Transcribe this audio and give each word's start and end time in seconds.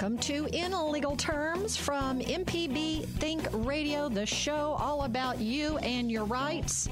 Welcome 0.00 0.18
to 0.20 0.46
In 0.54 0.72
Legal 0.90 1.14
Terms 1.14 1.76
from 1.76 2.20
MPB 2.20 3.04
Think 3.04 3.46
Radio, 3.52 4.08
the 4.08 4.24
show 4.24 4.74
all 4.80 5.02
about 5.02 5.38
you 5.38 5.76
and 5.76 6.10
your 6.10 6.24
rights. 6.24 6.88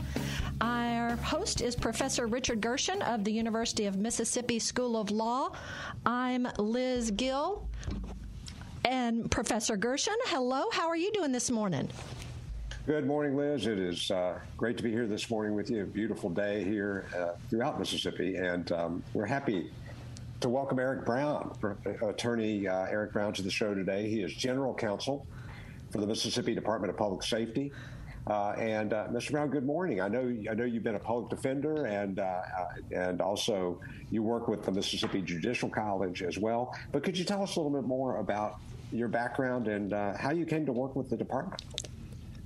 Our 0.60 1.16
host 1.16 1.62
is 1.62 1.74
Professor 1.74 2.26
Richard 2.26 2.60
Gershon 2.60 3.00
of 3.00 3.24
the 3.24 3.32
University 3.32 3.86
of 3.86 3.96
Mississippi 3.96 4.58
School 4.58 4.94
of 4.94 5.10
Law. 5.10 5.52
I'm 6.04 6.48
Liz 6.58 7.10
Gill. 7.12 7.66
And 8.84 9.30
Professor 9.30 9.78
Gershon, 9.78 10.16
hello. 10.26 10.64
How 10.70 10.86
are 10.86 10.96
you 10.96 11.10
doing 11.12 11.32
this 11.32 11.50
morning? 11.50 11.88
Good 12.84 13.06
morning, 13.06 13.38
Liz. 13.38 13.66
It 13.66 13.78
is 13.78 14.10
uh, 14.10 14.38
great 14.58 14.76
to 14.76 14.82
be 14.82 14.90
here 14.90 15.06
this 15.06 15.30
morning 15.30 15.54
with 15.54 15.70
you. 15.70 15.84
A 15.84 15.86
beautiful 15.86 16.28
day 16.28 16.62
here 16.62 17.06
uh, 17.16 17.38
throughout 17.48 17.78
Mississippi, 17.78 18.36
and 18.36 18.70
um, 18.72 19.02
we're 19.14 19.24
happy 19.24 19.70
to 20.40 20.48
welcome 20.48 20.78
Eric 20.78 21.04
Brown, 21.04 21.56
attorney 22.02 22.68
uh, 22.68 22.84
Eric 22.84 23.12
Brown, 23.12 23.32
to 23.32 23.42
the 23.42 23.50
show 23.50 23.74
today. 23.74 24.08
He 24.08 24.22
is 24.22 24.32
general 24.32 24.72
counsel 24.72 25.26
for 25.90 25.98
the 25.98 26.06
Mississippi 26.06 26.54
Department 26.54 26.90
of 26.90 26.96
Public 26.96 27.22
Safety. 27.24 27.72
Uh, 28.26 28.50
and 28.58 28.92
uh, 28.92 29.08
Mr. 29.08 29.32
Brown, 29.32 29.48
good 29.48 29.64
morning. 29.64 30.00
I 30.00 30.08
know 30.08 30.36
I 30.50 30.54
know 30.54 30.64
you've 30.64 30.82
been 30.82 30.96
a 30.96 31.00
public 31.00 31.30
defender, 31.30 31.86
and 31.86 32.20
uh, 32.20 32.22
uh, 32.22 32.66
and 32.92 33.20
also 33.20 33.80
you 34.10 34.22
work 34.22 34.48
with 34.48 34.64
the 34.64 34.70
Mississippi 34.70 35.22
Judicial 35.22 35.68
College 35.68 36.22
as 36.22 36.38
well. 36.38 36.76
But 36.92 37.02
could 37.02 37.16
you 37.16 37.24
tell 37.24 37.42
us 37.42 37.56
a 37.56 37.60
little 37.60 37.76
bit 37.76 37.88
more 37.88 38.18
about 38.18 38.60
your 38.92 39.08
background 39.08 39.66
and 39.66 39.92
uh, 39.92 40.16
how 40.16 40.30
you 40.30 40.44
came 40.44 40.66
to 40.66 40.72
work 40.72 40.94
with 40.94 41.08
the 41.08 41.16
department? 41.16 41.62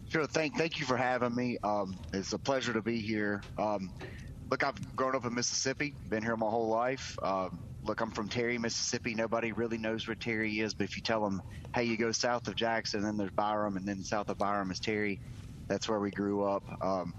Sure. 0.08 0.24
Thank 0.26 0.56
thank 0.56 0.78
you 0.78 0.86
for 0.86 0.96
having 0.96 1.34
me. 1.34 1.58
Um, 1.64 1.96
it's 2.12 2.32
a 2.32 2.38
pleasure 2.38 2.72
to 2.72 2.82
be 2.82 3.00
here. 3.00 3.42
Um, 3.58 3.90
look, 4.50 4.62
I've 4.62 4.96
grown 4.96 5.16
up 5.16 5.24
in 5.24 5.34
Mississippi, 5.34 5.94
been 6.08 6.22
here 6.22 6.36
my 6.36 6.48
whole 6.48 6.68
life. 6.68 7.18
Um, 7.22 7.58
look, 7.84 8.00
I'm 8.00 8.10
from 8.10 8.28
Terry, 8.28 8.58
Mississippi. 8.58 9.14
Nobody 9.14 9.52
really 9.52 9.78
knows 9.78 10.06
where 10.06 10.14
Terry 10.14 10.60
is, 10.60 10.74
but 10.74 10.84
if 10.84 10.96
you 10.96 11.02
tell 11.02 11.22
them, 11.22 11.42
hey, 11.74 11.84
you 11.84 11.96
go 11.96 12.12
south 12.12 12.46
of 12.48 12.54
Jackson, 12.54 13.02
then 13.02 13.16
there's 13.16 13.30
Byram, 13.30 13.76
and 13.76 13.86
then 13.86 14.02
south 14.04 14.28
of 14.28 14.38
Byram 14.38 14.70
is 14.70 14.78
Terry. 14.78 15.20
That's 15.68 15.88
where 15.88 15.98
we 15.98 16.10
grew 16.10 16.44
up. 16.44 16.62
Um, 16.82 17.14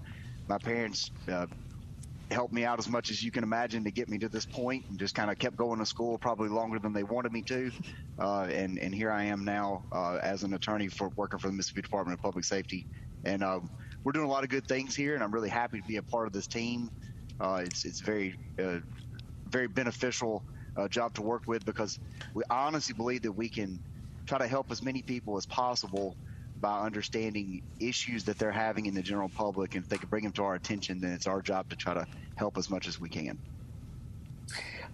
my 0.48 0.58
parents 0.58 1.10
uh, 1.30 1.46
helped 2.30 2.52
me 2.52 2.64
out 2.64 2.78
as 2.78 2.88
much 2.88 3.10
as 3.10 3.22
you 3.22 3.30
can 3.30 3.42
imagine 3.42 3.84
to 3.84 3.90
get 3.90 4.08
me 4.08 4.18
to 4.18 4.28
this 4.28 4.46
point, 4.46 4.86
and 4.88 4.98
just 4.98 5.14
kind 5.14 5.30
of 5.30 5.38
kept 5.38 5.56
going 5.56 5.78
to 5.78 5.86
school 5.86 6.18
probably 6.18 6.48
longer 6.48 6.78
than 6.78 6.92
they 6.92 7.02
wanted 7.02 7.32
me 7.32 7.42
to. 7.42 7.70
Uh, 8.18 8.42
and 8.44 8.78
and 8.78 8.94
here 8.94 9.10
I 9.10 9.24
am 9.24 9.44
now 9.44 9.82
uh, 9.92 10.18
as 10.22 10.44
an 10.44 10.54
attorney 10.54 10.88
for 10.88 11.08
working 11.16 11.38
for 11.38 11.48
the 11.48 11.52
Mississippi 11.52 11.82
Department 11.82 12.18
of 12.18 12.22
Public 12.22 12.44
Safety, 12.44 12.86
and 13.24 13.42
uh, 13.42 13.60
we're 14.02 14.12
doing 14.12 14.26
a 14.26 14.30
lot 14.30 14.44
of 14.44 14.50
good 14.50 14.66
things 14.66 14.94
here, 14.94 15.14
and 15.14 15.22
I'm 15.22 15.32
really 15.32 15.48
happy 15.48 15.80
to 15.80 15.86
be 15.86 15.96
a 15.96 16.02
part 16.02 16.26
of 16.26 16.32
this 16.32 16.46
team. 16.46 16.90
Uh, 17.40 17.62
it's 17.64 17.84
it's 17.84 18.00
very 18.00 18.38
uh, 18.58 18.78
very 19.48 19.66
beneficial 19.66 20.42
uh, 20.76 20.88
job 20.88 21.14
to 21.14 21.22
work 21.22 21.42
with 21.46 21.64
because 21.64 21.98
we 22.34 22.42
honestly 22.50 22.94
believe 22.94 23.22
that 23.22 23.32
we 23.32 23.48
can 23.48 23.78
try 24.26 24.38
to 24.38 24.46
help 24.46 24.70
as 24.70 24.82
many 24.82 25.02
people 25.02 25.36
as 25.36 25.46
possible 25.46 26.16
by 26.60 26.80
understanding 26.80 27.62
issues 27.78 28.24
that 28.24 28.38
they're 28.38 28.50
having 28.50 28.86
in 28.86 28.94
the 28.94 29.02
general 29.02 29.28
public. 29.28 29.74
And 29.74 29.84
if 29.84 29.90
they 29.90 29.98
can 29.98 30.08
bring 30.08 30.24
them 30.24 30.32
to 30.32 30.44
our 30.44 30.54
attention, 30.54 31.00
then 31.00 31.12
it's 31.12 31.26
our 31.26 31.42
job 31.42 31.68
to 31.70 31.76
try 31.76 31.94
to 31.94 32.06
help 32.36 32.56
as 32.56 32.70
much 32.70 32.88
as 32.88 33.00
we 33.00 33.08
can. 33.08 33.38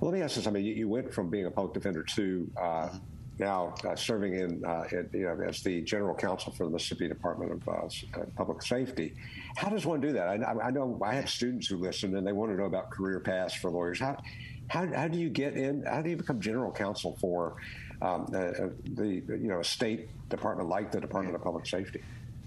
Well, 0.01 0.11
let 0.11 0.19
me 0.19 0.23
ask 0.25 0.37
you 0.37 0.43
something. 0.43 0.65
You, 0.65 0.75
you 0.75 0.89
went 0.89 1.13
from 1.13 1.29
being 1.29 1.47
a 1.47 1.51
public 1.51 1.75
defender 1.75 2.03
to 2.03 2.51
uh, 2.57 2.63
mm-hmm. 2.63 2.99
now 3.39 3.75
uh, 3.87 3.95
serving 3.95 4.35
in, 4.35 4.65
uh, 4.65 4.85
in, 4.91 5.11
you 5.13 5.25
know, 5.27 5.39
as 5.47 5.63
the 5.63 5.83
general 5.83 6.15
counsel 6.15 6.53
for 6.53 6.65
the 6.65 6.71
Mississippi 6.71 7.07
Department 7.07 7.53
of 7.53 7.69
uh, 7.69 7.73
uh, 7.73 8.25
Public 8.35 8.63
Safety. 8.63 9.15
How 9.57 9.69
does 9.69 9.85
one 9.85 10.01
do 10.01 10.13
that? 10.13 10.27
I, 10.29 10.69
I, 10.69 10.71
know 10.71 10.99
I 11.05 11.15
have 11.15 11.29
students 11.29 11.67
who 11.67 11.77
listen 11.77 12.17
and 12.17 12.27
they 12.27 12.33
want 12.33 12.51
to 12.51 12.57
know 12.57 12.65
about 12.65 12.91
career 12.91 13.21
paths 13.21 13.55
for 13.55 13.71
lawyers. 13.71 14.01
How 14.01 14.17
how, 14.71 14.87
how 14.95 15.09
do 15.09 15.19
you 15.19 15.29
get 15.29 15.55
in? 15.55 15.83
How 15.83 16.01
do 16.01 16.11
you 16.11 16.17
become 16.17 16.41
general 16.41 16.71
counsel 16.71 17.19
for 17.21 17.57
um, 18.01 18.27
the, 18.31 18.73
the 18.95 19.07
you 19.37 19.49
know 19.49 19.59
a 19.59 19.65
state 19.65 20.09
department 20.29 20.69
like 20.69 20.93
the 20.93 21.01
Department 21.01 21.35
of 21.35 21.43
Public 21.43 21.67
Safety? 21.67 22.03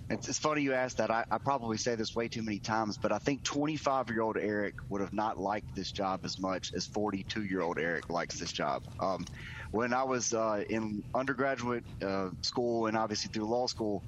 It's, 0.10 0.30
it's 0.30 0.40
funny 0.40 0.62
you 0.62 0.74
asked 0.74 0.98
that. 0.98 1.12
I, 1.12 1.26
I, 1.30 1.38
probably 1.38 1.78
say 1.78 1.96
this 1.96 2.16
way 2.16 2.30
too 2.30 2.42
many 2.42 2.60
times, 2.60 2.98
but 2.98 3.12
I 3.12 3.18
think 3.18 3.44
25 3.44 4.10
year 4.10 4.22
old 4.22 4.38
Eric 4.38 4.76
would 4.88 5.02
have 5.02 5.12
not 5.12 5.38
liked 5.38 5.76
this 5.76 5.92
job 5.92 6.22
as 6.24 6.40
much 6.40 6.74
as 6.74 6.86
42 6.86 7.44
year 7.44 7.62
old 7.62 7.78
Eric 7.78 8.10
likes 8.10 8.40
this 8.40 8.54
job. 8.54 8.84
Um, 9.02 9.26
when 9.72 9.94
I 9.94 10.04
was 10.04 10.34
uh, 10.34 10.64
in 10.70 11.04
undergraduate 11.14 11.84
uh, 12.02 12.30
school 12.42 12.88
and 12.88 12.96
obviously 12.96 13.32
through 13.34 13.50
law 13.50 13.68
school, 13.68 14.02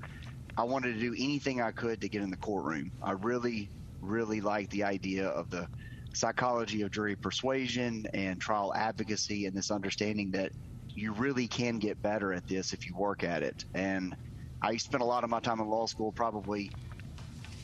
I 0.57 0.63
wanted 0.63 0.93
to 0.93 0.99
do 1.01 1.13
anything 1.13 1.61
I 1.61 1.71
could 1.71 1.99
to 1.99 2.07
get 2.07 2.21
in 2.21 2.29
the 2.29 2.37
courtroom. 2.37 2.91
I 3.03 3.11
really, 3.11 3.69
really 4.01 4.39
liked 4.39 4.71
the 4.71 4.85
idea 4.85 5.27
of 5.27 5.49
the 5.49 5.67
psychology 6.15 6.81
of 6.81 6.91
jury 6.91 7.15
persuasion 7.15 8.07
and 8.13 8.39
trial 8.39 8.73
advocacy 8.73 9.45
and 9.45 9.55
this 9.55 9.71
understanding 9.71 10.31
that 10.31 10.51
you 10.95 11.11
really 11.13 11.47
can 11.47 11.77
get 11.77 12.01
better 12.01 12.33
at 12.33 12.47
this 12.47 12.73
if 12.73 12.87
you 12.87 12.95
work 12.95 13.23
at 13.23 13.43
it. 13.43 13.65
And 13.73 14.15
I 14.61 14.77
spent 14.77 15.03
a 15.03 15.05
lot 15.05 15.23
of 15.23 15.29
my 15.29 15.39
time 15.39 15.59
in 15.59 15.67
law 15.67 15.85
school 15.85 16.11
probably 16.11 16.71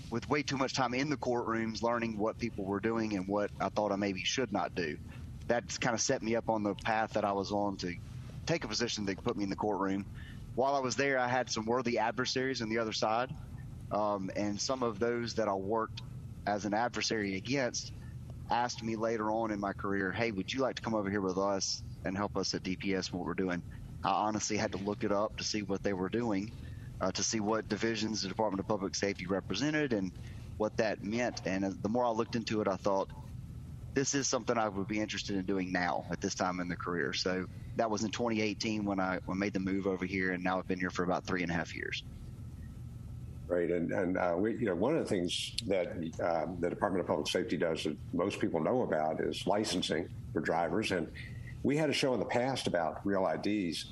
with 0.10 0.30
way 0.30 0.44
too 0.44 0.58
much 0.58 0.74
time 0.74 0.94
in 0.94 1.10
the 1.10 1.16
courtrooms 1.16 1.82
learning 1.82 2.18
what 2.18 2.38
people 2.38 2.66
were 2.66 2.82
doing 2.82 3.16
and 3.16 3.28
what 3.28 3.50
I 3.60 3.70
thought 3.70 3.94
I 3.94 3.96
maybe 3.96 4.24
should 4.24 4.52
not 4.52 4.76
do. 4.76 4.98
That's 5.48 5.78
kind 5.78 5.94
of 5.94 6.02
set 6.02 6.22
me 6.22 6.36
up 6.36 6.50
on 6.50 6.64
the 6.64 6.76
path 6.76 7.14
that 7.14 7.24
I 7.24 7.32
was 7.32 7.52
on 7.52 7.78
to 7.78 7.94
take 8.46 8.66
a 8.66 8.68
position 8.68 9.06
that 9.06 9.24
put 9.24 9.38
me 9.38 9.46
in 9.46 9.50
the 9.50 9.56
courtroom. 9.56 10.06
While 10.56 10.76
I 10.76 10.80
was 10.80 10.98
there, 10.98 11.18
I 11.18 11.30
had 11.30 11.50
some 11.50 11.66
worthy 11.66 11.98
adversaries 11.98 12.62
on 12.62 12.70
the 12.70 12.78
other 12.78 12.92
side. 12.92 13.34
Um, 13.92 14.30
and 14.36 14.60
some 14.60 14.84
of 14.84 15.00
those 15.00 15.34
that 15.36 15.48
I 15.48 15.54
worked 15.54 16.02
as 16.46 16.66
an 16.66 16.74
adversary 16.74 17.36
against 17.36 17.94
asked 18.52 18.84
me 18.84 18.96
later 18.96 19.32
on 19.32 19.52
in 19.52 19.60
my 19.60 19.74
career, 19.74 20.12
hey, 20.12 20.32
would 20.32 20.54
you 20.54 20.60
like 20.60 20.76
to 20.76 20.82
come 20.82 20.94
over 20.94 21.10
here 21.10 21.22
with 21.22 21.38
us 21.38 21.82
and 22.06 22.16
help 22.18 22.36
us 22.38 22.54
at 22.54 22.64
DPS 22.64 23.12
what 23.14 23.26
we're 23.26 23.34
doing? 23.34 23.64
I 24.04 24.12
honestly 24.12 24.58
had 24.58 24.74
to 24.74 24.78
look 24.78 25.04
it 25.04 25.12
up 25.12 25.38
to 25.38 25.44
see 25.44 25.62
what 25.62 25.82
they 25.84 25.94
were 25.94 26.10
doing, 26.10 26.52
uh, 27.00 27.12
to 27.14 27.24
see 27.24 27.40
what 27.40 27.70
divisions 27.70 28.22
the 28.22 28.28
Department 28.28 28.60
of 28.60 28.68
Public 28.68 28.96
Safety 28.96 29.26
represented 29.26 29.94
and 29.94 30.12
what 30.58 30.76
that 30.78 31.04
meant. 31.04 31.42
And 31.46 31.82
the 31.82 31.90
more 31.90 32.06
I 32.06 32.10
looked 32.10 32.36
into 32.36 32.62
it, 32.62 32.68
I 32.68 32.76
thought, 32.76 33.10
this 33.94 34.14
is 34.16 34.28
something 34.28 34.58
I 34.58 34.70
would 34.70 34.88
be 34.88 35.02
interested 35.02 35.36
in 35.36 35.46
doing 35.46 35.72
now 35.72 36.06
at 36.12 36.22
this 36.22 36.34
time 36.36 36.60
in 36.60 36.70
the 36.70 36.78
career. 36.78 37.14
So 37.14 37.46
that 37.76 37.90
was 37.90 38.04
in 38.04 38.12
2018 38.12 38.86
when 38.86 39.00
I, 39.00 39.20
when 39.26 39.38
I 39.38 39.40
made 39.40 39.54
the 39.54 39.60
move 39.60 39.86
over 39.88 40.06
here, 40.06 40.32
and 40.32 40.44
now 40.44 40.60
I've 40.60 40.68
been 40.68 40.80
here 40.80 40.90
for 40.90 41.04
about 41.04 41.26
three 41.26 41.44
and 41.44 41.52
a 41.52 41.56
half 41.56 41.76
years 41.76 42.04
right? 43.52 43.70
And 43.70 43.92
and 43.92 44.18
uh, 44.18 44.36
we, 44.38 44.54
you 44.54 44.66
know, 44.66 44.76
one 44.76 44.96
of 44.96 45.04
the 45.04 45.10
things 45.10 45.54
that 45.68 45.88
uh, 46.24 46.46
the 46.60 46.70
Department 46.70 47.02
of 47.02 47.08
Public 47.08 47.28
Safety 47.28 47.58
does 47.58 47.84
that 47.84 47.98
most 48.14 48.40
people 48.40 48.62
know 48.62 48.84
about 48.84 49.20
is 49.20 49.46
licensing 49.46 50.10
for 50.34 50.40
drivers. 50.40 50.92
And 50.92 51.12
we 51.64 51.78
had 51.78 51.90
a 51.90 51.94
show 51.94 52.14
in 52.14 52.20
the 52.20 52.26
past 52.26 52.68
about 52.68 53.06
real 53.06 53.28
IDs. 53.28 53.92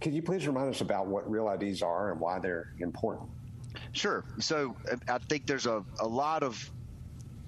Can 0.00 0.14
you 0.14 0.22
please 0.22 0.46
remind 0.46 0.70
us 0.70 0.80
about 0.80 1.06
what 1.06 1.30
real 1.30 1.48
IDs 1.50 1.82
are 1.82 2.10
and 2.10 2.20
why 2.20 2.38
they're 2.38 2.72
important? 2.78 3.28
Sure. 3.92 4.24
So 4.38 4.74
uh, 4.90 4.96
I 5.08 5.18
think 5.18 5.46
there's 5.46 5.66
a, 5.66 5.84
a 6.00 6.06
lot 6.06 6.42
of 6.42 6.70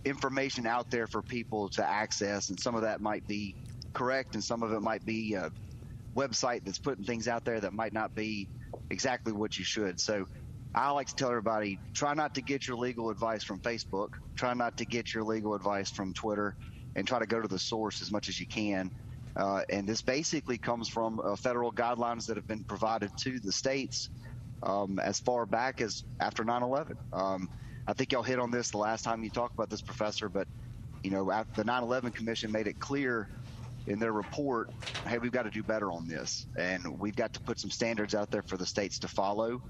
information 0.04 0.66
out 0.66 0.90
there 0.90 1.06
for 1.06 1.22
people 1.22 1.70
to 1.70 1.86
access, 1.86 2.50
and 2.50 2.60
some 2.60 2.74
of 2.74 2.82
that 2.82 3.00
might 3.00 3.26
be 3.26 3.54
correct, 3.94 4.34
and 4.34 4.44
some 4.44 4.62
of 4.62 4.72
it 4.72 4.80
might 4.80 5.04
be 5.04 5.34
a 5.34 5.50
website 6.14 6.64
that's 6.64 6.78
putting 6.78 7.04
things 7.04 7.26
out 7.26 7.44
there 7.44 7.60
that 7.60 7.72
might 7.72 7.92
not 7.92 8.14
be 8.14 8.48
exactly 8.90 9.32
what 9.32 9.58
you 9.58 9.64
should. 9.64 9.98
So 10.00 10.26
I 10.78 10.90
like 10.90 11.08
to 11.08 11.14
tell 11.16 11.30
everybody 11.30 11.80
try 11.92 12.14
not 12.14 12.36
to 12.36 12.42
get 12.42 12.68
your 12.68 12.76
legal 12.76 13.10
advice 13.10 13.42
from 13.42 13.58
Facebook, 13.58 14.10
try 14.36 14.54
not 14.54 14.76
to 14.76 14.86
get 14.86 15.12
your 15.12 15.24
legal 15.24 15.54
advice 15.54 15.90
from 15.90 16.14
Twitter, 16.14 16.54
and 16.94 17.04
try 17.04 17.18
to 17.18 17.26
go 17.26 17.40
to 17.42 17.48
the 17.48 17.58
source 17.58 18.00
as 18.00 18.12
much 18.12 18.28
as 18.28 18.38
you 18.38 18.46
can. 18.46 18.92
Uh, 19.34 19.62
and 19.70 19.88
this 19.88 20.02
basically 20.02 20.56
comes 20.56 20.88
from 20.88 21.20
uh, 21.24 21.34
federal 21.34 21.72
guidelines 21.72 22.26
that 22.26 22.36
have 22.36 22.46
been 22.46 22.62
provided 22.62 23.10
to 23.18 23.40
the 23.40 23.50
states 23.50 24.08
um, 24.62 25.00
as 25.00 25.18
far 25.18 25.46
back 25.46 25.80
as 25.80 26.04
after 26.20 26.44
9 26.44 26.62
11. 26.62 26.96
Um, 27.12 27.48
I 27.88 27.92
think 27.92 28.12
y'all 28.12 28.22
hit 28.22 28.38
on 28.38 28.52
this 28.52 28.70
the 28.70 28.78
last 28.78 29.02
time 29.02 29.24
you 29.24 29.30
talked 29.30 29.54
about 29.54 29.70
this, 29.70 29.82
Professor, 29.82 30.28
but 30.28 30.46
you 31.02 31.10
know, 31.10 31.44
the 31.56 31.64
9 31.64 31.82
11 31.82 32.12
Commission 32.12 32.52
made 32.52 32.68
it 32.68 32.78
clear 32.78 33.28
in 33.88 33.98
their 33.98 34.12
report 34.12 34.68
hey, 35.08 35.18
we've 35.18 35.32
got 35.32 35.44
to 35.44 35.50
do 35.50 35.62
better 35.62 35.90
on 35.90 36.06
this. 36.06 36.46
And 36.58 36.98
we've 37.00 37.16
got 37.16 37.32
to 37.32 37.40
put 37.40 37.58
some 37.58 37.70
standards 37.70 38.14
out 38.14 38.30
there 38.30 38.42
for 38.42 38.56
the 38.56 38.66
states 38.66 38.98
to 39.00 39.08
follow 39.08 39.62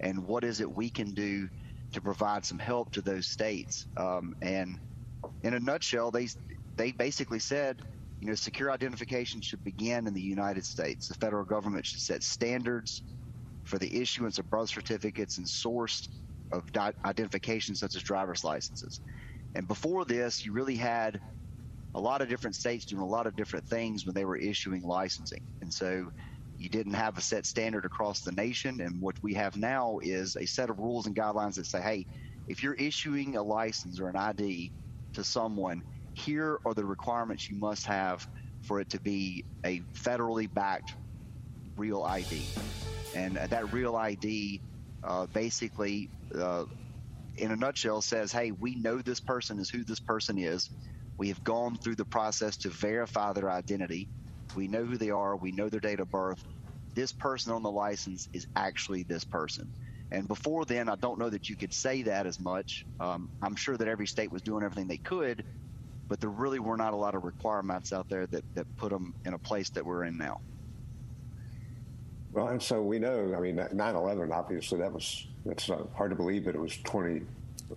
and 0.00 0.26
what 0.26 0.44
is 0.44 0.60
it 0.60 0.76
we 0.76 0.90
can 0.90 1.12
do 1.12 1.48
to 1.92 2.00
provide 2.00 2.44
some 2.44 2.58
help 2.58 2.92
to 2.92 3.02
those 3.02 3.28
states. 3.28 3.86
Um, 3.96 4.34
and 4.42 4.78
in 5.42 5.54
a 5.54 5.60
nutshell, 5.60 6.10
they 6.10 6.28
they 6.76 6.92
basically 6.92 7.40
said 7.40 7.82
you 8.20 8.28
know, 8.28 8.34
secure 8.34 8.70
identification 8.70 9.40
should 9.40 9.64
begin 9.64 10.06
in 10.06 10.12
the 10.12 10.20
United 10.20 10.64
States. 10.64 11.08
The 11.08 11.14
federal 11.14 11.44
government 11.44 11.86
should 11.86 12.00
set 12.00 12.22
standards 12.22 13.02
for 13.64 13.78
the 13.78 14.00
issuance 14.00 14.38
of 14.38 14.48
birth 14.50 14.68
certificates 14.70 15.38
and 15.38 15.48
source 15.48 16.08
of 16.52 16.64
identification, 17.04 17.74
such 17.74 17.96
as 17.96 18.02
driver's 18.02 18.44
licenses. 18.44 19.00
And 19.54 19.66
before 19.66 20.04
this, 20.04 20.44
you 20.44 20.52
really 20.52 20.76
had 20.76 21.18
a 21.94 22.00
lot 22.00 22.20
of 22.20 22.28
different 22.28 22.56
states 22.56 22.84
doing 22.84 23.02
a 23.02 23.06
lot 23.06 23.26
of 23.26 23.36
different 23.36 23.64
things 23.66 24.04
when 24.04 24.14
they 24.14 24.24
were 24.24 24.36
issuing 24.36 24.82
licensing. 24.82 25.40
And 25.62 25.72
so 25.72 26.10
you 26.60 26.68
didn't 26.68 26.92
have 26.92 27.16
a 27.16 27.22
set 27.22 27.46
standard 27.46 27.86
across 27.86 28.20
the 28.20 28.32
nation. 28.32 28.82
And 28.82 29.00
what 29.00 29.16
we 29.22 29.32
have 29.34 29.56
now 29.56 29.98
is 30.02 30.36
a 30.36 30.46
set 30.46 30.68
of 30.68 30.78
rules 30.78 31.06
and 31.06 31.16
guidelines 31.16 31.54
that 31.54 31.64
say, 31.64 31.80
hey, 31.80 32.06
if 32.48 32.62
you're 32.62 32.74
issuing 32.74 33.36
a 33.36 33.42
license 33.42 33.98
or 33.98 34.08
an 34.10 34.16
ID 34.16 34.70
to 35.14 35.24
someone, 35.24 35.82
here 36.12 36.58
are 36.66 36.74
the 36.74 36.84
requirements 36.84 37.48
you 37.48 37.56
must 37.56 37.86
have 37.86 38.28
for 38.60 38.78
it 38.78 38.90
to 38.90 39.00
be 39.00 39.44
a 39.64 39.80
federally 39.94 40.52
backed 40.52 40.94
real 41.78 42.02
ID. 42.02 42.42
And 43.14 43.36
that 43.36 43.72
real 43.72 43.96
ID 43.96 44.60
uh, 45.02 45.26
basically, 45.28 46.10
uh, 46.38 46.66
in 47.38 47.52
a 47.52 47.56
nutshell, 47.56 48.02
says, 48.02 48.32
hey, 48.32 48.50
we 48.50 48.74
know 48.74 48.98
this 48.98 49.20
person 49.20 49.58
is 49.58 49.70
who 49.70 49.82
this 49.82 50.00
person 50.00 50.36
is. 50.36 50.68
We 51.16 51.28
have 51.28 51.42
gone 51.42 51.76
through 51.76 51.96
the 51.96 52.04
process 52.04 52.58
to 52.58 52.68
verify 52.68 53.32
their 53.32 53.50
identity. 53.50 54.08
We 54.54 54.68
know 54.68 54.84
who 54.84 54.96
they 54.96 55.10
are. 55.10 55.36
We 55.36 55.52
know 55.52 55.68
their 55.68 55.80
date 55.80 56.00
of 56.00 56.10
birth. 56.10 56.42
This 56.94 57.12
person 57.12 57.52
on 57.52 57.62
the 57.62 57.70
license 57.70 58.28
is 58.32 58.46
actually 58.56 59.04
this 59.04 59.24
person. 59.24 59.72
And 60.12 60.26
before 60.26 60.64
then, 60.64 60.88
I 60.88 60.96
don't 60.96 61.18
know 61.18 61.30
that 61.30 61.48
you 61.48 61.56
could 61.56 61.72
say 61.72 62.02
that 62.02 62.26
as 62.26 62.40
much. 62.40 62.84
Um, 62.98 63.30
I'm 63.42 63.54
sure 63.54 63.76
that 63.76 63.86
every 63.86 64.06
state 64.06 64.32
was 64.32 64.42
doing 64.42 64.64
everything 64.64 64.88
they 64.88 64.96
could, 64.96 65.44
but 66.08 66.20
there 66.20 66.30
really 66.30 66.58
were 66.58 66.76
not 66.76 66.92
a 66.92 66.96
lot 66.96 67.14
of 67.14 67.24
requirements 67.24 67.92
out 67.92 68.08
there 68.08 68.26
that, 68.26 68.44
that 68.54 68.76
put 68.76 68.90
them 68.90 69.14
in 69.24 69.34
a 69.34 69.38
place 69.38 69.70
that 69.70 69.86
we're 69.86 70.04
in 70.04 70.18
now. 70.18 70.40
Well, 72.32 72.48
and 72.48 72.62
so 72.62 72.82
we 72.82 72.98
know, 72.98 73.34
I 73.36 73.40
mean, 73.40 73.56
9 73.72 73.94
11, 73.94 74.32
obviously, 74.32 74.78
that 74.78 74.92
was, 74.92 75.26
it's 75.46 75.70
uh, 75.70 75.84
hard 75.94 76.10
to 76.10 76.16
believe 76.16 76.44
but 76.44 76.54
it 76.54 76.60
was 76.60 76.76
20 76.78 77.22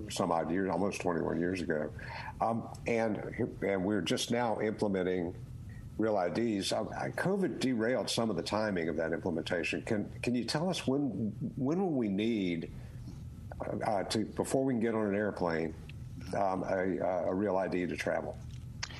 some 0.09 0.31
odd 0.31 0.51
years, 0.51 0.69
almost 0.71 1.01
21 1.01 1.39
years 1.39 1.61
ago. 1.61 1.89
Um, 2.41 2.67
and, 2.87 3.49
and 3.61 3.83
we're 3.83 4.01
just 4.01 4.31
now 4.31 4.59
implementing 4.59 5.35
real 5.97 6.19
IDs. 6.19 6.71
Um, 6.71 6.87
COVID 6.87 7.59
derailed 7.59 8.09
some 8.09 8.29
of 8.29 8.35
the 8.35 8.41
timing 8.41 8.89
of 8.89 8.97
that 8.97 9.13
implementation. 9.13 9.81
Can, 9.83 10.09
can 10.21 10.35
you 10.35 10.43
tell 10.43 10.69
us 10.69 10.87
when, 10.87 11.33
when 11.55 11.81
will 11.81 11.91
we 11.91 12.07
need 12.07 12.71
uh, 13.61 13.89
uh 13.89 14.03
to, 14.03 14.19
before 14.25 14.63
we 14.65 14.73
can 14.73 14.81
get 14.81 14.95
on 14.95 15.07
an 15.07 15.15
airplane, 15.15 15.73
um, 16.35 16.63
a, 16.63 16.97
a 17.27 17.33
real 17.33 17.57
ID 17.57 17.87
to 17.87 17.95
travel? 17.95 18.37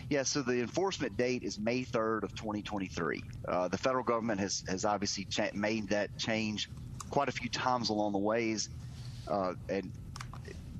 Yeah, 0.10 0.24
so 0.24 0.42
the 0.42 0.60
enforcement 0.60 1.18
date 1.18 1.44
is 1.44 1.58
May 1.58 1.84
3rd 1.84 2.24
of 2.24 2.36
2023. 2.36 3.24
Uh, 3.48 3.68
the 3.68 3.78
federal 3.78 4.04
government 4.04 4.40
has, 4.40 4.64
has 4.68 4.86
obviously 4.86 5.26
cha- 5.26 5.50
made 5.54 5.90
that 5.90 6.16
change 6.18 6.70
quite 7.10 7.30
a 7.30 7.32
few 7.32 7.50
times 7.50 7.90
along 7.90 8.12
the 8.12 8.20
ways. 8.20 8.70
Uh, 9.28 9.54
and 9.70 9.92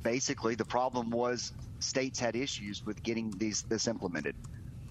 basically, 0.04 0.56
the 0.56 0.66
problem 0.66 1.10
was 1.10 1.54
states 1.80 2.20
had 2.20 2.36
issues 2.36 2.86
with 2.86 3.02
getting 3.04 3.32
these 3.38 3.64
this 3.64 3.88
implemented. 3.88 4.36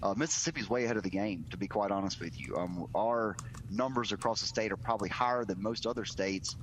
Uh, 0.03 0.13
Mississippi's 0.17 0.69
way 0.69 0.83
ahead 0.83 0.97
of 0.97 1.03
the 1.03 1.09
game, 1.09 1.45
to 1.49 1.55
be 1.55 1.65
quite 1.65 1.89
honest 1.89 2.19
with 2.19 2.37
you. 2.37 2.57
Um, 2.57 2.87
our 2.93 3.37
numbers 3.71 4.11
across 4.11 4.41
the 4.41 4.47
state 4.47 4.73
are 4.73 4.77
probably 4.77 5.07
higher 5.07 5.45
than 5.45 5.63
most 5.63 5.87
other 5.87 6.03
states 6.03 6.57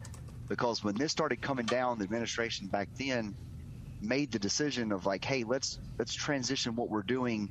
because 0.46 0.84
when 0.84 0.94
this 0.94 1.10
started 1.10 1.40
coming 1.40 1.64
down, 1.64 1.96
the 1.96 2.04
administration 2.04 2.66
back 2.66 2.90
then 2.98 3.34
made 4.02 4.30
the 4.30 4.38
decision 4.38 4.92
of 4.92 5.06
like, 5.06 5.24
hey, 5.24 5.42
let's 5.44 5.78
let's 5.98 6.12
transition 6.12 6.76
what 6.76 6.90
we're 6.90 7.02
doing 7.02 7.50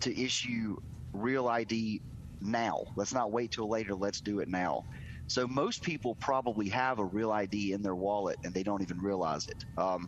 to 0.00 0.20
issue 0.20 0.76
real 1.14 1.48
ID 1.48 2.02
now. 2.42 2.84
Let's 2.96 3.14
not 3.14 3.32
wait 3.32 3.52
till 3.52 3.70
later. 3.70 3.94
Let's 3.94 4.20
do 4.20 4.40
it 4.40 4.48
now. 4.48 4.84
So 5.26 5.48
most 5.48 5.82
people 5.82 6.16
probably 6.16 6.68
have 6.68 6.98
a 6.98 7.04
real 7.04 7.32
ID 7.32 7.72
in 7.72 7.80
their 7.80 7.94
wallet 7.94 8.36
and 8.44 8.52
they 8.52 8.62
don't 8.62 8.82
even 8.82 8.98
realize 8.98 9.48
it. 9.48 9.64
Um, 9.78 10.06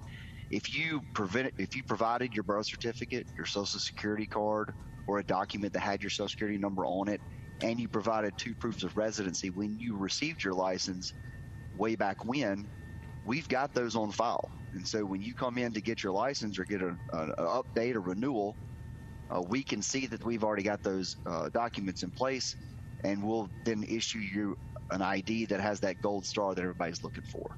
if 0.51 0.75
you 0.75 1.03
prevent, 1.15 1.53
if 1.59 1.77
you 1.77 1.83
provided 1.83 2.35
your 2.35 2.43
birth 2.43 2.67
certificate, 2.67 3.27
your 3.37 3.47
social 3.47 3.81
security 3.81 4.27
card, 4.27 4.73
or 5.07 5.19
a 5.19 5.25
document 5.25 5.73
that 5.73 5.81
had 5.81 6.03
your 6.03 6.11
social 6.11 6.29
security 6.29 6.59
number 6.59 6.85
on 6.87 7.09
it, 7.09 7.21
and 7.63 7.81
you 7.81 7.89
provided 7.89 8.37
two 8.37 8.55
proofs 8.55 8.83
of 8.83 8.97
residency 8.97 9.51
when 9.51 9.79
you 9.79 9.97
received 9.97 10.45
your 10.45 10.55
license 10.55 11.13
way 11.77 11.97
back 11.97 12.25
when, 12.25 12.69
we've 13.25 13.49
got 13.49 13.75
those 13.75 13.97
on 13.97 14.11
file. 14.11 14.51
And 14.75 14.87
so 14.87 15.05
when 15.05 15.23
you 15.23 15.35
come 15.35 15.59
in 15.59 15.73
to 15.73 15.81
get 15.81 16.03
your 16.03 16.13
license 16.13 16.59
or 16.59 16.65
get 16.65 16.83
an 16.83 16.99
update 17.13 17.95
or 17.95 18.01
renewal, 18.01 18.55
uh, 19.31 19.43
we 19.49 19.63
can 19.63 19.83
see 19.83 20.07
that 20.07 20.25
we've 20.25 20.45
already 20.45 20.63
got 20.63 20.83
those 20.83 21.17
uh, 21.27 21.49
documents 21.51 22.03
in 22.03 22.11
place, 22.11 22.57
and 23.05 23.23
we'll 23.23 23.51
then 23.65 23.85
issue 23.85 24.19
you 24.19 24.57
an 24.91 25.03
ID 25.03 25.47
that 25.47 25.61
has 25.61 25.81
that 25.81 26.01
gold 26.01 26.25
star 26.25 26.55
that 26.55 26.63
everybody's 26.63 27.03
looking 27.03 27.25
for. 27.25 27.51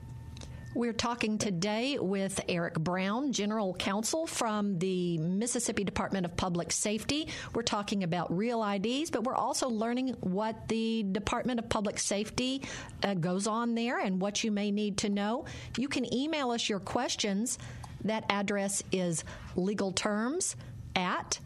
We're 0.72 0.92
talking 0.92 1.36
today 1.36 1.98
with 1.98 2.40
Eric 2.48 2.74
Brown, 2.74 3.32
General 3.32 3.74
Counsel 3.74 4.28
from 4.28 4.78
the 4.78 5.18
Mississippi 5.18 5.82
Department 5.82 6.24
of 6.24 6.36
Public 6.36 6.70
Safety. 6.70 7.26
We're 7.52 7.62
talking 7.62 8.04
about 8.04 8.34
real 8.36 8.64
IDs, 8.64 9.10
but 9.10 9.24
we're 9.24 9.34
also 9.34 9.68
learning 9.68 10.14
what 10.20 10.68
the 10.68 11.02
Department 11.10 11.58
of 11.58 11.68
Public 11.68 11.98
Safety 11.98 12.62
uh, 13.02 13.14
goes 13.14 13.48
on 13.48 13.74
there 13.74 13.98
and 13.98 14.20
what 14.20 14.44
you 14.44 14.52
may 14.52 14.70
need 14.70 14.98
to 14.98 15.08
know. 15.08 15.44
You 15.76 15.88
can 15.88 16.12
email 16.14 16.52
us 16.52 16.68
your 16.68 16.78
questions. 16.78 17.58
That 18.04 18.24
address 18.30 18.80
is 18.92 19.24
legalterms 19.56 20.54
at 20.94 21.40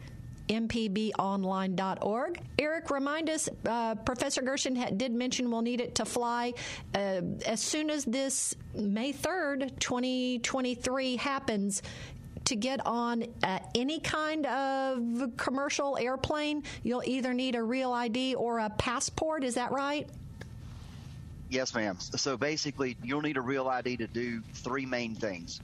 mpbonline.org. 0.47 2.41
Eric, 2.59 2.89
remind 2.89 3.29
us, 3.29 3.49
uh, 3.65 3.95
Professor 3.95 4.41
Gershon 4.41 4.97
did 4.97 5.13
mention 5.13 5.49
we'll 5.51 5.61
need 5.61 5.81
it 5.81 5.95
to 5.95 6.05
fly 6.05 6.53
uh, 6.93 7.21
as 7.45 7.61
soon 7.61 7.89
as 7.89 8.05
this 8.05 8.55
May 8.73 9.13
3rd, 9.13 9.79
2023 9.79 11.15
happens. 11.17 11.81
To 12.45 12.55
get 12.55 12.85
on 12.85 13.25
uh, 13.41 13.57
any 13.73 13.99
kind 13.99 14.45
of 14.45 15.35
commercial 15.35 15.97
airplane, 15.97 16.61
you'll 16.83 17.01
either 17.03 17.33
need 17.33 17.55
a 17.55 17.63
real 17.63 17.91
ID 17.91 18.35
or 18.35 18.59
a 18.59 18.69
passport. 18.69 19.43
Is 19.43 19.55
that 19.55 19.71
right? 19.71 20.07
Yes, 21.49 21.73
ma'am. 21.73 21.97
So 21.99 22.37
basically, 22.37 22.97
you'll 23.01 23.23
need 23.23 23.37
a 23.37 23.41
real 23.41 23.67
ID 23.67 23.97
to 23.97 24.05
do 24.05 24.43
three 24.53 24.85
main 24.85 25.15
things 25.15 25.59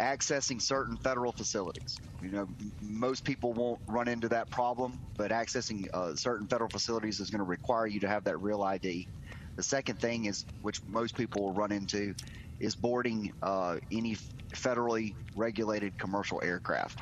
accessing 0.00 0.60
certain 0.60 0.96
federal 0.96 1.30
facilities. 1.30 1.98
You 2.22 2.30
know, 2.30 2.48
most 2.80 3.22
people 3.22 3.52
won't 3.52 3.80
run 3.86 4.08
into 4.08 4.28
that 4.30 4.50
problem, 4.50 4.98
but 5.16 5.30
accessing 5.30 5.88
uh, 5.92 6.16
certain 6.16 6.46
federal 6.46 6.70
facilities 6.70 7.20
is 7.20 7.30
going 7.30 7.40
to 7.40 7.44
require 7.44 7.86
you 7.86 8.00
to 8.00 8.08
have 8.08 8.24
that 8.24 8.40
real 8.40 8.62
ID. 8.62 9.06
The 9.56 9.62
second 9.62 10.00
thing 10.00 10.24
is, 10.24 10.46
which 10.62 10.82
most 10.86 11.16
people 11.16 11.42
will 11.42 11.52
run 11.52 11.70
into, 11.70 12.14
is 12.58 12.74
boarding 12.74 13.32
uh, 13.42 13.76
any 13.92 14.16
federally 14.52 15.14
regulated 15.36 15.98
commercial 15.98 16.40
aircraft. 16.42 16.98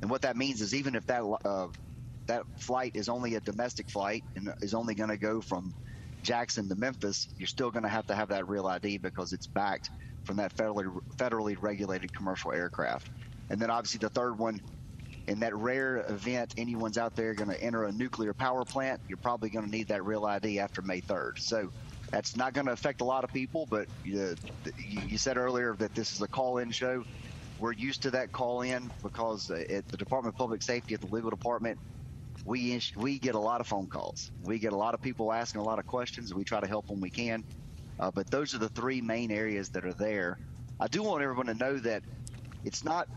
And 0.00 0.08
what 0.08 0.22
that 0.22 0.36
means 0.36 0.60
is, 0.60 0.74
even 0.74 0.94
if 0.94 1.06
that 1.06 1.22
uh, 1.44 1.68
that 2.26 2.44
flight 2.58 2.92
is 2.94 3.08
only 3.08 3.34
a 3.34 3.40
domestic 3.40 3.90
flight 3.90 4.22
and 4.36 4.52
is 4.60 4.74
only 4.74 4.94
going 4.94 5.10
to 5.10 5.16
go 5.16 5.40
from 5.40 5.74
Jackson 6.22 6.68
to 6.68 6.74
Memphis, 6.76 7.28
you're 7.38 7.46
still 7.46 7.70
going 7.70 7.84
to 7.84 7.88
have 7.88 8.06
to 8.06 8.14
have 8.14 8.28
that 8.28 8.48
real 8.48 8.66
ID 8.66 8.98
because 8.98 9.32
it's 9.32 9.46
backed 9.46 9.90
from 10.26 10.36
that 10.36 10.54
federally 10.56 11.00
federally 11.16 11.56
regulated 11.60 12.14
commercial 12.14 12.52
aircraft. 12.52 13.08
And 13.48 13.60
then 13.60 13.70
obviously 13.70 13.98
the 13.98 14.08
third 14.08 14.38
one, 14.38 14.60
in 15.26 15.40
that 15.40 15.54
rare 15.56 16.04
event 16.08 16.54
anyone's 16.56 16.98
out 16.98 17.16
there 17.16 17.34
going 17.34 17.50
to 17.50 17.60
enter 17.62 17.84
a 17.84 17.92
nuclear 17.92 18.34
power 18.34 18.64
plant, 18.64 19.00
you're 19.08 19.16
probably 19.18 19.50
going 19.50 19.64
to 19.64 19.70
need 19.70 19.88
that 19.88 20.04
real 20.04 20.24
ID 20.24 20.58
after 20.58 20.82
May 20.82 21.00
3rd. 21.00 21.38
So 21.38 21.70
that's 22.10 22.36
not 22.36 22.52
going 22.52 22.66
to 22.66 22.72
affect 22.72 23.00
a 23.00 23.04
lot 23.04 23.24
of 23.24 23.32
people, 23.32 23.66
but 23.68 23.86
uh, 24.06 24.34
you, 24.78 25.00
you 25.08 25.18
said 25.18 25.36
earlier 25.36 25.74
that 25.74 25.94
this 25.94 26.12
is 26.12 26.22
a 26.22 26.28
call-in 26.28 26.70
show. 26.70 27.04
We're 27.58 27.72
used 27.72 28.02
to 28.02 28.10
that 28.12 28.32
call-in 28.32 28.90
because 29.02 29.50
uh, 29.50 29.64
at 29.68 29.88
the 29.88 29.96
Department 29.96 30.34
of 30.34 30.38
Public 30.38 30.62
Safety, 30.62 30.94
at 30.94 31.00
the 31.00 31.08
legal 31.08 31.30
department, 31.30 31.78
we 32.44 32.80
we 32.96 33.18
get 33.18 33.34
a 33.34 33.40
lot 33.40 33.60
of 33.60 33.66
phone 33.66 33.86
calls. 33.86 34.30
We 34.44 34.58
get 34.58 34.72
a 34.72 34.76
lot 34.76 34.94
of 34.94 35.02
people 35.02 35.32
asking 35.32 35.62
a 35.62 35.64
lot 35.64 35.78
of 35.78 35.86
questions. 35.86 36.32
We 36.32 36.44
try 36.44 36.60
to 36.60 36.66
help 36.66 36.88
when 36.88 37.00
we 37.00 37.10
can. 37.10 37.42
Uh, 37.98 38.10
but 38.10 38.30
those 38.30 38.54
are 38.54 38.58
the 38.58 38.68
three 38.68 39.00
main 39.00 39.30
areas 39.30 39.70
that 39.70 39.84
are 39.84 39.92
there. 39.92 40.38
I 40.78 40.88
do 40.88 41.02
want 41.02 41.22
everyone 41.22 41.46
to 41.46 41.54
know 41.54 41.78
that 41.78 42.02
it's 42.64 42.84
not 42.84 43.08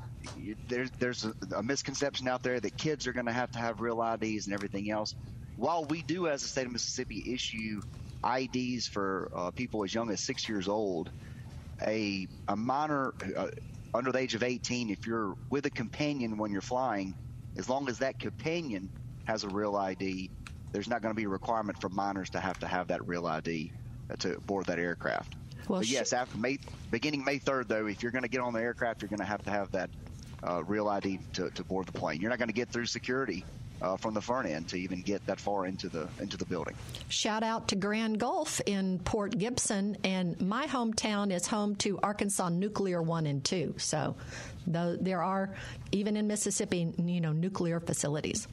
there's 0.67 0.89
there's 0.99 1.25
a, 1.25 1.33
a 1.57 1.63
misconception 1.63 2.27
out 2.27 2.43
there 2.43 2.59
that 2.59 2.77
kids 2.77 3.07
are 3.07 3.13
going 3.13 3.25
to 3.25 3.31
have 3.31 3.51
to 3.51 3.59
have 3.59 3.81
real 3.81 4.01
IDs 4.01 4.45
and 4.45 4.53
everything 4.53 4.89
else. 4.91 5.15
While 5.57 5.85
we 5.85 6.01
do, 6.01 6.27
as 6.27 6.41
the 6.41 6.47
state 6.47 6.65
of 6.65 6.71
Mississippi, 6.71 7.33
issue 7.33 7.81
IDs 8.23 8.87
for 8.87 9.29
uh, 9.35 9.51
people 9.51 9.83
as 9.83 9.93
young 9.93 10.09
as 10.09 10.21
six 10.21 10.47
years 10.47 10.67
old, 10.67 11.09
a 11.85 12.27
a 12.47 12.55
minor 12.55 13.13
uh, 13.35 13.47
under 13.93 14.11
the 14.11 14.19
age 14.19 14.35
of 14.35 14.43
18, 14.43 14.89
if 14.89 15.05
you're 15.07 15.35
with 15.49 15.65
a 15.65 15.69
companion 15.69 16.37
when 16.37 16.51
you're 16.51 16.61
flying, 16.61 17.13
as 17.57 17.67
long 17.67 17.89
as 17.89 17.99
that 17.99 18.19
companion 18.19 18.89
has 19.25 19.43
a 19.43 19.49
real 19.49 19.75
ID, 19.75 20.29
there's 20.71 20.87
not 20.87 21.01
going 21.01 21.13
to 21.13 21.17
be 21.17 21.25
a 21.25 21.29
requirement 21.29 21.81
for 21.81 21.89
minors 21.89 22.29
to 22.29 22.39
have 22.39 22.59
to 22.59 22.67
have 22.67 22.87
that 22.87 23.07
real 23.07 23.25
ID 23.25 23.71
to 24.19 24.39
board 24.41 24.65
that 24.65 24.79
aircraft. 24.79 25.35
Well, 25.67 25.83
yes, 25.83 26.13
after 26.13 26.37
May, 26.37 26.57
beginning 26.89 27.23
May 27.23 27.37
3rd, 27.37 27.67
though, 27.67 27.85
if 27.85 28.01
you're 28.01 28.11
going 28.11 28.23
to 28.23 28.29
get 28.29 28.41
on 28.41 28.53
the 28.53 28.61
aircraft, 28.61 29.01
you're 29.01 29.09
going 29.09 29.19
to 29.19 29.25
have 29.25 29.43
to 29.43 29.51
have 29.51 29.71
that 29.71 29.89
uh, 30.43 30.63
real 30.63 30.87
ID 30.87 31.19
to, 31.33 31.49
to 31.51 31.63
board 31.63 31.85
the 31.85 31.91
plane. 31.91 32.19
You're 32.21 32.31
not 32.31 32.39
going 32.39 32.49
to 32.49 32.53
get 32.53 32.69
through 32.69 32.87
security 32.87 33.45
uh, 33.81 33.97
from 33.97 34.13
the 34.13 34.21
front 34.21 34.47
end 34.47 34.67
to 34.69 34.77
even 34.77 35.01
get 35.01 35.25
that 35.27 35.39
far 35.39 35.65
into 35.65 35.87
the 35.89 36.07
into 36.19 36.37
the 36.37 36.45
building. 36.45 36.75
Shout 37.07 37.43
out 37.43 37.69
to 37.69 37.75
Grand 37.75 38.19
Gulf 38.19 38.61
in 38.65 38.99
Port 38.99 39.37
Gibson, 39.37 39.97
and 40.03 40.39
my 40.41 40.67
hometown 40.67 41.31
is 41.31 41.47
home 41.47 41.75
to 41.77 41.99
Arkansas 42.01 42.49
Nuclear 42.49 43.01
One 43.01 43.25
and 43.25 43.43
Two. 43.43 43.75
So, 43.77 44.15
though 44.67 44.97
there 44.99 45.23
are 45.23 45.55
even 45.91 46.17
in 46.17 46.27
Mississippi, 46.27 46.93
you 46.97 47.21
know, 47.21 47.31
nuclear 47.31 47.79
facilities. 47.79 48.47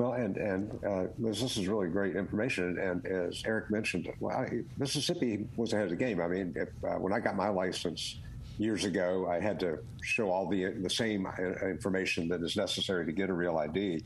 Well, 0.00 0.14
and 0.14 0.38
and 0.38 0.82
uh, 0.82 1.04
this 1.18 1.42
is 1.42 1.68
really 1.68 1.88
great 1.88 2.16
information. 2.16 2.78
And 2.78 3.04
as 3.04 3.42
Eric 3.44 3.70
mentioned, 3.70 4.10
well, 4.18 4.34
I, 4.34 4.62
Mississippi 4.78 5.46
was 5.56 5.74
ahead 5.74 5.84
of 5.84 5.90
the 5.90 5.96
game. 5.96 6.22
I 6.22 6.26
mean, 6.26 6.54
if, 6.56 6.70
uh, 6.82 6.94
when 6.94 7.12
I 7.12 7.20
got 7.20 7.36
my 7.36 7.50
license 7.50 8.16
years 8.56 8.86
ago, 8.86 9.28
I 9.30 9.40
had 9.40 9.60
to 9.60 9.78
show 10.02 10.30
all 10.30 10.48
the 10.48 10.72
the 10.80 10.88
same 10.88 11.26
uh, 11.26 11.66
information 11.68 12.28
that 12.28 12.40
is 12.40 12.56
necessary 12.56 13.04
to 13.04 13.12
get 13.12 13.28
a 13.28 13.34
real 13.34 13.58
ID. 13.58 14.02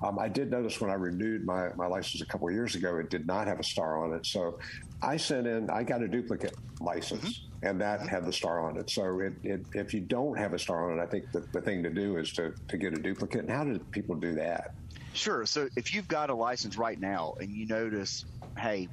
Um, 0.00 0.16
I 0.16 0.28
did 0.28 0.48
notice 0.48 0.80
when 0.80 0.92
I 0.92 0.94
renewed 0.94 1.44
my, 1.44 1.70
my 1.74 1.86
license 1.86 2.22
a 2.22 2.26
couple 2.26 2.46
of 2.46 2.54
years 2.54 2.76
ago, 2.76 2.98
it 2.98 3.10
did 3.10 3.26
not 3.26 3.48
have 3.48 3.58
a 3.58 3.64
star 3.64 4.04
on 4.04 4.14
it. 4.14 4.24
So 4.24 4.60
I 5.02 5.16
sent 5.16 5.48
in, 5.48 5.70
I 5.70 5.82
got 5.82 6.02
a 6.02 6.08
duplicate 6.08 6.54
license, 6.80 7.24
mm-hmm. 7.24 7.66
and 7.66 7.80
that 7.80 8.08
had 8.08 8.26
the 8.26 8.32
star 8.32 8.60
on 8.60 8.76
it. 8.78 8.90
So 8.90 9.18
it, 9.18 9.32
it, 9.42 9.66
if 9.74 9.92
you 9.92 10.00
don't 10.00 10.38
have 10.38 10.54
a 10.54 10.58
star 10.58 10.90
on 10.90 10.98
it, 10.98 11.02
I 11.02 11.06
think 11.06 11.30
the, 11.32 11.40
the 11.52 11.60
thing 11.60 11.82
to 11.82 11.90
do 11.90 12.16
is 12.16 12.32
to, 12.32 12.54
to 12.68 12.76
get 12.76 12.94
a 12.94 13.00
duplicate. 13.00 13.42
And 13.42 13.50
how 13.50 13.64
do 13.64 13.78
people 13.90 14.14
do 14.14 14.34
that? 14.34 14.74
Sure. 15.14 15.44
So 15.46 15.68
if 15.76 15.94
you've 15.94 16.08
got 16.08 16.30
a 16.30 16.34
license 16.34 16.76
right 16.76 16.98
now 16.98 17.34
and 17.40 17.50
you 17.50 17.66
notice, 17.66 18.24
hey, 18.58 18.88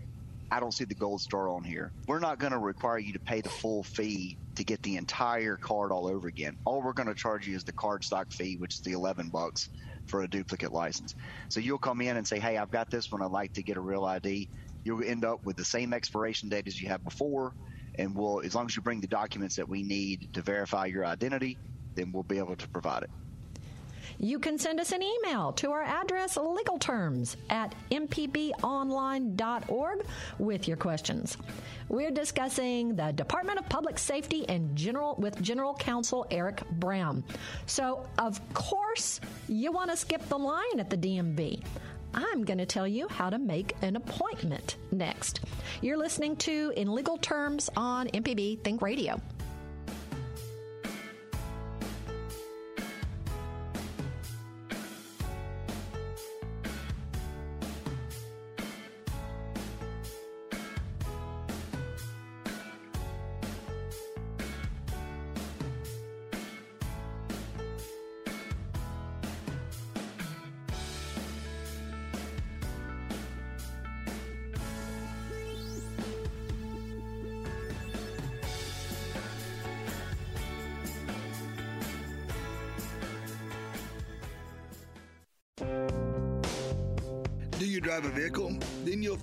I 0.52 0.60
don't 0.60 0.74
see 0.74 0.86
the 0.86 0.96
gold 0.96 1.22
star 1.22 1.50
on 1.50 1.64
here. 1.64 1.92
We're 2.08 2.20
not 2.20 2.40
going 2.40 2.54
to 2.54 2.58
require 2.58 2.98
you 2.98 3.14
to 3.14 3.20
pay 3.20 3.42
the 3.42 3.50
full 3.50 3.84
fee 3.84 4.38
to 4.56 4.64
get 4.64 4.82
the 4.82 4.98
entire 4.98 5.56
card 5.56 5.92
all 5.92 6.08
over 6.08 6.28
again. 6.28 6.58
All 6.66 6.82
we're 6.82 6.94
going 6.94 7.08
to 7.08 7.16
charge 7.16 7.48
you 7.48 7.56
is 7.56 7.64
the 7.64 7.72
card 7.72 8.04
stock 8.04 8.32
fee, 8.32 8.58
which 8.58 8.76
is 8.76 8.82
the 8.82 8.94
11 8.94 9.30
bucks 9.30 9.70
for 10.08 10.24
a 10.24 10.28
duplicate 10.28 10.74
license. 10.74 11.16
So 11.50 11.60
you'll 11.60 11.78
come 11.78 12.02
in 12.02 12.18
and 12.18 12.28
say, 12.28 12.40
"Hey, 12.40 12.58
I've 12.58 12.72
got 12.72 12.90
this 12.90 13.12
one. 13.12 13.22
I'd 13.22 13.32
like 13.32 13.54
to 13.54 13.64
get 13.64 13.78
a 13.78 13.82
real 13.82 14.04
ID." 14.06 14.50
You'll 14.84 15.04
end 15.04 15.24
up 15.24 15.46
with 15.46 15.56
the 15.56 15.66
same 15.66 15.94
expiration 15.94 16.50
date 16.50 16.68
as 16.68 16.82
you 16.82 16.88
had 16.88 17.04
before, 17.04 17.54
and 17.96 18.16
we'll, 18.16 18.42
as 18.42 18.56
long 18.56 18.66
as 18.66 18.76
you 18.76 18.82
bring 18.82 19.02
the 19.02 19.08
documents 19.08 19.56
that 19.58 19.70
we 19.70 19.84
need 19.84 20.34
to 20.34 20.42
verify 20.42 20.88
your 20.88 21.06
identity, 21.06 21.58
then 21.96 22.12
we'll 22.12 22.24
be 22.24 22.40
able 22.40 22.56
to 22.56 22.68
provide 22.70 23.04
it. 23.04 23.10
You 24.22 24.38
can 24.38 24.58
send 24.58 24.82
us 24.82 24.92
an 24.92 25.02
email 25.02 25.54
to 25.54 25.72
our 25.72 25.82
address 25.82 26.38
legalterms 26.38 27.38
at 27.50 27.74
mpbonline.org 27.90 30.06
with 30.38 30.68
your 30.68 30.76
questions. 30.76 31.38
We're 31.88 32.12
discussing 32.12 32.98
the 32.98 33.14
Department 33.14 33.60
of 33.60 33.70
Public 33.70 33.98
Safety 33.98 34.44
and 34.50 34.76
General 34.76 35.16
with 35.20 35.42
General 35.42 35.74
Counsel 35.74 36.28
Eric 36.32 36.62
Brown. 36.72 37.24
So, 37.66 38.06
of 38.18 38.42
course, 38.54 39.22
you 39.48 39.72
want 39.72 39.90
to 39.90 39.96
skip 39.96 40.28
the 40.28 40.38
line 40.38 40.80
at 40.80 40.90
the 40.90 40.98
DMV. 40.98 41.64
I'm 42.14 42.44
going 42.44 42.58
to 42.58 42.66
tell 42.66 42.88
you 42.88 43.08
how 43.08 43.30
to 43.30 43.38
make 43.38 43.74
an 43.82 43.96
appointment 43.96 44.76
next. 44.92 45.40
You're 45.82 45.98
listening 45.98 46.36
to 46.38 46.74
In 46.76 46.94
Legal 46.94 47.18
Terms 47.18 47.70
on 47.78 48.08
MPB 48.08 48.66
Think 48.66 48.82
Radio. 48.82 49.22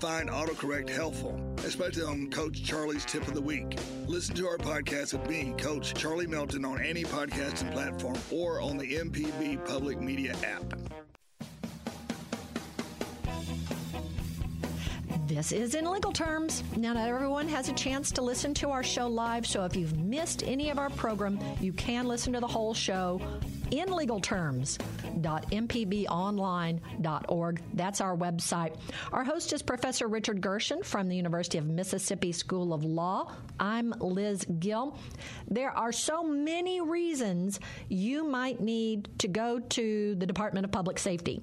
Find 0.07 0.31
autocorrect 0.31 0.89
helpful, 0.89 1.37
especially 1.65 2.05
on 2.05 2.31
Coach 2.31 2.63
Charlie's 2.63 3.05
tip 3.05 3.27
of 3.27 3.35
the 3.35 3.41
week. 3.41 3.77
Listen 4.07 4.37
to 4.37 4.47
our 4.47 4.57
podcast 4.57 5.13
with 5.13 5.29
me, 5.29 5.53
Coach 5.59 5.95
Charlie 5.95 6.29
Melton, 6.29 6.65
on 6.65 6.81
any 6.81 7.03
podcasting 7.03 7.73
platform 7.73 8.17
or 8.31 8.61
on 8.61 8.77
the 8.77 8.99
MPB 8.99 9.67
Public 9.67 10.01
Media 10.01 10.37
app. 10.45 10.63
This 15.27 15.51
is 15.51 15.75
in 15.75 15.91
legal 15.91 16.13
terms. 16.13 16.63
Now, 16.77 16.93
not 16.93 17.09
everyone 17.09 17.49
has 17.49 17.69
a 17.69 17.73
chance 17.73 18.13
to 18.13 18.23
listen 18.23 18.55
to 18.55 18.71
our 18.71 18.85
show 18.85 19.09
live, 19.09 19.45
so 19.45 19.65
if 19.65 19.75
you've 19.75 19.99
missed 19.99 20.45
any 20.45 20.71
of 20.71 20.79
our 20.79 20.91
program, 20.91 21.41
you 21.61 21.73
can 21.73 22.07
listen 22.07 22.33
to 22.35 22.39
the 22.39 22.47
whole 22.47 22.75
show 22.75 23.21
in 23.71 23.93
legal 23.93 24.21
terms 24.21 24.79
mpbonline.org. 25.51 27.63
That's 27.75 28.01
our 28.01 28.17
website. 28.17 28.77
Our 29.13 29.25
host 29.25 29.53
is 29.53 29.63
Professor 29.63 30.09
Richard 30.09 30.41
Gershon 30.41 30.83
from 30.83 31.09
the 31.09 31.17
University 31.17 31.59
of 31.59 31.67
Mississippi 31.67 32.33
School 32.33 32.73
of 32.73 32.85
Law. 32.85 33.33
I'm 33.59 33.93
Liz 34.01 34.45
Gill. 34.59 34.99
There 35.49 35.71
are 35.71 35.93
so 35.93 36.23
many 36.23 36.81
reasons 36.81 37.61
you 37.89 38.25
might 38.25 38.61
need 38.61 39.09
to 39.19 39.29
go 39.29 39.59
to 39.59 40.15
the 40.15 40.27
Department 40.27 40.65
of 40.65 40.73
Public 40.73 40.99
Safety 40.99 41.43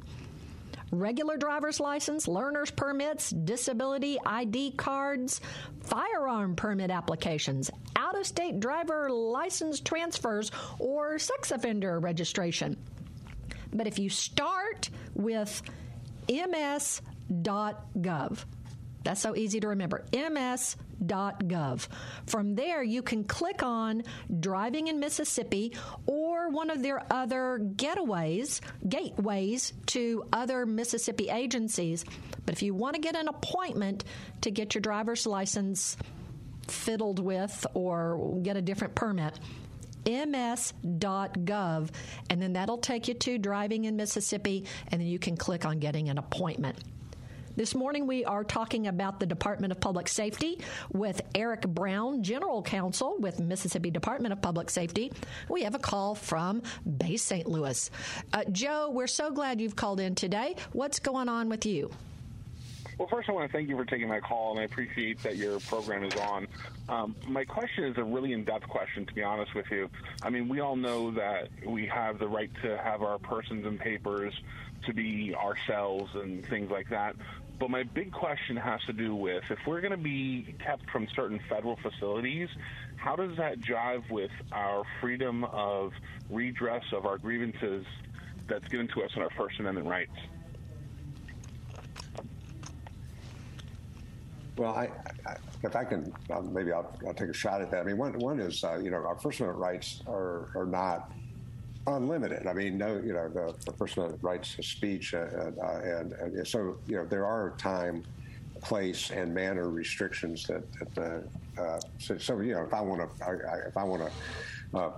regular 0.93 1.37
driver's 1.37 1.79
license, 1.79 2.27
learner's 2.27 2.71
permits, 2.71 3.29
disability 3.31 4.17
ID 4.25 4.71
cards, 4.71 5.41
firearm 5.81 6.55
permit 6.55 6.91
applications, 6.91 7.71
out 7.95 8.17
of 8.17 8.25
state 8.25 8.59
driver 8.59 9.09
license 9.09 9.79
transfers, 9.79 10.51
or 10.79 11.17
sex 11.19 11.51
offender 11.51 11.99
registration. 11.99 12.77
But 13.73 13.87
if 13.87 13.97
you 13.97 14.09
start 14.09 14.89
with 15.15 15.61
ms.gov, 16.29 16.99
that's 19.03 19.21
so 19.21 19.35
easy 19.35 19.59
to 19.59 19.67
remember. 19.69 20.05
ms.gov. 20.13 21.87
From 22.25 22.55
there, 22.55 22.83
you 22.83 23.01
can 23.01 23.23
click 23.23 23.63
on 23.63 24.03
Driving 24.39 24.87
in 24.87 24.99
Mississippi 24.99 25.75
or 26.05 26.49
one 26.49 26.69
of 26.69 26.81
their 26.81 27.03
other 27.11 27.59
getaways, 27.75 28.61
gateways 28.87 29.73
to 29.87 30.23
other 30.31 30.65
Mississippi 30.65 31.29
agencies. 31.29 32.05
But 32.45 32.55
if 32.55 32.63
you 32.63 32.73
want 32.73 32.95
to 32.95 33.01
get 33.01 33.15
an 33.15 33.27
appointment 33.27 34.05
to 34.41 34.51
get 34.51 34.75
your 34.75 34.81
driver's 34.81 35.25
license 35.25 35.97
fiddled 36.67 37.19
with 37.19 37.65
or 37.73 38.39
get 38.41 38.57
a 38.57 38.61
different 38.61 38.95
permit, 38.95 39.39
ms.gov, 40.05 41.89
and 42.29 42.41
then 42.41 42.53
that'll 42.53 42.77
take 42.77 43.07
you 43.07 43.13
to 43.13 43.37
Driving 43.37 43.85
in 43.85 43.95
Mississippi, 43.95 44.65
and 44.89 44.99
then 44.99 45.07
you 45.07 45.19
can 45.19 45.37
click 45.37 45.65
on 45.65 45.79
getting 45.79 46.09
an 46.09 46.17
appointment. 46.17 46.77
This 47.55 47.75
morning, 47.75 48.07
we 48.07 48.25
are 48.25 48.43
talking 48.43 48.87
about 48.87 49.19
the 49.19 49.27
Department 49.27 49.71
of 49.71 49.79
Public 49.79 50.07
Safety 50.07 50.59
with 50.91 51.21
Eric 51.35 51.61
Brown, 51.61 52.23
General 52.23 52.63
Counsel 52.63 53.15
with 53.19 53.39
Mississippi 53.39 53.91
Department 53.91 54.33
of 54.33 54.41
Public 54.41 54.71
Safety. 54.71 55.11
We 55.49 55.61
have 55.61 55.75
a 55.75 55.79
call 55.79 56.15
from 56.15 56.63
Bay 56.97 57.15
St. 57.15 57.47
Louis. 57.47 57.91
Uh, 58.33 58.43
Joe, 58.51 58.89
we're 58.89 59.05
so 59.05 59.29
glad 59.29 59.61
you've 59.61 59.75
called 59.75 59.99
in 59.99 60.15
today. 60.15 60.55
What's 60.71 60.97
going 60.97 61.29
on 61.29 61.47
with 61.47 61.67
you? 61.67 61.91
Well, 62.97 63.07
first, 63.07 63.29
I 63.29 63.33
want 63.33 63.51
to 63.51 63.55
thank 63.55 63.69
you 63.69 63.77
for 63.77 63.85
taking 63.85 64.07
my 64.07 64.19
call, 64.19 64.51
and 64.51 64.59
I 64.59 64.63
appreciate 64.63 65.21
that 65.21 65.35
your 65.35 65.59
program 65.59 66.03
is 66.03 66.15
on. 66.15 66.47
Um, 66.89 67.15
my 67.27 67.43
question 67.43 67.83
is 67.83 67.97
a 67.97 68.03
really 68.03 68.33
in 68.33 68.45
depth 68.45 68.67
question, 68.67 69.05
to 69.05 69.13
be 69.13 69.21
honest 69.21 69.53
with 69.53 69.65
you. 69.69 69.89
I 70.23 70.31
mean, 70.31 70.47
we 70.47 70.59
all 70.59 70.75
know 70.75 71.11
that 71.11 71.49
we 71.65 71.85
have 71.87 72.17
the 72.17 72.27
right 72.27 72.51
to 72.63 72.77
have 72.77 73.03
our 73.03 73.19
persons 73.19 73.65
and 73.65 73.79
papers 73.79 74.33
to 74.85 74.93
be 74.93 75.33
ourselves 75.35 76.11
and 76.15 76.45
things 76.45 76.69
like 76.69 76.89
that. 76.89 77.15
But 77.59 77.69
my 77.69 77.83
big 77.83 78.11
question 78.11 78.57
has 78.57 78.81
to 78.87 78.93
do 78.93 79.15
with 79.15 79.43
if 79.49 79.59
we're 79.65 79.81
going 79.81 79.91
to 79.91 79.97
be 79.97 80.55
kept 80.63 80.89
from 80.89 81.07
certain 81.15 81.39
federal 81.47 81.77
facilities, 81.77 82.49
how 82.97 83.15
does 83.15 83.37
that 83.37 83.59
jive 83.59 84.09
with 84.09 84.31
our 84.51 84.83
freedom 84.99 85.43
of 85.45 85.91
redress 86.29 86.83
of 86.91 87.05
our 87.05 87.17
grievances 87.17 87.85
that's 88.47 88.67
given 88.67 88.87
to 88.89 89.03
us 89.03 89.11
in 89.15 89.21
our 89.21 89.29
First 89.37 89.59
Amendment 89.59 89.87
rights? 89.87 90.11
Well, 94.57 94.75
I, 94.75 94.89
I, 95.25 95.35
if 95.63 95.75
I 95.75 95.83
can, 95.83 96.13
um, 96.31 96.53
maybe 96.53 96.71
I'll, 96.71 96.95
I'll, 97.07 97.13
take 97.13 97.29
a 97.29 97.33
shot 97.33 97.61
at 97.61 97.71
that. 97.71 97.81
I 97.81 97.83
mean, 97.83 97.97
one, 97.97 98.13
one 98.19 98.39
is, 98.39 98.63
uh, 98.63 98.77
you 98.77 98.91
know, 98.91 98.97
our 98.97 99.17
First 99.17 99.39
Amendment 99.39 99.63
rights 99.63 100.01
are, 100.05 100.49
are 100.55 100.65
not 100.65 101.11
unlimited. 101.87 102.47
I 102.47 102.53
mean, 102.53 102.77
no, 102.77 103.01
you 103.03 103.13
know, 103.13 103.29
the, 103.29 103.53
the 103.65 103.73
First 103.73 103.97
Amendment 103.97 104.23
rights 104.23 104.55
to 104.55 104.63
speech, 104.63 105.13
uh, 105.13 105.19
uh, 105.19 105.81
and, 105.83 106.13
and, 106.13 106.47
so 106.47 106.77
you 106.87 106.97
know, 106.97 107.05
there 107.05 107.25
are 107.25 107.53
time, 107.57 108.03
place, 108.61 109.11
and 109.11 109.33
manner 109.33 109.69
restrictions 109.69 110.47
that, 110.47 110.63
that 110.95 111.23
uh, 111.61 111.79
so, 111.99 112.17
so, 112.17 112.39
you 112.39 112.53
know, 112.53 112.63
if 112.63 112.73
I 112.73 112.81
want 112.81 113.01
to, 113.01 113.67
if 113.67 113.77
I 113.77 113.83
want 113.83 114.03
to. 114.03 114.77
Uh, 114.77 114.91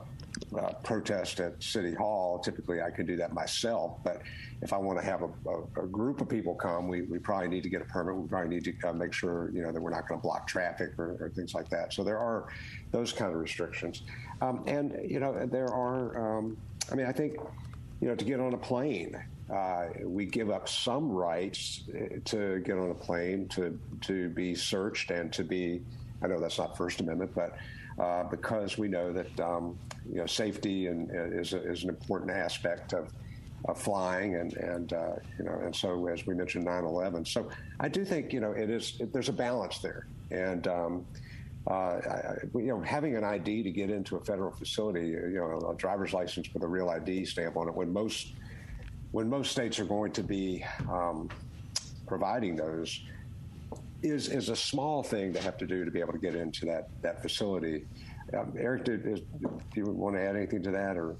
uh, 0.58 0.74
protest 0.84 1.40
at 1.40 1.62
City 1.62 1.94
Hall, 1.94 2.40
typically 2.40 2.82
I 2.82 2.90
can 2.90 3.06
do 3.06 3.16
that 3.18 3.34
myself. 3.34 3.98
But 4.04 4.22
if 4.62 4.74
I 4.74 4.78
want 4.78 5.00
to 5.00 5.06
have 5.06 5.22
a, 5.22 5.30
a, 5.50 5.84
a 5.84 5.88
group 5.88 6.22
of 6.22 6.30
people 6.30 6.56
come, 6.56 6.88
we, 6.88 7.04
we 7.04 7.20
probably 7.20 7.48
need 7.48 7.64
to 7.64 7.70
get 7.70 7.82
a 7.82 7.86
permit. 7.86 8.16
We 8.16 8.28
probably 8.28 8.50
need 8.50 8.66
to 8.66 8.90
uh, 8.90 8.94
make 8.94 9.14
sure 9.14 9.50
you 9.54 9.62
know 9.62 9.72
that 9.72 9.82
we're 9.82 9.92
not 9.92 10.08
going 10.08 10.20
to 10.20 10.24
block 10.24 10.48
traffic 10.48 10.92
or, 10.98 11.18
or, 11.20 11.32
things 11.36 11.54
like 11.54 11.70
that. 11.70 11.94
So 11.94 12.04
there 12.04 12.20
are 12.20 12.48
those 12.92 13.12
kind 13.14 13.34
of 13.34 13.40
restrictions, 13.40 14.04
um, 14.42 14.64
and 14.68 14.98
you 15.10 15.20
know 15.20 15.46
there 15.46 15.74
are. 15.74 16.38
Um, 16.38 16.58
I 16.92 16.96
mean, 16.96 17.06
I 17.06 17.12
think 17.12 17.38
you 18.02 18.08
know 18.08 18.16
to 18.16 18.26
get 18.26 18.40
on 18.40 18.54
a 18.54 18.58
plane. 18.58 19.22
Uh, 19.52 19.90
we 20.04 20.26
give 20.26 20.50
up 20.50 20.68
some 20.68 21.12
rights 21.12 21.84
uh, 21.90 22.18
to 22.26 22.60
get 22.62 22.78
on 22.78 22.90
a 22.92 22.96
plane, 22.96 23.48
to 23.50 23.80
to 24.02 24.30
be 24.30 24.56
searched, 24.56 25.12
and 25.12 25.32
to 25.34 25.44
be. 25.44 25.82
I 26.22 26.28
know 26.28 26.40
that's 26.40 26.58
not 26.58 26.78
First 26.78 27.02
Amendment, 27.02 27.32
but 27.36 27.58
uh, 28.00 28.24
because 28.24 28.78
we 28.78 28.88
know 28.88 29.12
that 29.14 29.40
um, 29.40 29.78
you 30.10 30.16
know 30.16 30.26
safety 30.26 30.88
and, 30.88 31.10
is, 31.12 31.54
a, 31.54 31.62
is 31.62 31.84
an 31.84 31.90
important 31.90 32.32
aspect 32.32 32.94
of, 32.94 33.12
of 33.66 33.78
flying 33.78 34.36
and 34.36 34.54
and 34.54 34.94
uh, 34.94 35.16
you 35.38 35.46
know 35.46 35.60
and 35.64 35.76
so 35.76 36.08
as 36.08 36.26
we 36.26 36.34
mentioned 36.34 36.66
9/11. 36.66 37.28
So 37.28 37.50
I 37.80 37.88
do 37.88 38.04
think 38.04 38.34
you 38.34 38.40
know 38.40 38.52
it 38.52 38.70
is 38.70 38.98
it, 39.00 39.14
there's 39.14 39.30
a 39.30 39.34
balance 39.34 39.80
there 39.80 40.08
and. 40.32 40.68
Um, 40.68 41.06
uh, 41.68 42.36
you 42.54 42.68
know, 42.68 42.80
having 42.82 43.16
an 43.16 43.24
ID 43.24 43.64
to 43.64 43.72
get 43.72 43.90
into 43.90 44.18
a 44.18 44.20
federal 44.20 44.52
facility, 44.52 45.08
you 45.08 45.34
know, 45.34 45.72
a 45.72 45.76
driver's 45.76 46.14
license 46.14 46.54
with 46.54 46.64
a 46.64 46.68
real 46.68 46.90
ID 46.90 47.26
stamp 47.26 47.58
on 47.58 47.68
it, 47.68 47.74
when 47.74 47.92
most 47.92 48.34
when 49.12 49.30
most 49.30 49.52
states 49.52 49.80
are 49.80 49.86
going 49.86 50.12
to 50.12 50.22
be 50.22 50.64
um, 50.92 51.30
providing 52.06 52.56
those, 52.56 53.02
is 54.04 54.28
is 54.30 54.50
a 54.50 54.56
small 54.56 55.02
thing 55.02 55.34
to 55.34 55.42
have 55.42 55.58
to 55.58 55.66
do 55.66 55.86
to 55.86 55.92
be 55.92 56.00
able 56.00 56.14
to 56.14 56.20
get 56.20 56.36
into 56.36 56.66
that 56.66 56.90
that 57.02 57.22
facility. 57.22 57.86
Um, 58.38 58.54
Eric, 58.58 58.86
did, 58.86 59.06
is, 59.06 59.22
do 59.40 59.60
you 59.76 59.86
want 59.86 60.16
to 60.16 60.22
add 60.22 60.36
anything 60.36 60.62
to 60.64 60.72
that, 60.72 60.98
or? 60.98 61.16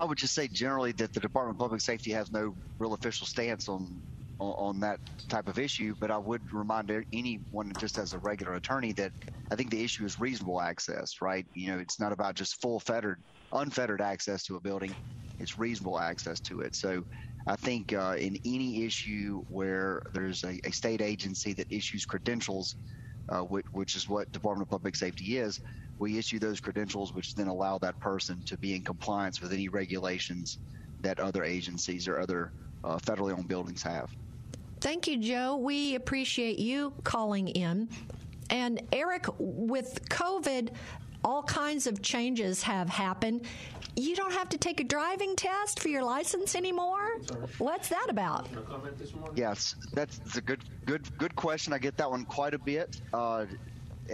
I 0.00 0.04
would 0.04 0.18
just 0.18 0.34
say 0.34 0.46
generally 0.46 0.92
that 0.92 1.12
the 1.12 1.20
Department 1.20 1.56
of 1.56 1.58
Public 1.58 1.80
Safety 1.80 2.12
has 2.12 2.30
no 2.30 2.54
real 2.78 2.94
official 2.94 3.26
stance 3.26 3.68
on 3.68 4.00
on, 4.38 4.80
that 4.80 5.00
type 5.28 5.48
of 5.48 5.58
issue. 5.58 5.94
But 6.00 6.10
I 6.10 6.18
would 6.18 6.42
remind 6.52 6.90
anyone, 7.12 7.72
just 7.78 7.98
as 7.98 8.12
a 8.12 8.18
regular 8.18 8.54
attorney, 8.54 8.92
that 8.92 9.12
I 9.50 9.56
think 9.56 9.70
the 9.70 9.82
issue 9.82 10.04
is 10.04 10.18
reasonable 10.18 10.60
access. 10.60 11.20
Right? 11.20 11.46
You 11.54 11.72
know, 11.72 11.78
it's 11.78 12.00
not 12.00 12.12
about 12.12 12.34
just 12.34 12.60
full 12.60 12.80
fettered, 12.80 13.22
unfettered 13.52 14.00
access 14.00 14.44
to 14.44 14.56
a 14.56 14.60
building. 14.60 14.94
It's 15.38 15.58
reasonable 15.58 15.98
access 15.98 16.40
to 16.40 16.60
it. 16.60 16.74
So 16.74 17.04
I 17.46 17.56
think 17.56 17.92
uh, 17.92 18.16
in 18.18 18.36
any 18.44 18.84
issue 18.84 19.42
where 19.48 20.02
there's 20.12 20.44
a, 20.44 20.58
a 20.64 20.70
state 20.70 21.00
agency 21.00 21.54
that 21.54 21.66
issues 21.70 22.04
credentials, 22.04 22.76
uh, 23.30 23.40
which, 23.40 23.64
which, 23.72 23.94
is 23.94 24.08
what 24.08 24.30
Department 24.32 24.66
of 24.66 24.70
Public 24.70 24.96
Safety 24.96 25.38
is, 25.38 25.58
we 25.98 26.18
issue 26.18 26.38
those 26.38 26.60
credentials, 26.60 27.14
which 27.14 27.34
then 27.34 27.48
allow 27.48 27.78
that 27.78 27.98
person 28.00 28.42
to 28.46 28.58
be 28.58 28.74
in 28.74 28.82
compliance 28.82 29.40
with 29.40 29.52
any 29.52 29.68
regulations 29.68 30.58
that 31.00 31.18
other 31.20 31.42
agencies 31.42 32.06
or 32.06 32.20
other 32.20 32.52
uh, 32.84 32.98
federally 32.98 33.32
owned 33.32 33.48
buildings 33.48 33.82
have. 33.82 34.08
Thank 34.80 35.06
you, 35.06 35.18
Joe. 35.18 35.56
We 35.56 35.94
appreciate 35.94 36.58
you 36.58 36.92
calling 37.04 37.48
in. 37.48 37.88
And 38.50 38.80
Eric, 38.92 39.26
with 39.38 40.08
COVID, 40.08 40.70
all 41.24 41.42
kinds 41.42 41.86
of 41.86 42.00
changes 42.00 42.62
have 42.62 42.88
happened 42.88 43.46
you 43.98 44.14
don't 44.14 44.32
have 44.32 44.48
to 44.50 44.58
take 44.58 44.80
a 44.80 44.84
driving 44.84 45.34
test 45.34 45.80
for 45.80 45.88
your 45.88 46.04
license 46.04 46.54
anymore. 46.54 47.18
What's 47.58 47.88
that 47.88 48.06
about? 48.08 48.48
Yes, 49.34 49.74
that's 49.92 50.36
a 50.36 50.40
good, 50.40 50.62
good, 50.86 51.18
good 51.18 51.34
question. 51.34 51.72
I 51.72 51.78
get 51.78 51.96
that 51.96 52.08
one 52.08 52.24
quite 52.24 52.54
a 52.54 52.58
bit. 52.58 53.00
Uh, 53.12 53.46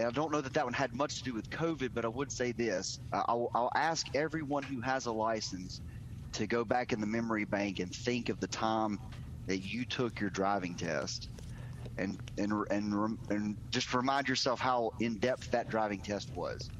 I 0.01 0.11
don't 0.11 0.33
know 0.33 0.41
that 0.41 0.55
that 0.55 0.65
one 0.65 0.73
had 0.73 0.95
much 0.95 1.19
to 1.19 1.25
do 1.25 1.35
with 1.35 1.51
COVID, 1.51 1.91
but 1.93 2.05
I 2.05 2.09
would 2.09 2.33
say 2.33 2.53
this: 2.53 2.99
uh, 3.13 3.23
I'll, 3.29 3.51
I'll 3.55 3.73
ask 3.75 4.07
everyone 4.15 4.63
who 4.63 4.81
has 4.81 5.07
a 5.07 5.13
license 5.13 5.83
to 6.33 6.47
go 6.47 6.65
back 6.65 6.93
in 6.93 7.01
the 7.01 7.07
memory 7.07 7.45
bank 7.45 7.79
and 7.79 7.95
think 7.95 8.29
of 8.29 8.41
the 8.41 8.49
time 8.49 8.99
that 9.47 9.59
you 9.59 9.85
took 9.85 10.21
your 10.21 10.31
driving 10.31 10.75
test 10.75 11.29
and 11.99 12.19
and 12.39 12.53
and 12.71 13.19
and 13.31 13.57
just 13.71 13.93
remind 13.95 14.29
yourself 14.29 14.61
how 14.61 14.91
in 15.01 15.17
depth 15.17 15.51
that 15.51 15.71
driving 15.71 16.01
test 16.01 16.35
was. 16.35 16.71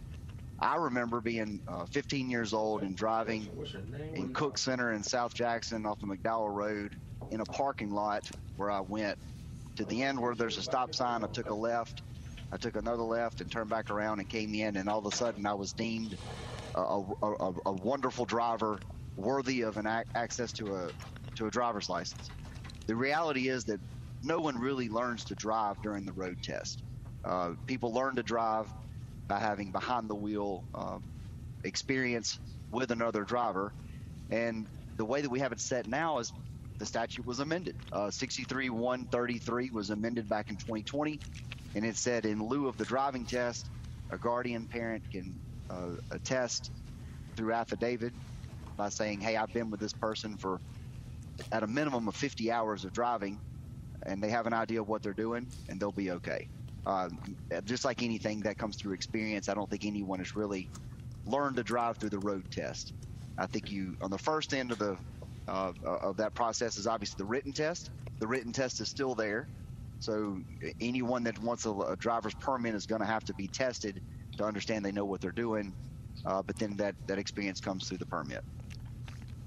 I 0.61 0.77
remember 0.77 1.21
being 1.21 1.61
uh, 1.67 1.85
15 1.87 2.31
years 2.31 2.53
old 2.53 2.83
and 2.83 2.97
driving 2.97 3.49
in 4.15 4.33
Cook 4.33 4.57
Center 4.57 4.93
in 4.93 5.03
South 5.03 5.35
Jackson 5.35 5.85
off 5.85 5.99
the 6.01 6.07
McDowell 6.07 6.55
Road 6.55 6.97
in 7.31 7.41
a 7.41 7.45
parking 7.45 7.91
lot 7.91 8.31
where 8.57 8.71
I 8.71 8.81
went 8.81 9.19
to 9.77 9.85
the 9.85 10.03
end 10.03 10.21
where 10.21 10.35
there's 10.35 10.57
a 10.57 10.63
stop 10.63 10.95
sign. 10.95 11.25
I 11.25 11.27
took 11.27 11.51
a 11.51 11.55
left. 11.55 12.03
I 12.53 12.57
took 12.57 12.77
another 12.77 13.03
left 13.03 13.41
and 13.41 13.51
turned 13.51 13.69
back 13.69 13.91
around 13.91 14.21
and 14.21 14.29
came 14.29 14.55
in, 14.55 14.77
and 14.77 14.89
all 14.89 15.01
of 15.01 15.13
a 15.13 15.17
sudden 15.17 15.45
I 15.45 15.55
was 15.55 15.73
deemed 15.73 16.17
a, 16.77 17.03
a, 17.23 17.53
a, 17.67 17.73
wonderful 17.73 18.25
driver, 18.25 18.79
worthy 19.17 19.63
of 19.63 19.77
an 19.77 19.87
ac- 19.87 20.05
access 20.15 20.53
to 20.53 20.77
a 20.77 20.91
to 21.37 21.47
a 21.47 21.51
driver's 21.51 21.89
license. 21.89 22.31
The 22.87 22.97
reality 22.97 23.49
is 23.49 23.65
that 23.65 23.81
no 24.23 24.39
one 24.39 24.59
really 24.59 24.89
learns 24.89 25.25
to 25.25 25.35
drive 25.35 25.77
during 25.83 26.05
the 26.05 26.13
road 26.13 26.37
test. 26.43 26.83
Uh, 27.25 27.53
people 27.67 27.93
learn 27.93 28.17
to 28.17 28.23
drive 28.23 28.67
by 29.29 29.39
having 29.39 29.73
behind 29.73 30.09
the 30.09 30.15
wheel 30.15 30.65
um, 30.75 31.03
experience 31.65 32.39
with 32.71 32.91
another 32.91 33.25
driver. 33.25 33.73
And 34.31 34.67
the 34.97 35.05
way 35.05 35.21
that 35.21 35.31
we 35.31 35.41
have 35.41 35.53
it 35.53 35.61
set 35.61 35.87
now 35.87 36.19
is 36.19 36.33
the 36.79 36.87
statute 36.87 37.27
was 37.27 37.41
amended. 37.41 37.77
Uh, 37.93 38.11
63 38.11 38.71
133 38.71 39.71
was 39.73 39.91
amended 39.91 40.29
back 40.29 40.51
in 40.51 40.57
2020, 40.57 41.19
and 41.75 41.85
it 41.85 41.97
said 41.97 42.27
in 42.27 42.47
lieu 42.47 42.69
of 42.69 42.77
the 42.77 42.85
driving 42.85 43.25
test, 43.25 43.71
a 44.11 44.19
guardian 44.19 44.67
parent 44.67 45.03
can 45.11 45.35
uh, 45.71 45.91
attest 46.11 46.71
through 47.37 47.53
affidavit 47.53 48.13
by 48.77 48.89
saying, 48.89 49.21
"Hey, 49.21 49.37
I've 49.37 49.53
been 49.53 49.71
with 49.71 49.81
this 49.81 49.93
person 49.93 50.37
for 50.37 50.61
at 51.53 51.63
a 51.63 51.67
minimum 51.67 52.09
of 52.09 52.17
50 52.17 52.51
hours 52.51 52.85
of 52.85 52.93
driving, 52.93 53.41
and 54.05 54.23
they 54.23 54.31
have 54.31 54.47
an 54.47 54.53
idea 54.53 54.81
of 54.81 54.89
what 54.89 55.03
they're 55.03 55.13
doing, 55.13 55.47
and 55.69 55.81
they'll 55.81 55.93
be 55.93 56.11
okay." 56.13 56.49
Uh, 56.87 57.09
just 57.65 57.85
like 57.85 58.03
anything 58.03 58.41
that 58.41 58.59
comes 58.59 58.77
through 58.77 58.93
experience, 58.93 59.49
I 59.49 59.55
don't 59.55 59.71
think 59.71 59.87
anyone 59.87 60.19
has 60.19 60.37
really 60.37 60.69
learned 61.27 61.57
to 61.57 61.63
drive 61.63 61.97
through 61.97 62.11
the 62.11 62.19
road 62.19 62.51
test. 62.51 62.93
I 63.39 63.47
think 63.47 63.71
you 63.71 63.97
on 64.01 64.11
the 64.11 64.19
first 64.19 64.55
end 64.55 64.71
of 64.71 64.79
the 64.79 64.97
uh, 65.49 65.73
of 65.85 66.17
that 66.19 66.35
process 66.35 66.77
is 66.77 66.87
obviously 66.87 67.17
the 67.19 67.25
written 67.25 67.53
test. 67.53 67.91
The 68.19 68.27
written 68.27 68.53
test 68.53 68.81
is 68.81 68.89
still 68.89 69.15
there, 69.15 69.49
so 70.01 70.39
anyone 70.81 71.25
that 71.25 71.39
wants 71.43 71.67
a, 71.67 71.73
a 71.73 71.97
driver's 71.97 72.35
permit 72.35 72.75
is 72.75 72.87
going 72.87 73.01
to 73.01 73.07
have 73.07 73.25
to 73.25 73.35
be 73.35 73.49
tested 73.49 74.03
to 74.37 74.45
understand 74.45 74.85
they 74.85 74.93
know 74.93 75.05
what 75.05 75.21
they're 75.21 75.33
doing. 75.33 75.73
Uh, 76.25 76.43
but 76.43 76.57
then 76.57 76.77
that 76.77 76.95
that 77.07 77.19
experience 77.19 77.61
comes 77.61 77.89
through 77.89 77.99
the 77.99 78.07
permit. 78.07 78.45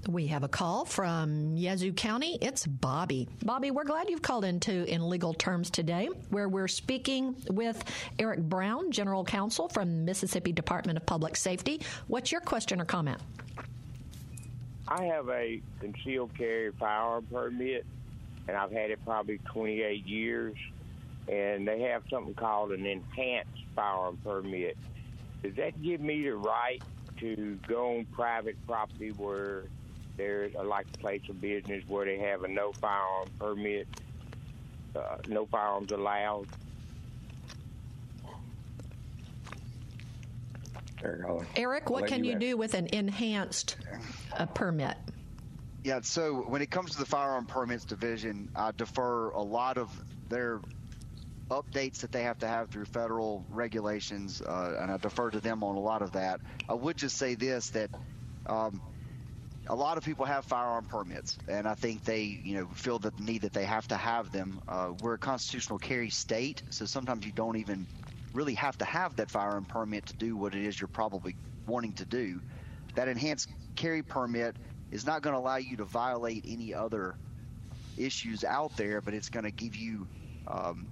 We 0.06 0.28
have 0.28 0.42
a 0.42 0.48
call 0.48 0.84
from 0.84 1.56
Yazoo 1.56 1.92
County. 1.92 2.38
It's 2.40 2.66
Bobby. 2.66 3.28
Bobby, 3.44 3.70
we're 3.70 3.84
glad 3.84 4.08
you've 4.08 4.22
called 4.22 4.44
into 4.44 4.84
In 4.84 5.08
Legal 5.08 5.34
Terms 5.34 5.70
today, 5.70 6.08
where 6.30 6.48
we're 6.48 6.68
speaking 6.68 7.36
with 7.50 7.82
Eric 8.18 8.40
Brown, 8.40 8.90
General 8.90 9.24
Counsel 9.24 9.68
from 9.68 10.04
Mississippi 10.04 10.52
Department 10.52 10.96
of 10.96 11.04
Public 11.04 11.36
Safety. 11.36 11.82
What's 12.06 12.32
your 12.32 12.40
question 12.40 12.80
or 12.80 12.86
comment? 12.86 13.20
I 14.86 15.04
have 15.04 15.28
a 15.28 15.60
concealed 15.80 16.30
carry 16.38 16.72
firearm 16.72 17.26
permit, 17.30 17.84
and 18.46 18.56
I've 18.56 18.72
had 18.72 18.90
it 18.90 19.04
probably 19.04 19.38
28 19.46 20.06
years. 20.06 20.54
And 21.30 21.68
they 21.68 21.80
have 21.80 22.04
something 22.08 22.34
called 22.34 22.72
an 22.72 22.86
enhanced 22.86 23.64
firearm 23.76 24.18
permit. 24.24 24.78
Does 25.42 25.54
that 25.56 25.82
give 25.82 26.00
me 26.00 26.22
the 26.22 26.34
right 26.34 26.82
to 27.20 27.58
go 27.68 27.98
on 27.98 28.06
private 28.06 28.56
property 28.66 29.10
where 29.10 29.64
there's 30.18 30.54
a 30.54 30.62
like 30.62 30.86
a 30.92 30.98
place 30.98 31.22
of 31.30 31.40
business 31.40 31.82
where 31.88 32.04
they 32.04 32.18
have 32.18 32.44
a 32.44 32.48
no 32.48 32.72
firearm 32.72 33.28
permit, 33.38 33.88
uh, 34.94 35.16
no 35.28 35.46
firearms 35.46 35.90
allowed. 35.92 36.46
Eric, 41.56 41.90
what 41.90 42.08
can 42.08 42.24
you, 42.24 42.32
you 42.32 42.38
do 42.38 42.56
with 42.56 42.74
an 42.74 42.88
enhanced 42.88 43.76
uh, 44.36 44.46
permit? 44.46 44.96
Yeah, 45.84 46.00
so 46.02 46.34
when 46.48 46.60
it 46.60 46.70
comes 46.70 46.92
to 46.92 46.98
the 46.98 47.06
firearm 47.06 47.46
permits 47.46 47.84
division, 47.84 48.50
I 48.54 48.72
defer 48.72 49.30
a 49.30 49.40
lot 49.40 49.78
of 49.78 49.88
their 50.28 50.60
updates 51.50 51.98
that 51.98 52.12
they 52.12 52.24
have 52.24 52.38
to 52.40 52.48
have 52.48 52.68
through 52.68 52.84
federal 52.86 53.44
regulations, 53.50 54.42
uh, 54.42 54.76
and 54.80 54.90
I 54.90 54.96
defer 54.96 55.30
to 55.30 55.40
them 55.40 55.62
on 55.62 55.76
a 55.76 55.80
lot 55.80 56.02
of 56.02 56.12
that. 56.12 56.40
I 56.68 56.74
would 56.74 56.96
just 56.96 57.16
say 57.16 57.36
this 57.36 57.70
that 57.70 57.90
um, 58.46 58.82
a 59.68 59.74
lot 59.74 59.98
of 59.98 60.04
people 60.04 60.24
have 60.24 60.44
firearm 60.44 60.84
permits, 60.86 61.38
and 61.46 61.66
I 61.66 61.74
think 61.74 62.04
they, 62.04 62.22
you 62.42 62.56
know, 62.56 62.66
feel 62.74 62.98
the 62.98 63.12
need 63.18 63.42
that 63.42 63.52
they 63.52 63.64
have 63.64 63.86
to 63.88 63.96
have 63.96 64.32
them. 64.32 64.60
Uh, 64.66 64.92
we're 65.02 65.14
a 65.14 65.18
constitutional 65.18 65.78
carry 65.78 66.10
state, 66.10 66.62
so 66.70 66.86
sometimes 66.86 67.26
you 67.26 67.32
don't 67.32 67.56
even 67.56 67.86
really 68.32 68.54
have 68.54 68.78
to 68.78 68.84
have 68.84 69.16
that 69.16 69.30
firearm 69.30 69.64
permit 69.64 70.06
to 70.06 70.14
do 70.14 70.36
what 70.36 70.54
it 70.54 70.64
is 70.64 70.80
you're 70.80 70.88
probably 70.88 71.36
wanting 71.66 71.92
to 71.94 72.04
do. 72.04 72.40
That 72.94 73.08
enhanced 73.08 73.50
carry 73.76 74.02
permit 74.02 74.56
is 74.90 75.04
not 75.06 75.22
going 75.22 75.34
to 75.34 75.40
allow 75.40 75.56
you 75.56 75.76
to 75.76 75.84
violate 75.84 76.44
any 76.48 76.72
other 76.72 77.14
issues 77.98 78.44
out 78.44 78.76
there, 78.76 79.00
but 79.00 79.12
it's 79.12 79.28
going 79.28 79.44
to 79.44 79.50
give 79.50 79.76
you 79.76 80.06
um, 80.46 80.86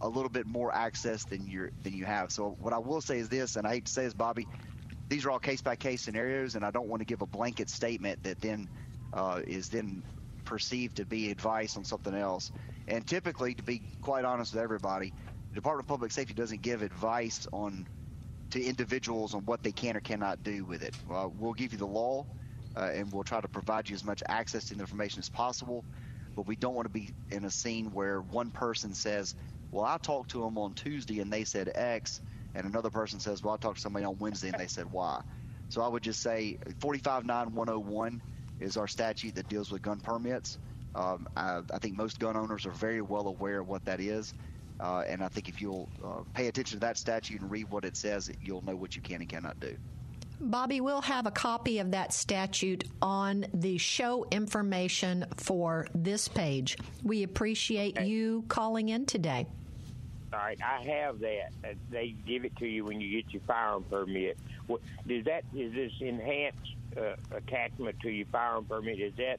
a 0.00 0.08
little 0.08 0.28
bit 0.28 0.46
more 0.46 0.74
access 0.74 1.24
than 1.24 1.46
you 1.46 1.70
than 1.82 1.94
you 1.94 2.04
have. 2.04 2.30
So 2.30 2.56
what 2.60 2.72
I 2.72 2.78
will 2.78 3.00
say 3.00 3.18
is 3.18 3.28
this, 3.28 3.56
and 3.56 3.66
I 3.66 3.74
hate 3.74 3.86
to 3.86 3.92
say 3.92 4.04
this, 4.04 4.14
Bobby, 4.14 4.46
these 5.12 5.26
are 5.26 5.30
all 5.30 5.38
case 5.38 5.60
by 5.60 5.76
case 5.76 6.00
scenarios, 6.00 6.54
and 6.54 6.64
I 6.64 6.70
don't 6.70 6.88
want 6.88 7.00
to 7.00 7.04
give 7.04 7.20
a 7.20 7.26
blanket 7.26 7.68
statement 7.68 8.22
that 8.22 8.40
then 8.40 8.66
uh, 9.12 9.42
is 9.46 9.68
then 9.68 10.02
perceived 10.46 10.96
to 10.96 11.04
be 11.04 11.30
advice 11.30 11.76
on 11.76 11.84
something 11.84 12.14
else. 12.14 12.50
And 12.88 13.06
typically, 13.06 13.54
to 13.54 13.62
be 13.62 13.82
quite 14.00 14.24
honest 14.24 14.54
with 14.54 14.62
everybody, 14.62 15.12
the 15.50 15.54
Department 15.54 15.84
of 15.84 15.88
Public 15.88 16.12
Safety 16.12 16.32
doesn't 16.32 16.62
give 16.62 16.80
advice 16.80 17.46
on 17.52 17.86
to 18.52 18.64
individuals 18.64 19.34
on 19.34 19.44
what 19.44 19.62
they 19.62 19.70
can 19.70 19.98
or 19.98 20.00
cannot 20.00 20.42
do 20.44 20.64
with 20.64 20.82
it. 20.82 20.94
we'll 21.38 21.52
give 21.52 21.72
you 21.72 21.78
the 21.78 21.86
law, 21.86 22.24
uh, 22.74 22.90
and 22.94 23.12
we'll 23.12 23.22
try 23.22 23.40
to 23.40 23.48
provide 23.48 23.90
you 23.90 23.94
as 23.94 24.04
much 24.04 24.22
access 24.28 24.64
to 24.64 24.74
the 24.74 24.80
information 24.80 25.20
as 25.20 25.28
possible. 25.28 25.84
But 26.34 26.46
we 26.46 26.56
don't 26.56 26.74
want 26.74 26.86
to 26.86 26.92
be 26.92 27.10
in 27.30 27.44
a 27.44 27.50
scene 27.50 27.92
where 27.92 28.22
one 28.22 28.50
person 28.50 28.94
says, 28.94 29.34
"Well, 29.72 29.84
I 29.84 29.98
talked 29.98 30.30
to 30.30 30.40
them 30.40 30.56
on 30.56 30.72
Tuesday 30.72 31.20
and 31.20 31.30
they 31.30 31.44
said 31.44 31.70
X," 31.74 32.22
and 32.54 32.66
another 32.66 32.90
person 32.90 33.20
says, 33.20 33.42
"Well, 33.42 33.54
I 33.54 33.56
talked 33.56 33.76
to 33.76 33.82
somebody 33.82 34.04
on 34.04 34.18
Wednesday 34.18 34.48
and 34.48 34.58
they 34.58 34.66
said 34.66 34.90
why." 34.92 35.22
So 35.68 35.80
I 35.80 35.88
would 35.88 36.02
just 36.02 36.20
say 36.20 36.58
459-101 36.80 38.20
is 38.60 38.76
our 38.76 38.86
statute 38.86 39.34
that 39.36 39.48
deals 39.48 39.70
with 39.70 39.80
gun 39.82 40.00
permits. 40.00 40.58
Um, 40.94 41.26
I, 41.34 41.62
I, 41.72 41.78
think 41.78 41.96
most 41.96 42.18
gun 42.18 42.36
owners 42.36 42.66
are 42.66 42.72
very 42.72 43.00
well 43.00 43.26
aware 43.26 43.60
of 43.60 43.68
what 43.68 43.82
that 43.86 43.98
is. 43.98 44.34
Uh, 44.78 45.02
and 45.08 45.24
I 45.24 45.28
think 45.28 45.48
if 45.48 45.62
you'll 45.62 45.88
uh, 46.04 46.20
pay 46.34 46.48
attention 46.48 46.76
to 46.76 46.80
that 46.80 46.98
statute 46.98 47.40
and 47.40 47.50
read 47.50 47.70
what 47.70 47.86
it 47.86 47.96
says, 47.96 48.30
you'll 48.42 48.62
know 48.62 48.76
what 48.76 48.94
you 48.94 49.00
can 49.00 49.22
and 49.22 49.28
cannot 49.28 49.58
do. 49.60 49.74
Bobby, 50.40 50.80
we'll 50.80 51.00
have 51.02 51.26
a 51.26 51.30
copy 51.30 51.78
of 51.78 51.92
that 51.92 52.12
statute 52.12 52.84
on 53.00 53.46
the 53.54 53.78
show 53.78 54.26
information 54.30 55.24
for 55.36 55.86
this 55.94 56.26
page. 56.26 56.76
We 57.02 57.22
appreciate 57.22 57.96
okay. 57.96 58.06
you 58.08 58.44
calling 58.48 58.88
in 58.88 59.06
today. 59.06 59.46
All 60.32 60.38
right, 60.38 60.58
I 60.62 60.82
have 60.82 61.20
that. 61.20 61.52
They 61.90 62.14
give 62.26 62.44
it 62.44 62.56
to 62.56 62.66
you 62.66 62.86
when 62.86 63.00
you 63.00 63.22
get 63.22 63.32
your 63.34 63.42
firearm 63.46 63.84
permit. 63.84 64.38
What, 64.66 64.80
does 65.06 65.24
that 65.26 65.44
is 65.54 65.74
this 65.74 65.92
enhanced 66.00 66.74
uh, 66.96 67.16
attachment 67.36 68.00
to 68.00 68.08
your 68.08 68.26
firearm 68.26 68.64
permit? 68.64 68.98
Is 68.98 69.14
that 69.16 69.38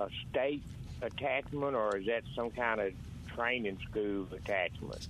a 0.00 0.08
state 0.28 0.62
attachment 1.02 1.76
or 1.76 1.96
is 1.96 2.06
that 2.06 2.24
some 2.34 2.50
kind 2.50 2.80
of 2.80 2.92
training 3.34 3.78
school 3.88 4.26
attachment? 4.32 5.06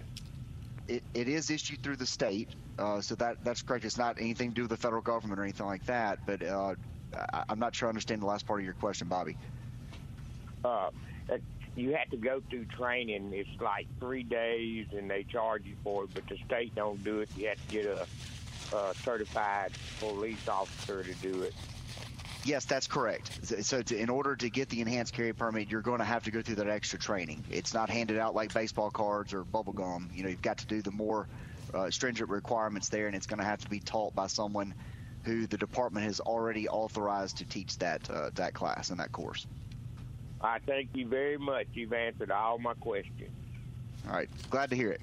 It, 0.89 1.03
it 1.15 1.29
is 1.29 1.51
issued 1.51 1.83
through 1.83 1.97
the 1.97 2.07
state, 2.07 2.51
uh, 2.79 3.01
so 3.01 3.15
that 3.15 3.43
that's 3.45 3.63
correct. 3.63 3.87
It's 3.87 3.99
not 3.99 4.17
anything 4.21 4.51
to 4.51 4.55
do 4.55 4.63
with 4.63 4.71
the 4.71 4.77
federal 4.77 5.03
government 5.03 5.41
or 5.41 5.43
anything 5.43 5.67
like 5.67 5.85
that. 5.87 6.19
But 6.27 6.43
uh, 6.43 6.75
I, 7.33 7.45
am 7.49 7.59
not 7.59 7.75
sure 7.75 7.89
I 7.89 7.91
understand 7.91 8.21
the 8.21 8.27
last 8.27 8.47
part 8.47 8.61
of 8.61 8.65
your 8.65 8.75
question, 8.75 9.09
Bobby. 9.09 9.37
Uh, 10.65 10.91
you 11.79 11.95
have 11.95 12.11
to 12.11 12.17
go 12.17 12.43
through 12.51 12.65
training. 12.67 13.31
It's 13.33 13.49
like 13.61 13.87
three 14.01 14.25
days, 14.25 14.87
and 14.97 15.09
they 15.09 15.23
charge 15.23 15.65
you 15.65 15.77
for 15.85 16.05
it. 16.05 16.11
But 16.13 16.27
the 16.27 16.37
state 16.45 16.75
don't 16.75 17.03
do 17.05 17.21
it. 17.21 17.31
You 17.37 17.49
have 17.49 17.69
to 17.69 17.73
get 17.73 17.87
a, 17.87 18.77
a 18.77 18.95
certified 18.97 19.73
police 20.01 20.49
officer 20.49 21.05
to 21.05 21.15
do 21.15 21.43
it. 21.43 21.55
Yes, 22.45 22.65
that's 22.65 22.87
correct. 22.87 23.65
So, 23.65 23.83
to, 23.83 23.97
in 23.97 24.09
order 24.11 24.35
to 24.35 24.51
get 24.51 24.69
the 24.71 24.81
enhanced 24.81 25.13
carry 25.13 25.33
permit, 25.33 25.71
you're 25.71 25.83
going 25.83 25.99
to 25.99 26.05
have 26.05 26.25
to 26.25 26.31
go 26.31 26.43
through 26.43 26.57
that 26.57 26.69
extra 26.69 26.99
training. 26.99 27.45
It's 27.51 27.75
not 27.75 27.91
handed 27.91 28.19
out 28.19 28.35
like 28.35 28.53
baseball 28.53 28.91
cards 28.91 29.33
or 29.33 29.45
bubble 29.45 29.73
gum. 29.73 30.11
You 30.13 30.25
know, 30.25 30.29
you've 30.31 30.43
got 30.43 30.59
to 30.59 30.67
do 30.67 30.83
the 30.83 30.91
more 30.91 31.29
uh, 31.75 31.91
stringent 31.91 32.29
requirements 32.29 32.89
there, 32.89 33.07
and 33.07 33.15
it's 33.15 33.27
going 33.27 33.39
to 33.39 33.45
have 33.45 33.61
to 33.61 33.69
be 33.69 33.81
taught 33.81 34.15
by 34.15 34.27
someone 34.27 34.75
who 35.25 35.47
the 35.47 35.59
department 35.59 36.07
has 36.07 36.21
already 36.21 36.69
authorized 36.69 37.39
to 37.39 37.45
teach 37.45 37.79
that 37.79 38.09
uh, 38.11 38.31
that 38.35 38.55
class 38.55 38.91
and 38.91 38.99
that 38.99 39.13
course. 39.13 39.47
I 40.41 40.59
thank 40.61 40.91
you 40.95 41.07
very 41.07 41.37
much. 41.37 41.67
You've 41.75 41.93
answered 41.93 42.31
all 42.31 42.59
my 42.59 42.75
questions. 42.75 43.31
All 44.07 44.15
right, 44.15 44.29
glad 44.51 44.71
to 44.71 44.77
hear 44.77 44.91
it. 44.91 45.01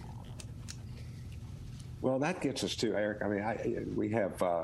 Well, 2.02 2.20
that 2.20 2.42
gets 2.42 2.64
us 2.64 2.76
to 2.78 2.96
Eric. 2.96 3.24
I 3.24 3.28
mean, 3.28 3.42
I, 3.42 3.84
we 3.96 4.10
have 4.10 4.42
uh, 4.42 4.64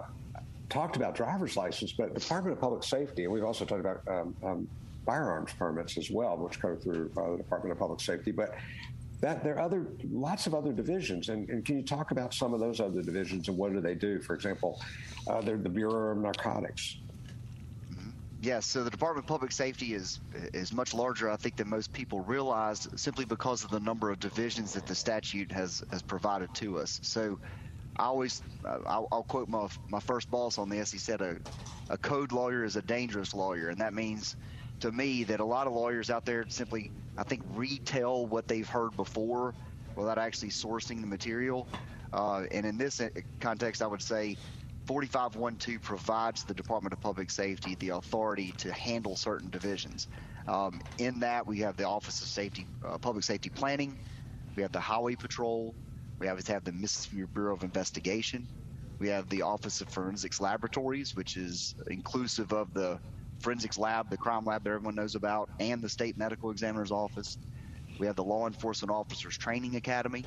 talked 0.69 0.95
about 0.95 1.15
driver's 1.15 1.57
license, 1.57 1.91
but 1.91 2.13
Department 2.13 2.55
of 2.55 2.61
Public 2.61 2.83
Safety, 2.83 3.23
and 3.23 3.33
we've 3.33 3.43
also 3.43 3.65
talked 3.65 3.81
about 3.81 4.01
um, 4.07 4.35
um, 4.43 4.67
firearms 5.05 5.51
permits 5.53 5.97
as 5.97 6.09
well, 6.09 6.37
which 6.37 6.59
come 6.59 6.77
through 6.77 7.11
uh, 7.17 7.31
the 7.31 7.37
Department 7.37 7.71
of 7.71 7.79
Public 7.79 7.99
Safety. 7.99 8.31
But 8.31 8.55
that 9.19 9.43
there 9.43 9.55
are 9.55 9.61
other 9.61 9.85
lots 10.11 10.47
of 10.47 10.55
other 10.55 10.71
divisions, 10.71 11.29
and, 11.29 11.47
and, 11.49 11.63
can 11.63 11.77
you 11.77 11.83
talk 11.83 12.11
about 12.11 12.33
some 12.33 12.53
of 12.53 12.59
those 12.59 12.79
other 12.79 13.03
divisions 13.03 13.47
and 13.47 13.57
what 13.57 13.71
do 13.71 13.79
they 13.79 13.93
do? 13.93 14.19
For 14.19 14.33
example, 14.33 14.81
uh, 15.27 15.41
they're 15.41 15.57
the 15.57 15.69
Bureau 15.69 16.11
of 16.11 16.17
Narcotics. 16.17 16.97
Yes, 18.41 18.65
so 18.65 18.83
the 18.83 18.89
Department 18.89 19.25
of 19.25 19.27
Public 19.27 19.51
Safety 19.51 19.93
is 19.93 20.19
is 20.51 20.73
much 20.73 20.95
larger, 20.95 21.29
I 21.29 21.35
think, 21.35 21.57
than 21.57 21.69
most 21.69 21.93
people 21.93 22.21
realize, 22.21 22.87
simply 22.95 23.23
because 23.23 23.63
of 23.63 23.69
the 23.69 23.79
number 23.79 24.09
of 24.09 24.19
divisions 24.19 24.73
that 24.73 24.87
the 24.87 24.95
statute 24.95 25.51
has 25.51 25.83
has 25.91 26.01
provided 26.01 26.51
to 26.55 26.79
us. 26.79 26.99
So 27.03 27.39
I 27.97 28.05
always 28.05 28.41
I'll, 28.65 29.07
I'll, 29.11 29.23
quote 29.23 29.47
my 29.47 29.67
my 29.89 29.99
first 29.99 30.31
boss 30.31 30.57
on 30.57 30.69
this. 30.69 30.91
He 30.91 30.97
said 30.97 31.21
a 31.21 31.37
a 31.91 31.99
code 31.99 32.31
lawyer 32.31 32.63
is 32.63 32.75
a 32.77 32.81
dangerous 32.81 33.35
lawyer, 33.35 33.69
and 33.69 33.79
that 33.79 33.93
means 33.93 34.35
to 34.79 34.91
me 34.91 35.23
that 35.25 35.39
a 35.39 35.45
lot 35.45 35.67
of 35.67 35.73
lawyers 35.73 36.09
out 36.09 36.25
there 36.25 36.43
simply 36.47 36.91
I 37.19 37.23
think 37.23 37.43
retell 37.53 38.25
what 38.25 38.47
they've 38.47 38.67
heard 38.67 38.95
before 38.97 39.53
without 39.95 40.17
actually 40.17 40.49
sourcing 40.49 40.99
the 41.01 41.07
material. 41.07 41.67
Uh, 42.11 42.43
and 42.51 42.65
in 42.65 42.77
this 42.77 43.01
context, 43.39 43.83
I 43.83 43.87
would 43.87 44.01
say 44.01 44.35
4512 44.85 45.81
provides 45.81 46.43
the 46.43 46.53
Department 46.53 46.93
of 46.93 47.01
Public 47.01 47.29
Safety 47.29 47.75
the 47.75 47.89
authority 47.89 48.53
to 48.57 48.73
handle 48.73 49.15
certain 49.15 49.49
divisions. 49.49 50.07
Um, 50.47 50.81
in 50.97 51.19
that, 51.19 51.45
we 51.45 51.59
have 51.59 51.77
the 51.77 51.87
Office 51.87 52.21
of 52.21 52.27
Safety, 52.27 52.67
uh, 52.83 52.97
Public 52.97 53.23
Safety 53.23 53.49
Planning, 53.49 53.97
we 54.55 54.63
have 54.63 54.71
the 54.71 54.79
Highway 54.79 55.15
Patrol, 55.15 55.75
we 56.19 56.27
have 56.27 56.45
have 56.47 56.63
the 56.63 56.71
Mississippi 56.71 57.25
Bureau 57.33 57.55
of 57.55 57.63
Investigation. 57.63 58.47
We 58.99 59.07
have 59.07 59.27
the 59.29 59.41
Office 59.41 59.81
of 59.81 59.89
Forensics 59.89 60.39
Laboratories, 60.39 61.15
which 61.15 61.35
is 61.35 61.73
inclusive 61.87 62.53
of 62.53 62.71
the 62.75 62.99
forensics 63.39 63.79
lab, 63.79 64.11
the 64.11 64.17
crime 64.17 64.45
lab 64.45 64.63
that 64.63 64.69
everyone 64.69 64.93
knows 64.93 65.15
about, 65.15 65.49
and 65.59 65.81
the 65.81 65.89
state 65.89 66.19
medical 66.19 66.51
examiner's 66.51 66.91
office. 66.91 67.39
We 67.97 68.05
have 68.05 68.15
the 68.15 68.23
Law 68.23 68.45
Enforcement 68.45 68.91
Officers 68.91 69.35
Training 69.35 69.75
Academy. 69.75 70.23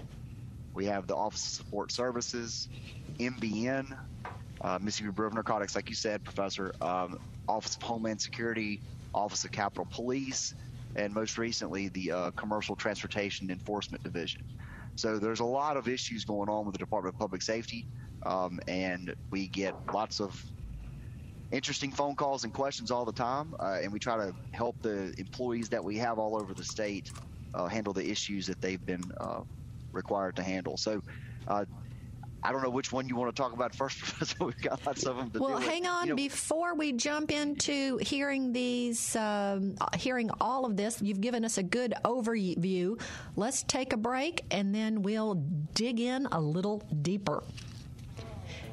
We 0.74 0.86
have 0.86 1.06
the 1.06 1.14
Office 1.14 1.46
of 1.46 1.64
Support 1.64 1.92
Services, 1.92 2.68
MBN, 3.20 3.96
uh, 4.64 4.78
Mississippi 4.80 5.10
Bureau 5.10 5.28
of 5.28 5.34
Narcotics, 5.34 5.76
like 5.76 5.88
you 5.90 5.94
said, 5.94 6.24
Professor, 6.24 6.74
um, 6.80 7.18
Office 7.48 7.76
of 7.76 7.82
Homeland 7.82 8.20
Security, 8.20 8.80
Office 9.14 9.44
of 9.44 9.52
Capitol 9.52 9.86
Police, 9.90 10.54
and 10.96 11.12
most 11.12 11.36
recently 11.36 11.88
the 11.88 12.10
uh, 12.10 12.30
Commercial 12.30 12.74
Transportation 12.74 13.50
Enforcement 13.50 14.02
Division. 14.02 14.42
So 14.96 15.18
there's 15.18 15.40
a 15.40 15.44
lot 15.44 15.76
of 15.76 15.86
issues 15.86 16.24
going 16.24 16.48
on 16.48 16.64
with 16.64 16.72
the 16.72 16.78
Department 16.78 17.14
of 17.14 17.18
Public 17.18 17.42
Safety, 17.42 17.86
um, 18.24 18.58
and 18.66 19.14
we 19.30 19.48
get 19.48 19.74
lots 19.92 20.20
of 20.20 20.42
interesting 21.52 21.90
phone 21.90 22.14
calls 22.14 22.44
and 22.44 22.52
questions 22.52 22.90
all 22.90 23.04
the 23.04 23.12
time, 23.12 23.54
uh, 23.60 23.78
and 23.82 23.92
we 23.92 23.98
try 23.98 24.16
to 24.16 24.34
help 24.52 24.80
the 24.80 25.12
employees 25.18 25.68
that 25.68 25.84
we 25.84 25.98
have 25.98 26.18
all 26.18 26.40
over 26.40 26.54
the 26.54 26.64
state 26.64 27.10
uh, 27.52 27.66
handle 27.66 27.92
the 27.92 28.08
issues 28.08 28.46
that 28.46 28.60
they've 28.62 28.84
been 28.86 29.04
uh, 29.20 29.40
required 29.92 30.36
to 30.36 30.42
handle. 30.42 30.76
So 30.78 31.02
uh, 31.48 31.66
I 32.44 32.52
don't 32.52 32.62
know 32.62 32.68
which 32.68 32.92
one 32.92 33.08
you 33.08 33.16
want 33.16 33.34
to 33.34 33.42
talk 33.42 33.54
about 33.54 33.74
first, 33.74 33.98
Professor. 34.00 34.44
We've 34.44 34.60
got 34.60 34.84
lots 34.84 35.04
of 35.04 35.16
them 35.16 35.30
to 35.30 35.38
Well, 35.38 35.56
hang 35.58 35.86
on. 35.86 36.06
You 36.06 36.10
know, 36.10 36.16
Before 36.16 36.74
we 36.74 36.92
jump 36.92 37.32
into 37.32 37.96
hearing 37.98 38.52
these, 38.52 39.16
um, 39.16 39.76
hearing 39.96 40.28
all 40.40 40.66
of 40.66 40.76
this, 40.76 41.00
you've 41.00 41.22
given 41.22 41.42
us 41.44 41.56
a 41.56 41.62
good 41.62 41.94
overview. 42.04 43.00
Let's 43.34 43.62
take 43.62 43.94
a 43.94 43.96
break 43.96 44.44
and 44.50 44.74
then 44.74 45.00
we'll 45.02 45.36
dig 45.74 46.00
in 46.00 46.26
a 46.26 46.40
little 46.40 46.82
deeper. 47.00 47.42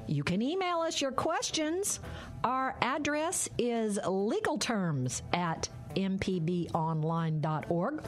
You 0.07 0.23
can 0.25 0.41
email 0.41 0.79
us 0.79 0.99
your 0.99 1.13
questions. 1.13 2.01
Our 2.43 2.75
address 2.81 3.47
is 3.57 3.97
legalterms 3.99 5.21
at 5.33 5.69
mpbonline.org. 5.95 8.03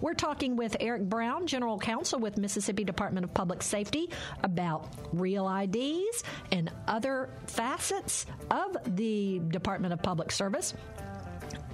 We're 0.00 0.14
talking 0.14 0.56
with 0.56 0.76
Eric 0.80 1.02
Brown, 1.08 1.46
General 1.46 1.78
Counsel 1.78 2.20
with 2.20 2.38
Mississippi 2.38 2.84
Department 2.84 3.24
of 3.24 3.34
Public 3.34 3.62
Safety, 3.62 4.10
about 4.42 4.88
real 5.12 5.48
IDs 5.48 6.22
and 6.52 6.70
other 6.86 7.30
facets 7.46 8.26
of 8.50 8.76
the 8.96 9.40
Department 9.48 9.92
of 9.92 10.02
Public 10.02 10.30
Service. 10.30 10.74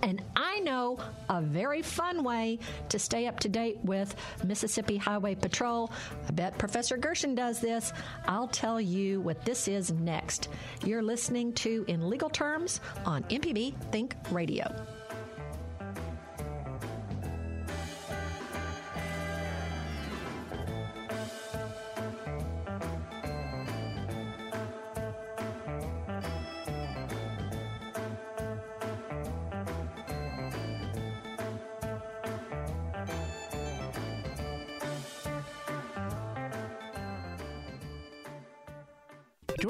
And 0.03 0.23
I 0.37 0.61
know 0.61 0.99
a 1.31 1.41
very 1.41 1.81
fun 1.81 2.25
way 2.25 2.59
to 2.91 2.99
stay 2.99 3.27
up 3.27 3.41
to 3.41 3.49
date 3.49 3.79
with 3.85 4.15
Mississippi 4.45 4.99
Highway 4.99 5.35
Patrol. 5.35 5.91
I 6.29 6.31
bet 6.33 6.59
Professor 6.59 6.99
Gershon 6.99 7.35
does 7.35 7.59
this. 7.59 7.93
I'll 8.27 8.49
tell 8.49 8.79
you 8.79 9.23
what 9.23 9.45
this 9.47 9.67
is 9.67 9.93
next. 9.93 10.49
You're 10.85 11.03
listening 11.03 11.55
to 11.55 11.87
In 11.89 12.11
Legal 12.11 12.29
Terms 12.29 12.81
on 13.07 13.23
MPB 13.25 13.75
Think 13.93 14.15
Radio. 14.31 14.71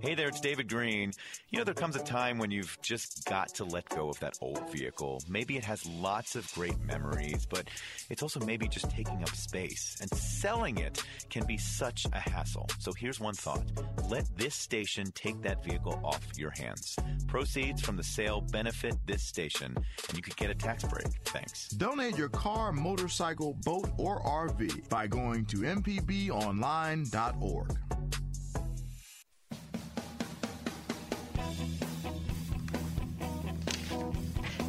Hey 0.00 0.14
there, 0.14 0.28
it's 0.28 0.40
David 0.40 0.68
Green. 0.68 1.12
You 1.50 1.58
know, 1.58 1.64
there 1.64 1.74
comes 1.74 1.96
a 1.96 2.02
time 2.02 2.38
when 2.38 2.50
you've 2.50 2.78
just 2.82 3.24
got 3.26 3.54
to 3.54 3.64
let 3.64 3.88
go 3.88 4.08
of 4.08 4.18
that 4.20 4.38
old 4.40 4.70
vehicle. 4.70 5.22
Maybe 5.28 5.56
it 5.56 5.64
has 5.64 5.84
lots 5.86 6.36
of 6.36 6.50
great 6.52 6.78
memories, 6.84 7.46
but 7.46 7.68
it's 8.08 8.22
also 8.22 8.40
maybe 8.40 8.68
just 8.68 8.90
taking 8.90 9.22
up 9.22 9.30
space. 9.30 9.96
And 10.00 10.10
selling 10.10 10.78
it 10.78 11.02
can 11.28 11.46
be 11.46 11.56
such 11.56 12.06
a 12.12 12.18
hassle. 12.18 12.68
So 12.78 12.92
here's 12.92 13.20
one 13.20 13.34
thought 13.34 13.62
let 14.08 14.24
this 14.36 14.54
station 14.54 15.06
take 15.14 15.40
that 15.42 15.64
vehicle 15.64 16.00
off 16.04 16.20
your 16.36 16.52
hands. 16.58 16.96
Proceeds 17.26 17.82
from 17.82 17.96
the 17.96 18.04
sale 18.04 18.40
benefit 18.40 18.94
this 19.06 19.22
station, 19.22 19.76
and 20.08 20.16
you 20.16 20.22
could 20.22 20.36
get 20.36 20.50
a 20.50 20.54
tax 20.54 20.84
break. 20.84 21.06
Thanks. 21.26 21.68
Donate 21.68 22.18
your 22.18 22.28
car, 22.28 22.72
motorcycle, 22.72 23.54
boat, 23.64 23.88
or 23.98 24.20
RV 24.22 24.88
by 24.88 25.06
going 25.06 25.44
to 25.46 25.58
mpbonline.org. 25.58 27.78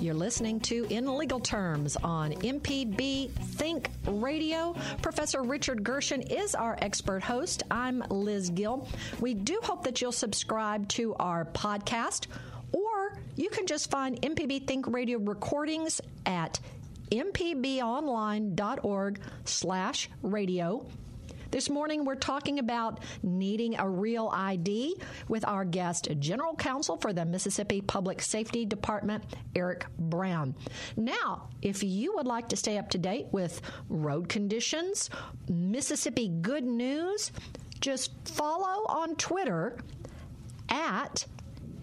You're 0.01 0.15
listening 0.15 0.59
to 0.61 0.87
In 0.89 1.15
Legal 1.15 1.39
Terms 1.39 1.95
on 1.95 2.31
MPB 2.31 3.29
Think 3.29 3.91
Radio. 4.07 4.75
Professor 5.03 5.43
Richard 5.43 5.83
Gershon 5.83 6.23
is 6.23 6.55
our 6.55 6.75
expert 6.81 7.21
host. 7.21 7.61
I'm 7.69 8.03
Liz 8.09 8.49
Gill. 8.49 8.87
We 9.19 9.35
do 9.35 9.59
hope 9.61 9.83
that 9.83 10.01
you'll 10.01 10.11
subscribe 10.11 10.87
to 10.89 11.13
our 11.19 11.45
podcast, 11.45 12.25
or 12.71 13.15
you 13.35 13.51
can 13.51 13.67
just 13.67 13.91
find 13.91 14.19
MPB 14.19 14.65
Think 14.65 14.87
Radio 14.87 15.19
recordings 15.19 16.01
at 16.25 16.59
mpbonline.org 17.11 19.19
slash 19.45 20.09
radio. 20.23 20.83
This 21.51 21.69
morning, 21.69 22.05
we're 22.05 22.15
talking 22.15 22.59
about 22.59 23.01
needing 23.23 23.77
a 23.77 23.87
real 23.87 24.29
ID 24.33 24.95
with 25.27 25.45
our 25.45 25.65
guest, 25.65 26.07
General 26.17 26.55
Counsel 26.55 26.95
for 26.95 27.11
the 27.11 27.25
Mississippi 27.25 27.81
Public 27.81 28.21
Safety 28.21 28.65
Department, 28.65 29.25
Eric 29.53 29.85
Brown. 29.99 30.55
Now, 30.95 31.49
if 31.61 31.83
you 31.83 32.15
would 32.15 32.25
like 32.25 32.47
to 32.49 32.55
stay 32.55 32.77
up 32.77 32.89
to 32.91 32.97
date 32.97 33.27
with 33.33 33.61
road 33.89 34.29
conditions, 34.29 35.09
Mississippi 35.49 36.29
good 36.29 36.63
news, 36.63 37.33
just 37.81 38.13
follow 38.29 38.85
on 38.87 39.17
Twitter 39.17 39.77
at 40.69 41.25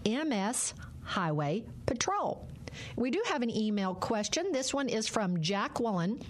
MS 0.07 0.73
Highway 1.03 1.65
Patrol. 1.85 2.49
We 2.97 3.11
do 3.11 3.23
have 3.27 3.43
an 3.43 3.55
email 3.55 3.95
question. 3.95 4.51
This 4.51 4.73
one 4.73 4.89
is 4.89 5.09
from 5.09 5.43
Jacqueline. 5.43 6.23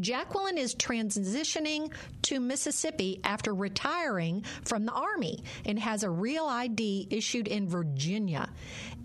Jacqueline 0.00 0.58
is 0.58 0.74
transitioning 0.74 1.92
to 2.22 2.40
Mississippi 2.40 3.20
after 3.24 3.54
retiring 3.54 4.44
from 4.64 4.86
the 4.86 4.92
Army 4.92 5.42
and 5.64 5.78
has 5.78 6.02
a 6.02 6.10
real 6.10 6.46
ID 6.46 7.08
issued 7.10 7.48
in 7.48 7.68
Virginia 7.68 8.48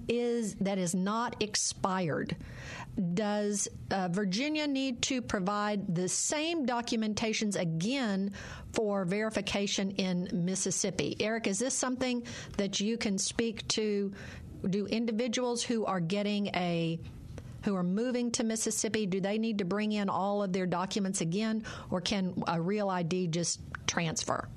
is 0.08 0.56
that 0.56 0.78
is 0.78 0.94
not 0.94 1.42
expired. 1.42 2.36
Does 3.14 3.68
uh, 3.90 4.10
Virginia 4.10 4.68
need 4.68 5.02
to 5.04 5.22
provide 5.22 5.96
the 5.96 6.10
same 6.10 6.66
documentations 6.66 7.60
again 7.60 8.34
for 8.74 9.06
verification 9.06 9.92
in 9.92 10.30
Mississippi? 10.34 11.16
Eric, 11.20 11.48
is 11.48 11.60
this 11.60 11.74
something 11.74 12.24
that 12.58 12.80
you 12.80 12.98
can 12.98 13.18
speak 13.18 13.68
to? 13.70 14.12
Do 14.70 14.86
individuals 14.86 15.64
who 15.64 15.86
are 15.86 16.00
getting 16.00 16.48
a 16.48 17.00
who 17.64 17.76
are 17.76 17.84
moving 17.84 18.32
to 18.32 18.44
Mississippi, 18.44 19.06
do 19.06 19.20
they 19.20 19.38
need 19.38 19.60
to 19.60 19.66
bring 19.66 19.92
in 19.92 20.10
all 20.10 20.44
of 20.44 20.54
their 20.54 20.66
documents 20.66 21.22
again, 21.22 21.64
or 21.90 22.02
can 22.02 22.44
a 22.48 22.62
real 22.62 22.90
ID 22.90 23.28
just 23.28 23.62
transfer? 23.88 24.48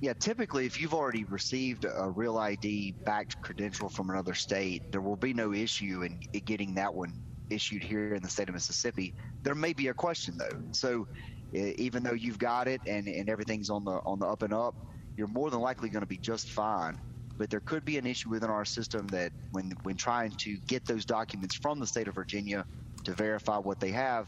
Yeah, 0.00 0.14
typically, 0.14 0.66
if 0.66 0.80
you've 0.80 0.94
already 0.94 1.24
received 1.24 1.84
a 1.84 2.08
real 2.08 2.36
ID 2.38 2.92
backed 3.04 3.40
credential 3.40 3.88
from 3.88 4.10
another 4.10 4.34
state, 4.34 4.90
there 4.90 5.00
will 5.00 5.16
be 5.16 5.32
no 5.32 5.52
issue 5.52 6.02
in 6.02 6.18
getting 6.44 6.74
that 6.74 6.92
one 6.92 7.12
issued 7.50 7.84
here 7.84 8.14
in 8.14 8.22
the 8.22 8.28
state 8.28 8.48
of 8.48 8.54
Mississippi. 8.54 9.14
There 9.42 9.54
may 9.54 9.72
be 9.72 9.88
a 9.88 9.94
question 9.94 10.36
though. 10.36 10.60
So, 10.72 11.06
even 11.52 12.02
though 12.02 12.14
you've 12.14 12.38
got 12.38 12.66
it 12.66 12.80
and, 12.86 13.06
and 13.06 13.28
everything's 13.28 13.70
on 13.70 13.84
the 13.84 13.92
on 13.92 14.18
the 14.18 14.26
up 14.26 14.42
and 14.42 14.52
up, 14.52 14.74
you're 15.16 15.28
more 15.28 15.50
than 15.50 15.60
likely 15.60 15.88
going 15.88 16.00
to 16.00 16.06
be 16.06 16.16
just 16.16 16.50
fine 16.50 16.98
but 17.38 17.50
there 17.50 17.60
could 17.60 17.84
be 17.84 17.98
an 17.98 18.06
issue 18.06 18.30
within 18.30 18.50
our 18.50 18.64
system 18.64 19.06
that 19.08 19.32
when 19.52 19.72
when 19.82 19.96
trying 19.96 20.32
to 20.38 20.56
get 20.68 20.84
those 20.86 21.04
documents 21.04 21.54
from 21.54 21.80
the 21.80 21.86
state 21.86 22.08
of 22.08 22.14
Virginia 22.14 22.64
to 23.04 23.12
verify 23.12 23.58
what 23.58 23.80
they 23.80 23.90
have, 23.90 24.26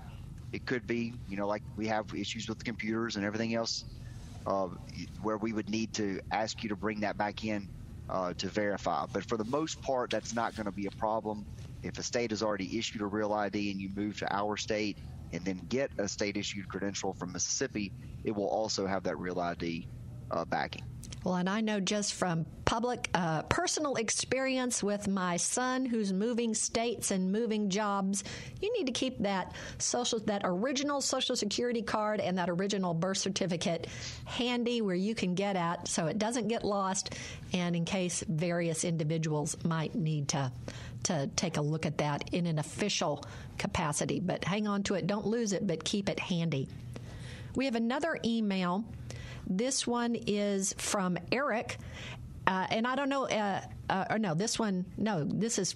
it 0.53 0.64
could 0.67 0.87
be 0.87 1.14
you 1.29 1.37
know 1.37 1.47
like 1.47 1.62
we 1.77 1.87
have 1.87 2.07
issues 2.14 2.49
with 2.49 2.59
the 2.59 2.64
computers 2.64 3.17
and 3.17 3.25
everything 3.25 3.55
else, 3.55 3.85
uh, 4.47 4.69
where 5.23 5.37
we 5.38 5.53
would 5.53 5.69
need 5.69 5.93
to 5.95 6.21
ask 6.33 6.62
you 6.62 6.69
to 6.69 6.77
bring 6.77 7.01
that 7.01 7.17
back 7.17 7.45
in 7.45 7.69
uh, 8.09 8.33
to 8.38 8.49
verify. 8.49 9.05
But 9.12 9.29
for 9.29 9.37
the 9.37 9.45
most 9.45 9.81
part, 9.83 10.11
that's 10.11 10.35
not 10.35 10.55
going 10.55 10.67
to 10.67 10.73
be 10.73 10.87
a 10.87 10.97
problem. 10.99 11.47
If 11.83 11.99
a 11.99 12.03
state 12.03 12.31
has 12.31 12.43
already 12.43 12.79
issued 12.79 13.03
a 13.03 13.07
real 13.07 13.33
ID 13.33 13.71
and 13.71 13.81
you 13.81 13.90
move 13.95 14.19
to 14.19 14.35
our 14.35 14.57
state 14.57 14.97
and 15.33 15.45
then 15.45 15.61
get 15.69 15.90
a 15.99 16.09
state 16.09 16.37
issued 16.37 16.69
credential 16.69 17.14
from 17.14 17.33
Mississippi, 17.33 17.93
it 18.25 18.35
will 18.35 18.49
also 18.49 18.87
have 18.87 19.03
that 19.03 19.19
real 19.19 19.40
ID 19.40 19.87
uh, 20.31 20.45
backing. 20.47 20.83
Well, 21.24 21.37
and 21.37 21.48
I 21.48 21.62
know 21.62 21.80
just 21.80 22.12
from 22.12 22.44
public 22.66 23.08
uh, 23.14 23.44
personal 23.44 23.94
experience 23.96 24.82
with 24.82 25.08
my 25.08 25.38
son 25.38 25.87
who's 25.87 26.12
moving 26.12 26.54
states 26.54 27.10
and 27.10 27.32
moving 27.32 27.70
jobs, 27.70 28.24
you 28.60 28.70
need 28.76 28.84
to 28.87 28.92
keep 28.92 29.18
that 29.20 29.54
social 29.78 30.18
that 30.20 30.42
original 30.44 31.00
social 31.00 31.34
security 31.34 31.80
card 31.80 32.20
and 32.20 32.37
that 32.37 32.50
original 32.50 32.92
birth 32.92 33.16
certificate 33.16 33.87
handy 34.26 34.82
where 34.82 34.94
you 34.94 35.14
can 35.14 35.34
get 35.34 35.56
at 35.56 35.88
so 35.88 36.06
it 36.06 36.18
doesn't 36.18 36.48
get 36.48 36.62
lost 36.62 37.14
and 37.54 37.74
in 37.74 37.87
case 37.87 38.22
various 38.28 38.84
individuals 38.84 39.56
might 39.64 39.94
need 39.94 40.28
to 40.28 40.52
to 41.04 41.26
take 41.37 41.56
a 41.56 41.60
look 41.62 41.87
at 41.87 41.98
that 41.98 42.34
in 42.34 42.46
an 42.46 42.58
official 42.58 43.24
capacity. 43.56 44.20
But 44.20 44.44
hang 44.44 44.66
on 44.66 44.82
to 44.84 44.94
it, 44.94 45.06
don't 45.06 45.26
lose 45.26 45.54
it, 45.54 45.66
but 45.66 45.84
keep 45.84 46.10
it 46.10 46.18
handy. 46.18 46.68
We 47.54 47.64
have 47.64 47.76
another 47.76 48.18
email 48.24 48.84
this 49.46 49.87
one 49.87 50.14
is 50.14 50.74
from 50.78 51.18
Eric. 51.33 51.78
Uh, 52.46 52.66
and 52.70 52.87
I 52.87 52.94
don't 52.94 53.09
know, 53.09 53.26
uh, 53.26 53.61
uh, 53.88 54.04
or 54.11 54.18
no, 54.18 54.35
this 54.35 54.59
one, 54.59 54.85
no, 54.98 55.24
this 55.24 55.59
is 55.59 55.74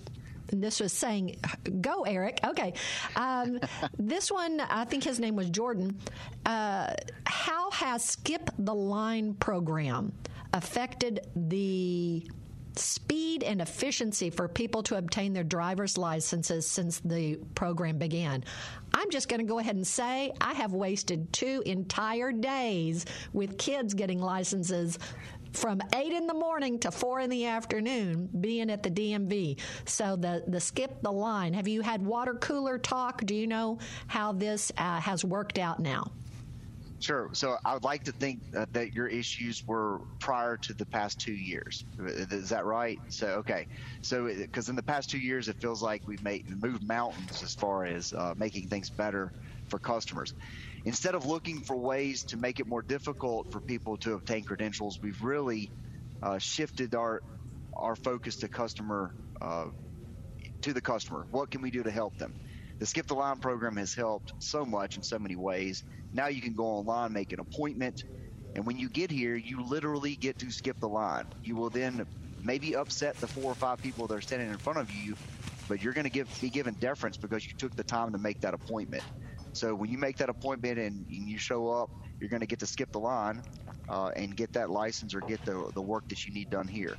this 0.51 0.81
was 0.81 0.93
saying, 0.93 1.37
"Go, 1.81 2.03
Eric." 2.03 2.41
Okay, 2.45 2.73
um, 3.17 3.61
this 3.99 4.31
one, 4.31 4.61
I 4.61 4.85
think 4.85 5.05
his 5.05 5.21
name 5.21 5.37
was 5.37 5.51
Jordan. 5.51 5.99
Uh, 6.45 6.93
how 7.25 7.71
has 7.71 8.05
Skip 8.05 8.51
the 8.59 8.75
Line 8.75 9.35
program 9.35 10.13
affected 10.53 11.27
the 11.37 12.27
speed 12.79 13.43
and 13.43 13.61
efficiency 13.61 14.31
for 14.31 14.49
people 14.49 14.83
to 14.85 14.97
obtain 14.97 15.33
their 15.33 15.45
driver's 15.45 15.99
licenses 15.99 16.67
since 16.67 17.01
the 17.01 17.37
program 17.55 17.99
began. 17.99 18.45
I'm 18.95 19.11
just 19.11 19.29
going 19.29 19.41
to 19.41 19.47
go 19.47 19.59
ahead 19.59 19.77
and 19.77 19.87
say 19.87 20.33
I 20.41 20.55
have 20.55 20.73
wasted 20.73 21.33
two 21.33 21.63
entire 21.67 22.33
days 22.33 23.05
with 23.33 23.59
kids 23.59 23.95
getting 23.95 24.21
licenses 24.21 24.99
from 25.53 25.81
eight 25.95 26.13
in 26.13 26.27
the 26.27 26.35
morning 26.35 26.79
to 26.81 26.91
four 26.91 27.21
in 27.21 27.31
the 27.31 27.47
afternoon 27.47 28.29
being 28.41 28.71
at 28.71 28.83
the 28.83 28.91
DMV. 28.91 29.59
So 29.87 30.17
the 30.17 30.45
the 30.47 30.61
skip 30.61 31.03
the 31.03 31.13
line. 31.13 31.55
Have 31.55 31.69
you 31.69 31.83
had 31.83 32.05
water 32.05 32.35
cooler 32.35 32.79
talk? 32.79 33.25
Do 33.25 33.35
you 33.35 33.47
know 33.47 33.79
how 34.07 34.33
this 34.33 34.73
uh, 34.77 35.01
has 35.01 35.25
worked 35.25 35.59
out 35.59 35.81
now? 35.81 36.13
Sure. 37.01 37.31
So 37.33 37.57
I 37.65 37.75
would 37.75 37.85
like 37.85 38.03
to 38.05 38.13
think 38.13 38.43
that, 38.53 38.73
that 38.73 38.93
your 38.93 39.07
issues 39.07 39.63
were 39.67 40.01
prior 40.21 40.57
to 40.59 40.75
the 40.75 40.87
past 40.87 41.21
two 41.21 41.33
years. 41.33 41.85
Is 41.99 42.49
that 42.49 42.65
right? 42.65 43.01
So 43.09 43.29
okay. 43.37 43.67
So 44.03 44.27
because 44.27 44.69
in 44.69 44.75
the 44.75 44.83
past 44.83 45.09
two 45.09 45.19
years, 45.19 45.49
it 45.49 45.57
feels 45.61 45.81
like 45.81 46.03
we've 46.09 46.23
made 46.23 46.43
moved 46.49 46.83
mountains 46.83 47.41
as 47.43 47.55
far 47.55 47.85
as 47.85 48.13
uh, 48.13 48.35
making 48.37 48.69
things 48.69 48.91
better 48.91 49.33
for 49.69 49.79
customers. 49.79 50.35
Instead 50.85 51.15
of 51.15 51.25
looking 51.25 51.61
for 51.63 51.77
ways 51.79 52.25
to 52.25 52.37
make 52.37 52.59
it 52.59 52.67
more 52.67 52.83
difficult 52.83 53.47
for 53.51 53.61
people 53.61 53.97
to 53.99 54.15
obtain 54.15 54.43
credentials, 54.45 54.99
we've 55.01 55.23
really 55.23 55.71
uh, 56.23 56.39
shifted 56.39 56.95
our 56.97 57.23
our 57.77 57.97
focus 57.97 58.39
to 58.39 58.49
customer 58.49 59.15
uh, 59.41 59.67
to 60.63 60.73
the 60.73 60.81
customer. 60.81 61.27
What 61.31 61.51
can 61.51 61.63
we 61.63 61.71
do 61.71 61.83
to 61.83 61.91
help 61.91 62.17
them? 62.19 62.35
The 62.81 62.87
Skip 62.87 63.07
the 63.07 63.15
Line 63.15 63.41
program 63.41 63.77
has 63.77 63.95
helped 63.95 64.33
so 64.39 64.65
much 64.65 64.97
in 64.97 65.03
so 65.03 65.19
many 65.19 65.37
ways. 65.37 65.83
Now 66.13 66.29
you 66.29 66.41
can 66.41 66.55
go 66.55 66.65
online, 66.65 67.13
make 67.13 67.33
an 67.33 67.41
appointment, 67.41 68.05
and 68.55 68.67
when 68.67 68.79
you 68.79 68.89
get 68.89 69.11
here, 69.11 69.37
you 69.37 69.63
literally 69.65 70.17
get 70.17 70.39
to 70.41 70.51
skip 70.51 70.81
the 70.81 70.89
line. 70.89 71.27
You 71.45 71.57
will 71.57 71.71
then 71.71 72.07
maybe 72.43 72.77
upset 72.77 73.17
the 73.17 73.29
four 73.29 73.53
or 73.53 73.55
five 73.55 73.83
people 73.83 74.07
that 74.09 74.15
are 74.15 74.21
standing 74.21 74.51
in 74.51 74.59
front 74.59 74.79
of 74.79 74.91
you, 74.91 75.17
but 75.69 75.83
you're 75.83 75.93
going 75.93 76.11
to 76.11 76.25
be 76.41 76.51
given 76.51 76.75
deference 76.75 77.17
because 77.17 77.47
you 77.47 77.55
took 77.59 77.77
the 77.77 77.85
time 77.85 78.13
to 78.13 78.19
make 78.19 78.41
that 78.41 78.55
appointment. 78.55 79.05
So 79.53 79.75
when 79.75 79.91
you 79.91 79.99
make 79.99 80.19
that 80.19 80.29
appointment 80.29 80.79
and, 80.79 81.07
and 81.09 81.29
you 81.29 81.39
show 81.39 81.69
up, 81.71 81.91
you're 82.21 82.31
going 82.31 82.41
to 82.41 82.47
get 82.47 82.61
to 82.61 82.67
skip 82.67 82.93
the 82.93 83.01
line. 83.01 83.43
uh, 83.89 84.11
and 84.17 84.37
get 84.37 84.53
that 84.55 84.71
license 84.71 85.15
or 85.15 85.21
get 85.21 85.45
the, 85.45 85.71
the 85.75 85.83
work 85.83 86.09
that 86.09 86.27
you 86.27 86.33
need 86.33 86.51
done 86.51 86.69
here. 86.69 86.97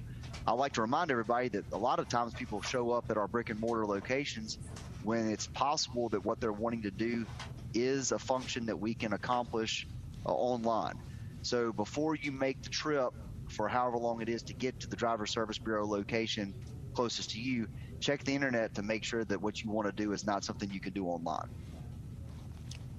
I 0.48 0.54
like 0.54 0.74
to 0.74 0.82
remind 0.82 1.12
everybody 1.12 1.50
that 1.50 1.66
a 1.72 1.78
lot 1.78 2.00
of 2.00 2.10
times 2.10 2.34
people 2.34 2.62
show 2.62 2.92
up 2.92 3.06
at 3.10 3.18
our 3.18 3.28
brick 3.28 3.50
and 3.50 3.60
mortar 3.60 3.86
locations 3.86 4.58
when 5.04 5.30
it's 5.30 5.48
possible 5.48 6.10
that 6.10 6.26
what 6.26 6.40
they're 6.40 6.52
wanting 6.54 6.84
to 6.84 6.92
do 6.92 7.26
is 7.74 8.12
a 8.12 8.20
function 8.20 8.66
that 8.66 8.80
we 8.80 8.96
can 8.96 9.14
accomplish 9.14 9.88
uh, 10.26 10.34
online. 10.34 10.94
So 11.42 11.72
before 11.74 12.16
you 12.16 12.32
make 12.32 12.62
the 12.64 12.70
trip 12.70 13.10
for 13.50 13.68
however 13.68 13.98
long 13.98 14.22
it 14.22 14.30
is 14.30 14.44
to 14.44 14.54
get 14.54 14.80
to 14.80 14.88
the 14.88 14.96
Driver 14.96 15.26
Service 15.26 15.60
Bureau 15.60 15.88
location 15.88 16.54
closest 16.96 17.32
to 17.32 17.40
you, 17.40 17.68
check 18.02 18.24
the 18.24 18.36
internet 18.36 18.74
to 18.76 18.84
make 18.84 19.04
sure 19.04 19.24
that 19.26 19.42
what 19.42 19.64
you 19.64 19.72
want 19.72 19.88
to 19.88 20.04
do 20.04 20.12
is 20.12 20.26
not 20.26 20.44
something 20.44 20.70
you 20.72 20.82
can 20.82 20.94
do 20.94 21.06
online. 21.06 21.48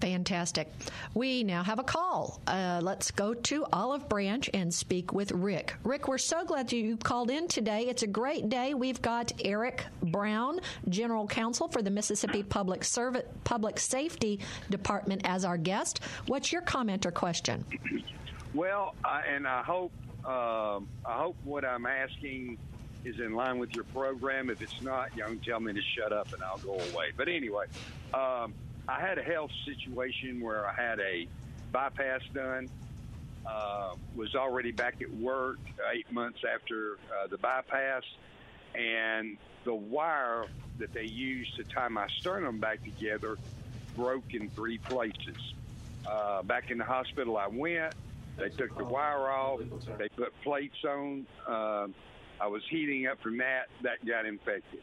Fantastic. 0.00 0.72
We 1.12 1.44
now 1.44 1.62
have 1.62 1.78
a 1.78 1.82
call. 1.82 2.40
Uh, 2.46 2.80
let's 2.82 3.10
go 3.10 3.34
to 3.34 3.66
Olive 3.70 4.08
Branch 4.08 4.48
and 4.54 4.72
speak 4.72 5.12
with 5.12 5.30
Rick. 5.30 5.74
Rick, 5.84 6.08
we're 6.08 6.16
so 6.16 6.44
glad 6.44 6.72
you 6.72 6.96
called 6.96 7.30
in 7.30 7.48
today. 7.48 7.82
It's 7.82 8.02
a 8.02 8.06
great 8.06 8.48
day. 8.48 8.72
We've 8.72 9.02
got 9.02 9.30
Eric 9.44 9.84
Brown, 10.02 10.60
General 10.88 11.26
Counsel 11.26 11.68
for 11.68 11.82
the 11.82 11.90
Mississippi 11.90 12.42
Public 12.42 12.82
Service 12.82 13.24
Public 13.44 13.78
Safety 13.78 14.40
Department, 14.70 15.20
as 15.24 15.44
our 15.44 15.58
guest. 15.58 16.00
What's 16.26 16.50
your 16.50 16.62
comment 16.62 17.04
or 17.04 17.10
question? 17.10 17.64
Well, 18.54 18.94
I, 19.04 19.22
and 19.26 19.46
I 19.46 19.62
hope 19.62 19.92
uh, 20.24 20.78
I 21.04 21.18
hope 21.18 21.36
what 21.44 21.64
I'm 21.64 21.84
asking 21.84 22.56
is 23.04 23.18
in 23.20 23.34
line 23.34 23.58
with 23.58 23.74
your 23.74 23.84
program. 23.84 24.48
If 24.48 24.62
it's 24.62 24.80
not, 24.80 25.14
you 25.16 25.24
can 25.24 25.38
tell 25.40 25.60
me 25.60 25.72
to 25.74 25.80
shut 25.96 26.12
up 26.12 26.32
and 26.32 26.42
I'll 26.42 26.58
go 26.58 26.74
away. 26.74 27.12
But 27.16 27.28
anyway. 27.28 27.66
Um, 28.14 28.54
I 28.88 29.00
had 29.00 29.18
a 29.18 29.22
health 29.22 29.50
situation 29.64 30.40
where 30.40 30.66
I 30.66 30.72
had 30.74 31.00
a 31.00 31.26
bypass 31.72 32.22
done. 32.34 32.68
Uh, 33.46 33.94
was 34.14 34.34
already 34.34 34.70
back 34.70 35.00
at 35.00 35.12
work 35.14 35.58
eight 35.92 36.10
months 36.12 36.40
after 36.44 36.98
uh, 37.10 37.26
the 37.26 37.38
bypass, 37.38 38.02
and 38.74 39.38
the 39.64 39.74
wire 39.74 40.44
that 40.78 40.92
they 40.92 41.04
used 41.04 41.56
to 41.56 41.64
tie 41.64 41.88
my 41.88 42.06
sternum 42.18 42.58
back 42.60 42.82
together 42.84 43.38
broke 43.96 44.34
in 44.34 44.48
three 44.50 44.78
places. 44.78 45.54
Uh, 46.08 46.42
back 46.42 46.70
in 46.70 46.78
the 46.78 46.84
hospital, 46.84 47.36
I 47.38 47.46
went. 47.48 47.94
They 48.36 48.50
took 48.50 48.76
the 48.76 48.84
wire 48.84 49.30
off. 49.30 49.60
They 49.98 50.08
put 50.10 50.38
plates 50.42 50.84
on. 50.84 51.26
Uh, 51.46 51.88
I 52.40 52.46
was 52.46 52.62
heating 52.68 53.06
up 53.06 53.20
from 53.20 53.38
that. 53.38 53.68
That 53.82 54.04
got 54.04 54.26
infected. 54.26 54.82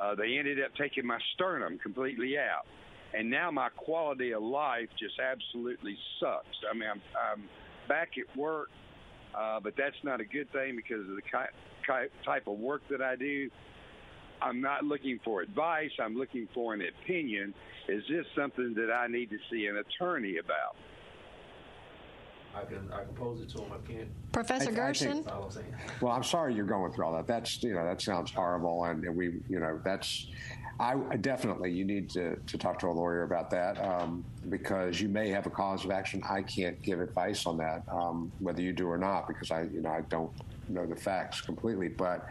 Uh, 0.00 0.14
they 0.14 0.38
ended 0.38 0.62
up 0.62 0.74
taking 0.74 1.06
my 1.06 1.18
sternum 1.34 1.78
completely 1.78 2.38
out 2.38 2.66
and 3.14 3.30
now 3.30 3.50
my 3.50 3.68
quality 3.70 4.32
of 4.32 4.42
life 4.42 4.88
just 4.98 5.14
absolutely 5.18 5.96
sucks. 6.20 6.56
I 6.70 6.74
mean, 6.74 6.88
I'm, 6.88 7.02
I'm 7.32 7.44
back 7.88 8.10
at 8.18 8.36
work, 8.36 8.68
uh, 9.36 9.60
but 9.60 9.74
that's 9.76 9.96
not 10.04 10.20
a 10.20 10.24
good 10.24 10.50
thing 10.52 10.76
because 10.76 11.00
of 11.00 11.16
the 11.16 11.22
ki- 11.22 12.08
type 12.24 12.46
of 12.46 12.58
work 12.58 12.82
that 12.90 13.02
I 13.02 13.16
do. 13.16 13.50
I'm 14.42 14.60
not 14.60 14.84
looking 14.84 15.20
for 15.24 15.42
advice. 15.42 15.90
I'm 16.02 16.16
looking 16.16 16.48
for 16.54 16.72
an 16.72 16.82
opinion. 16.82 17.52
Is 17.88 18.02
this 18.08 18.24
something 18.36 18.74
that 18.76 18.92
I 18.92 19.06
need 19.08 19.30
to 19.30 19.38
see 19.50 19.66
an 19.66 19.76
attorney 19.76 20.36
about? 20.38 20.76
I 22.54 22.64
can 22.64 22.90
I 22.92 23.04
can 23.04 23.14
pose 23.14 23.40
it 23.40 23.48
to 23.50 23.62
him. 23.62 23.72
I 23.72 23.92
can't. 23.92 24.08
Professor 24.32 24.72
Gershon. 24.72 25.24
well, 26.00 26.12
I'm 26.12 26.24
sorry 26.24 26.54
you're 26.54 26.64
going 26.64 26.92
through 26.92 27.04
all 27.04 27.12
that. 27.12 27.26
That's 27.26 27.62
you 27.62 27.74
know 27.74 27.84
that 27.84 28.00
sounds 28.00 28.30
horrible, 28.30 28.84
and 28.84 29.04
we 29.16 29.40
you 29.48 29.60
know 29.60 29.80
that's 29.84 30.26
I 30.80 31.16
definitely 31.16 31.72
you 31.72 31.84
need 31.84 32.08
to, 32.10 32.36
to 32.36 32.56
talk 32.56 32.78
to 32.78 32.86
a 32.86 32.90
lawyer 32.90 33.24
about 33.24 33.50
that 33.50 33.78
um, 33.84 34.24
because 34.48 34.98
you 34.98 35.10
may 35.10 35.28
have 35.28 35.44
a 35.44 35.50
cause 35.50 35.84
of 35.84 35.90
action. 35.90 36.22
I 36.28 36.40
can't 36.40 36.80
give 36.80 37.02
advice 37.02 37.44
on 37.44 37.58
that, 37.58 37.82
um, 37.90 38.32
whether 38.38 38.62
you 38.62 38.72
do 38.72 38.88
or 38.88 38.96
not, 38.96 39.28
because 39.28 39.50
I 39.50 39.64
you 39.64 39.82
know 39.82 39.90
I 39.90 40.00
don't 40.08 40.30
know 40.70 40.86
the 40.86 40.96
facts 40.96 41.42
completely. 41.42 41.88
But 41.88 42.26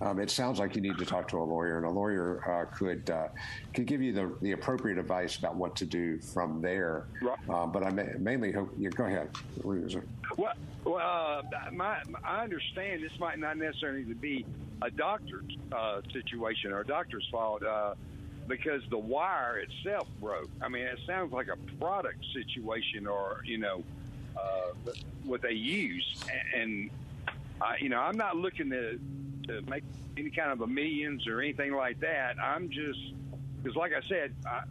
um, 0.00 0.20
it 0.20 0.30
sounds 0.30 0.58
like 0.58 0.76
you 0.76 0.82
need 0.82 0.98
to 0.98 1.04
talk 1.04 1.28
to 1.28 1.38
a 1.38 1.44
lawyer, 1.44 1.76
and 1.78 1.86
a 1.86 1.90
lawyer 1.90 2.42
uh, 2.48 2.76
could 2.76 3.08
uh, 3.10 3.28
could 3.74 3.86
give 3.86 4.00
you 4.00 4.12
the, 4.12 4.32
the 4.42 4.52
appropriate 4.52 4.98
advice 4.98 5.36
about 5.36 5.56
what 5.56 5.74
to 5.76 5.84
do 5.84 6.18
from 6.18 6.60
there. 6.60 7.06
Right. 7.20 7.38
Uh, 7.48 7.66
but 7.66 7.82
I 7.82 7.90
may, 7.90 8.08
mainly 8.18 8.52
hope 8.52 8.70
you 8.78 8.90
go 8.90 9.04
ahead. 9.04 9.30
Well, 9.64 10.52
well 10.84 10.96
uh, 10.96 11.70
my, 11.72 11.98
I 12.24 12.42
understand 12.42 13.02
this 13.02 13.18
might 13.18 13.38
not 13.38 13.56
necessarily 13.56 14.04
be 14.04 14.44
a 14.82 14.90
doctor's 14.90 15.44
uh, 15.72 16.00
situation 16.12 16.72
or 16.72 16.80
a 16.80 16.86
doctor's 16.86 17.26
fault 17.30 17.64
uh, 17.64 17.94
because 18.46 18.82
the 18.90 18.98
wire 18.98 19.58
itself 19.58 20.06
broke. 20.20 20.48
I 20.62 20.68
mean, 20.68 20.82
it 20.82 21.00
sounds 21.06 21.32
like 21.32 21.48
a 21.48 21.56
product 21.78 22.24
situation 22.32 23.06
or, 23.06 23.42
you 23.44 23.58
know, 23.58 23.82
uh, 24.36 24.92
what 25.24 25.42
they 25.42 25.52
use. 25.52 26.24
And, 26.54 26.90
uh, 27.60 27.72
you 27.80 27.88
know, 27.88 27.98
I'm 27.98 28.16
not 28.16 28.36
looking 28.36 28.70
to, 28.70 28.98
to 29.48 29.62
make 29.68 29.84
any 30.16 30.30
kind 30.30 30.52
of 30.52 30.60
a 30.60 30.66
millions 30.66 31.26
or 31.26 31.40
anything 31.40 31.72
like 31.72 32.00
that. 32.00 32.36
I'm 32.42 32.70
just, 32.70 32.98
because 33.62 33.76
like 33.76 33.92
I 33.92 34.06
said, 34.08 34.34
I, 34.46 34.62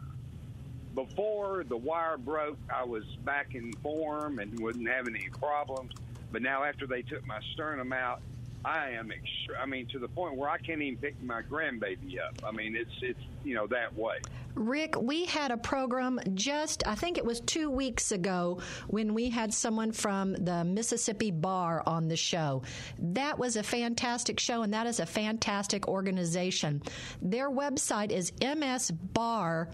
before 0.94 1.64
the 1.68 1.76
wire 1.76 2.18
broke, 2.18 2.58
I 2.74 2.84
was 2.84 3.04
back 3.24 3.54
in 3.54 3.72
form 3.74 4.38
and 4.38 4.58
wasn't 4.58 4.88
having 4.88 5.14
any 5.14 5.28
problems. 5.28 5.92
But 6.32 6.42
now, 6.42 6.64
after 6.64 6.86
they 6.86 7.02
took 7.02 7.26
my 7.26 7.40
sternum 7.52 7.92
out, 7.92 8.20
I 8.64 8.90
am 8.90 9.10
extra. 9.12 9.60
I 9.60 9.66
mean, 9.66 9.86
to 9.92 9.98
the 9.98 10.08
point 10.08 10.36
where 10.36 10.50
I 10.50 10.58
can't 10.58 10.82
even 10.82 10.98
pick 10.98 11.22
my 11.22 11.42
grandbaby 11.42 12.18
up. 12.18 12.42
I 12.44 12.52
mean, 12.52 12.76
it's 12.76 12.90
it's 13.00 13.20
you 13.44 13.54
know 13.54 13.66
that 13.68 13.96
way. 13.96 14.18
Rick, 14.58 15.00
we 15.00 15.24
had 15.24 15.50
a 15.50 15.56
program 15.56 16.18
just 16.34 16.86
I 16.86 16.94
think 16.94 17.16
it 17.16 17.24
was 17.24 17.40
two 17.40 17.70
weeks 17.70 18.12
ago 18.12 18.60
when 18.88 19.14
we 19.14 19.30
had 19.30 19.54
someone 19.54 19.92
from 19.92 20.32
the 20.34 20.64
Mississippi 20.64 21.30
Bar 21.30 21.82
on 21.86 22.08
the 22.08 22.16
show. 22.16 22.62
That 22.98 23.38
was 23.38 23.56
a 23.56 23.62
fantastic 23.62 24.40
show, 24.40 24.62
and 24.62 24.74
that 24.74 24.86
is 24.86 25.00
a 25.00 25.06
fantastic 25.06 25.86
organization. 25.86 26.82
Their 27.22 27.50
website 27.50 28.10
is 28.10 28.32
msbar 28.32 29.68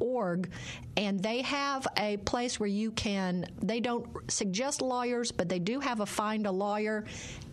org 0.00 0.50
and 0.96 1.22
they 1.22 1.42
have 1.42 1.86
a 1.98 2.16
place 2.18 2.58
where 2.58 2.68
you 2.68 2.90
can 2.92 3.46
they 3.62 3.80
don't 3.80 4.06
suggest 4.30 4.82
lawyers 4.82 5.32
but 5.32 5.48
they 5.48 5.58
do 5.58 5.80
have 5.80 6.00
a 6.00 6.06
find 6.06 6.46
a 6.46 6.50
lawyer 6.50 7.04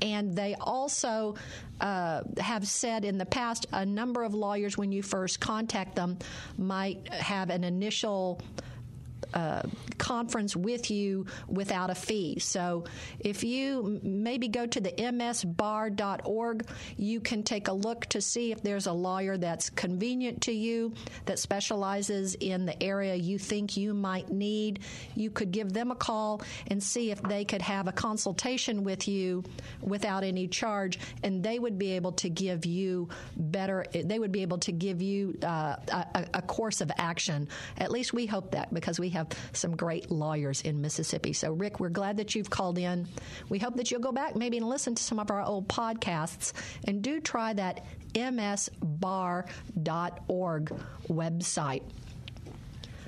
and 0.02 0.36
they 0.36 0.56
also 0.56 1.36
uh, 1.82 2.22
have 2.38 2.68
said 2.68 3.06
in 3.06 3.18
the 3.18 3.26
past 3.26 3.66
a 3.74 3.86
number 3.86 4.24
of 4.24 4.34
lawyers 4.34 4.78
when 4.78 4.92
you 4.92 5.02
first 5.02 5.40
contact 5.40 5.96
them 5.96 6.18
might 6.58 7.08
have 7.14 7.50
an 7.50 7.64
initial 7.64 8.40
uh, 9.34 9.64
conference 9.98 10.56
with 10.56 10.92
you 10.92 11.26
without 11.48 11.90
a 11.90 11.96
fee. 11.96 12.40
So 12.40 12.86
if 13.20 13.44
you 13.44 14.00
maybe 14.04 14.48
go 14.48 14.66
to 14.66 14.80
the 14.80 14.92
msbar.org, 14.92 16.68
you 16.98 17.20
can 17.20 17.44
take 17.44 17.68
a 17.68 17.74
look 17.74 18.06
to 18.08 18.22
see 18.22 18.52
if 18.52 18.62
there's 18.62 18.88
a 18.88 18.94
lawyer 18.94 19.38
that's 19.38 19.70
convenient 19.70 20.42
to 20.42 20.52
you 20.52 20.94
that 21.26 21.40
specializes 21.40 22.36
in 22.36 22.66
the 22.66 22.82
area 22.82 23.16
you 23.16 23.38
think 23.38 23.78
you 23.78 23.94
might 23.94 24.32
need. 24.32 24.80
You 25.16 25.30
could 25.30 25.52
give 25.52 25.74
them 25.74 25.92
a 25.92 25.96
call 25.96 26.42
and 26.68 26.82
see 26.82 27.12
if 27.12 27.22
they 27.24 27.46
could 27.46 27.62
have 27.62 27.88
a 27.88 27.92
consultation 27.92 28.84
with 28.84 29.08
you 29.08 29.44
without 29.82 30.24
any 30.24 30.48
charge, 30.48 31.00
and 31.24 31.44
they 31.44 31.60
would 31.60 31.78
be 31.78 31.92
able 31.92 32.14
to 32.14 32.30
give 32.30 32.66
you 32.66 33.10
better, 33.38 33.86
they 33.94 34.20
would 34.20 34.32
be 34.32 34.42
able 34.42 34.58
to 34.60 34.72
give 34.72 35.02
you 35.02 35.38
uh, 35.44 35.76
a, 35.92 36.26
a 36.36 36.42
course 36.42 36.82
of 36.82 36.92
action. 36.98 37.48
At 37.78 37.92
least 37.92 38.14
we 38.14 38.26
hope 38.26 38.52
that 38.52 38.74
because 38.74 39.00
we 39.00 39.10
have 39.10 39.21
some 39.54 39.76
great 39.76 40.12
lawyers 40.12 40.62
in 40.62 40.82
Mississippi. 40.82 41.34
So, 41.34 41.54
Rick, 41.54 41.80
we're 41.80 41.90
glad 41.90 42.18
that 42.18 42.36
you've 42.36 42.50
called 42.50 42.78
in. 42.78 43.08
We 43.50 43.60
hope 43.60 43.76
that 43.76 43.92
you'll 43.92 44.02
go 44.02 44.12
back 44.12 44.36
maybe 44.36 44.58
and 44.58 44.68
listen 44.68 44.96
to 44.96 45.04
some 45.04 45.20
of 45.20 45.32
our 45.32 45.42
old 45.42 45.68
podcasts 45.68 46.54
and 46.86 47.02
do 47.02 47.20
try 47.20 47.54
that 47.54 47.86
msbar.org 48.14 48.74
website. 51.08 51.84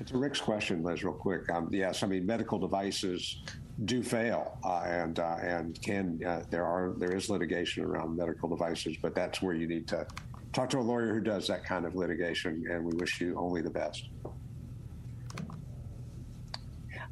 It's 0.00 0.12
Rick's 0.12 0.40
question, 0.40 0.82
Liz, 0.82 1.04
real 1.04 1.14
quick. 1.14 1.48
Um, 1.50 1.68
yes, 1.72 2.02
I 2.02 2.06
mean, 2.06 2.26
medical 2.26 2.58
devices 2.58 3.42
do 3.84 4.02
fail, 4.02 4.58
uh, 4.64 4.82
and 4.86 5.18
uh, 5.18 5.36
and 5.40 5.80
can 5.80 6.20
uh, 6.24 6.42
there 6.50 6.64
are 6.64 6.94
there 6.96 7.14
is 7.14 7.28
litigation 7.28 7.84
around 7.84 8.16
medical 8.16 8.48
devices, 8.48 8.96
but 9.00 9.14
that's 9.14 9.42
where 9.42 9.54
you 9.54 9.66
need 9.66 9.86
to 9.88 10.06
talk 10.52 10.70
to 10.70 10.78
a 10.78 10.80
lawyer 10.80 11.12
who 11.14 11.20
does 11.20 11.46
that 11.48 11.64
kind 11.64 11.84
of 11.84 11.94
litigation. 11.94 12.64
And 12.70 12.84
we 12.84 12.92
wish 12.96 13.20
you 13.20 13.36
only 13.36 13.62
the 13.62 13.70
best. 13.70 14.08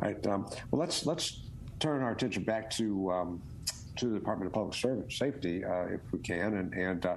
Right. 0.02 0.26
Um, 0.26 0.46
well, 0.72 0.80
let's 0.80 1.06
let's 1.06 1.42
turn 1.78 2.02
our 2.02 2.10
attention 2.10 2.42
back 2.42 2.68
to 2.70 3.12
um, 3.12 3.42
to 3.96 4.08
the 4.08 4.18
Department 4.18 4.48
of 4.48 4.52
Public 4.52 4.74
Service 4.74 5.16
Safety, 5.16 5.64
uh, 5.64 5.84
if 5.84 6.00
we 6.10 6.18
can, 6.18 6.54
and 6.56 6.74
and 6.74 7.06
uh, 7.06 7.16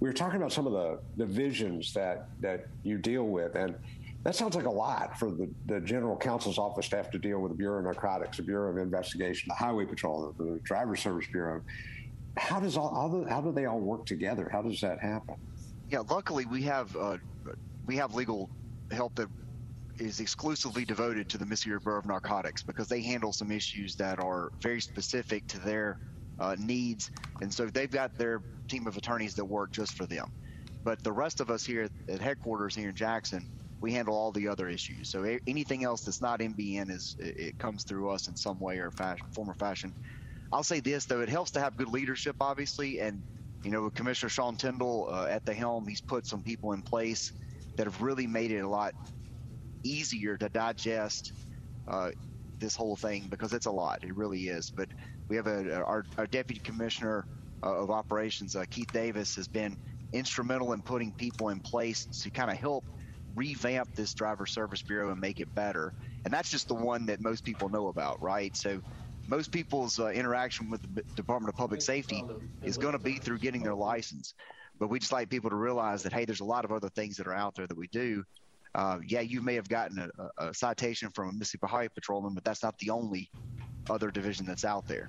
we 0.00 0.08
were 0.08 0.12
talking 0.12 0.36
about 0.36 0.52
some 0.52 0.66
of 0.66 0.74
the 0.74 0.98
divisions 1.16 1.94
that 1.94 2.28
that 2.42 2.66
you 2.82 2.98
deal 2.98 3.24
with, 3.24 3.54
and 3.54 3.74
that 4.22 4.36
sounds 4.36 4.54
like 4.54 4.66
a 4.66 4.70
lot 4.70 5.18
for 5.18 5.30
the, 5.30 5.48
the 5.64 5.80
General 5.80 6.14
Counsel's 6.14 6.58
office 6.58 6.90
to 6.90 6.96
have 6.96 7.10
to 7.12 7.18
deal 7.18 7.38
with 7.38 7.52
the 7.52 7.56
Bureau 7.56 7.78
of 7.78 7.84
Narcotics, 7.84 8.36
the 8.36 8.42
Bureau 8.42 8.68
of 8.68 8.76
Investigation, 8.76 9.48
the 9.48 9.54
Highway 9.54 9.86
Patrol, 9.86 10.34
the, 10.36 10.44
the 10.44 10.58
Driver 10.58 10.94
Service 10.94 11.26
Bureau. 11.32 11.62
How 12.36 12.60
does 12.60 12.76
all 12.76 12.94
how 12.94 13.08
do, 13.08 13.24
how 13.24 13.40
do 13.40 13.50
they 13.50 13.64
all 13.64 13.80
work 13.80 14.04
together? 14.04 14.46
How 14.52 14.60
does 14.60 14.82
that 14.82 15.00
happen? 15.00 15.36
Yeah, 15.90 16.00
luckily 16.10 16.44
we 16.44 16.60
have 16.64 16.94
uh, 16.96 17.16
we 17.86 17.96
have 17.96 18.14
legal 18.14 18.50
help 18.90 19.14
that 19.14 19.28
is 19.98 20.20
exclusively 20.20 20.84
devoted 20.84 21.28
to 21.30 21.38
the 21.38 21.46
Mississippi 21.46 21.82
Bureau 21.82 21.98
of 21.98 22.06
Narcotics 22.06 22.62
because 22.62 22.88
they 22.88 23.02
handle 23.02 23.32
some 23.32 23.50
issues 23.50 23.96
that 23.96 24.18
are 24.18 24.52
very 24.60 24.80
specific 24.80 25.46
to 25.48 25.58
their 25.58 25.98
uh, 26.38 26.56
needs, 26.58 27.10
and 27.40 27.52
so 27.52 27.66
they've 27.66 27.90
got 27.90 28.16
their 28.18 28.42
team 28.68 28.86
of 28.86 28.96
attorneys 28.96 29.34
that 29.36 29.44
work 29.44 29.72
just 29.72 29.94
for 29.94 30.06
them. 30.06 30.30
But 30.84 31.02
the 31.02 31.12
rest 31.12 31.40
of 31.40 31.50
us 31.50 31.64
here 31.64 31.88
at 32.08 32.20
headquarters 32.20 32.74
here 32.74 32.90
in 32.90 32.94
Jackson, 32.94 33.48
we 33.80 33.92
handle 33.92 34.14
all 34.14 34.32
the 34.32 34.48
other 34.48 34.68
issues. 34.68 35.08
So 35.08 35.38
anything 35.46 35.84
else 35.84 36.02
that's 36.02 36.20
not 36.20 36.40
MBN 36.40 36.90
is 36.90 37.16
it, 37.18 37.58
comes 37.58 37.84
through 37.84 38.10
us 38.10 38.28
in 38.28 38.36
some 38.36 38.60
way 38.60 38.78
or 38.78 38.90
fashion, 38.90 39.26
form 39.32 39.50
or 39.50 39.54
fashion. 39.54 39.92
I'll 40.52 40.62
say 40.62 40.80
this 40.80 41.06
though, 41.06 41.20
it 41.20 41.28
helps 41.28 41.50
to 41.52 41.60
have 41.60 41.76
good 41.76 41.88
leadership, 41.88 42.36
obviously, 42.40 43.00
and 43.00 43.22
you 43.64 43.70
know, 43.70 43.90
Commissioner 43.90 44.30
Sean 44.30 44.56
Tindell 44.56 45.08
uh, 45.10 45.26
at 45.28 45.44
the 45.44 45.52
helm, 45.52 45.88
he's 45.88 46.00
put 46.00 46.24
some 46.24 46.42
people 46.42 46.72
in 46.72 46.82
place 46.82 47.32
that 47.76 47.86
have 47.86 48.00
really 48.00 48.26
made 48.26 48.52
it 48.52 48.60
a 48.60 48.68
lot 48.68 48.94
easier 49.86 50.36
to 50.36 50.48
digest 50.48 51.32
uh, 51.88 52.10
this 52.58 52.74
whole 52.74 52.96
thing 52.96 53.26
because 53.28 53.52
it's 53.52 53.66
a 53.66 53.70
lot. 53.70 54.02
It 54.02 54.16
really 54.16 54.48
is. 54.48 54.70
But 54.70 54.88
we 55.28 55.36
have 55.36 55.46
a, 55.46 55.82
our, 55.82 56.04
our 56.18 56.26
deputy 56.26 56.60
commissioner 56.60 57.26
uh, 57.62 57.74
of 57.74 57.90
operations, 57.90 58.56
uh, 58.56 58.64
Keith 58.70 58.92
Davis, 58.92 59.34
has 59.36 59.48
been 59.48 59.76
instrumental 60.12 60.72
in 60.72 60.82
putting 60.82 61.12
people 61.12 61.48
in 61.50 61.60
place 61.60 62.06
to 62.22 62.30
kind 62.30 62.50
of 62.50 62.56
help 62.56 62.84
revamp 63.34 63.94
this 63.94 64.14
driver 64.14 64.46
service 64.46 64.82
bureau 64.82 65.10
and 65.10 65.20
make 65.20 65.40
it 65.40 65.54
better. 65.54 65.92
And 66.24 66.32
that's 66.32 66.50
just 66.50 66.68
the 66.68 66.74
one 66.74 67.06
that 67.06 67.20
most 67.20 67.44
people 67.44 67.68
know 67.68 67.88
about, 67.88 68.22
right? 68.22 68.56
So 68.56 68.80
most 69.28 69.52
people's 69.52 69.98
uh, 69.98 70.08
interaction 70.08 70.70
with 70.70 70.82
the 70.82 71.02
Department 71.16 71.52
of 71.52 71.56
Public 71.56 71.82
Safety 71.82 72.22
is 72.62 72.78
going 72.78 72.92
to 72.92 72.98
be 72.98 73.16
through 73.18 73.38
getting 73.38 73.62
their 73.62 73.74
license. 73.74 74.34
But 74.78 74.88
we 74.88 74.98
just 74.98 75.12
like 75.12 75.28
people 75.28 75.50
to 75.50 75.56
realize 75.56 76.02
that, 76.02 76.12
hey, 76.12 76.24
there's 76.24 76.40
a 76.40 76.44
lot 76.44 76.64
of 76.64 76.72
other 76.72 76.88
things 76.90 77.16
that 77.16 77.26
are 77.26 77.34
out 77.34 77.54
there 77.54 77.66
that 77.66 77.76
we 77.76 77.88
do. 77.88 78.24
Uh, 78.76 78.98
yeah, 79.06 79.20
you 79.20 79.40
may 79.40 79.54
have 79.54 79.68
gotten 79.70 79.98
a, 79.98 80.48
a 80.48 80.54
citation 80.54 81.10
from 81.10 81.30
a 81.30 81.32
Mississippi 81.32 81.66
Highway 81.66 81.88
Patrolman, 81.88 82.34
but 82.34 82.44
that's 82.44 82.62
not 82.62 82.78
the 82.78 82.90
only 82.90 83.30
other 83.88 84.10
division 84.10 84.44
that's 84.44 84.66
out 84.66 84.86
there. 84.86 85.08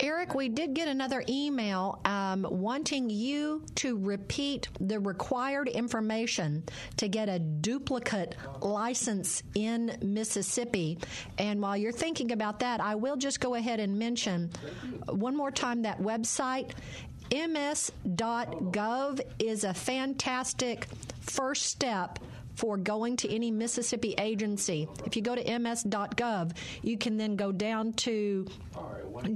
Eric, 0.00 0.34
we 0.34 0.48
did 0.48 0.74
get 0.74 0.86
another 0.86 1.24
email 1.28 2.00
um, 2.04 2.46
wanting 2.48 3.10
you 3.10 3.64
to 3.76 3.98
repeat 3.98 4.68
the 4.80 5.00
required 5.00 5.66
information 5.68 6.62
to 6.96 7.08
get 7.08 7.28
a 7.28 7.40
duplicate 7.40 8.36
license 8.60 9.42
in 9.56 9.96
Mississippi. 10.00 10.98
And 11.38 11.60
while 11.60 11.76
you're 11.76 11.90
thinking 11.90 12.30
about 12.30 12.60
that, 12.60 12.80
I 12.80 12.94
will 12.94 13.16
just 13.16 13.40
go 13.40 13.54
ahead 13.54 13.80
and 13.80 13.98
mention 13.98 14.50
one 15.08 15.36
more 15.36 15.50
time 15.50 15.82
that 15.82 16.00
website. 16.00 16.70
MS.gov 17.30 19.20
is 19.38 19.64
a 19.64 19.74
fantastic 19.74 20.86
first 21.20 21.66
step 21.66 22.18
for 22.58 22.76
going 22.76 23.16
to 23.16 23.32
any 23.32 23.52
Mississippi 23.52 24.14
agency. 24.18 24.88
If 25.06 25.14
you 25.14 25.22
go 25.22 25.36
to 25.36 25.58
ms.gov, 25.58 26.56
you 26.82 26.98
can 26.98 27.16
then 27.16 27.36
go 27.36 27.52
down 27.52 27.92
to 27.94 28.48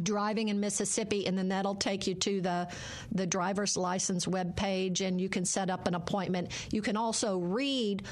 driving 0.02 0.48
in 0.48 0.58
Mississippi, 0.58 1.26
and 1.28 1.38
then 1.38 1.48
that'll 1.48 1.76
take 1.76 2.08
you 2.08 2.14
to 2.16 2.40
the 2.40 2.68
the 3.12 3.26
driver's 3.26 3.76
license 3.76 4.26
webpage, 4.26 5.06
and 5.06 5.20
you 5.20 5.28
can 5.28 5.44
set 5.44 5.70
up 5.70 5.86
an 5.86 5.94
appointment. 5.94 6.50
You 6.72 6.82
can 6.82 6.96
also 6.96 7.38
read 7.38 8.02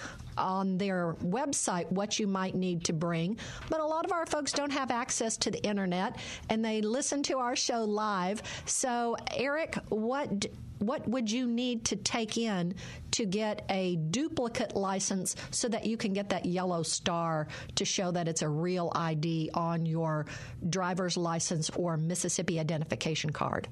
on 0.40 0.78
their 0.78 1.14
website 1.22 1.90
what 1.92 2.18
you 2.18 2.26
might 2.26 2.54
need 2.54 2.84
to 2.84 2.92
bring. 2.92 3.38
But 3.68 3.80
a 3.80 3.84
lot 3.86 4.04
of 4.04 4.12
our 4.12 4.26
folks 4.26 4.52
don't 4.52 4.72
have 4.72 4.90
access 4.90 5.36
to 5.38 5.50
the 5.50 5.62
internet, 5.62 6.16
and 6.48 6.64
they 6.64 6.80
listen 6.80 7.22
to 7.24 7.38
our 7.38 7.54
show 7.54 7.84
live. 7.84 8.42
So, 8.66 9.16
Eric, 9.36 9.76
what 9.88 10.46
what 10.80 11.06
would 11.06 11.30
you 11.30 11.46
need 11.46 11.84
to 11.84 11.96
take 11.96 12.38
in 12.38 12.74
to 13.10 13.26
get 13.26 13.66
a 13.68 13.96
duplicate 13.96 14.74
license 14.74 15.36
so 15.50 15.68
that 15.68 15.84
you 15.84 15.98
can 15.98 16.14
get 16.14 16.30
that 16.30 16.46
yellow 16.46 16.82
star 16.82 17.48
to 17.74 17.84
show 17.84 18.10
that 18.10 18.26
it's 18.26 18.40
a 18.40 18.48
real 18.48 18.90
ID 18.94 19.50
on 19.52 19.84
your 19.84 20.24
driver's 20.70 21.18
license 21.18 21.68
or 21.70 21.98
Mississippi 21.98 22.58
identification 22.58 23.30
card? 23.30 23.68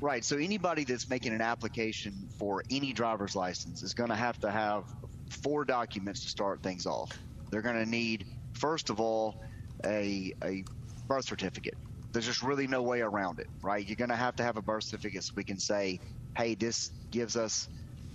Right. 0.00 0.24
So 0.24 0.36
anybody 0.36 0.84
that's 0.84 1.08
making 1.08 1.32
an 1.32 1.40
application 1.40 2.12
for 2.36 2.62
any 2.70 2.92
driver's 2.92 3.34
license 3.34 3.82
is 3.82 3.94
going 3.94 4.10
to 4.10 4.16
have 4.16 4.38
to 4.40 4.50
have 4.50 4.84
four 5.28 5.64
documents 5.64 6.22
to 6.22 6.28
start 6.28 6.62
things 6.62 6.86
off. 6.86 7.10
They're 7.50 7.62
going 7.62 7.82
to 7.82 7.88
need, 7.88 8.26
first 8.54 8.90
of 8.90 9.00
all, 9.00 9.42
a, 9.84 10.32
a 10.42 10.64
birth 11.06 11.26
certificate 11.26 11.76
there's 12.16 12.24
just 12.24 12.42
really 12.42 12.66
no 12.66 12.80
way 12.80 13.02
around 13.02 13.40
it, 13.40 13.46
right? 13.60 13.86
You're 13.86 13.96
going 13.96 14.08
to 14.08 14.16
have 14.16 14.36
to 14.36 14.42
have 14.42 14.56
a 14.56 14.62
birth 14.62 14.84
certificate 14.84 15.22
so 15.22 15.34
we 15.36 15.44
can 15.44 15.58
say, 15.58 16.00
hey, 16.34 16.54
this 16.54 16.90
gives 17.10 17.36
us 17.36 17.68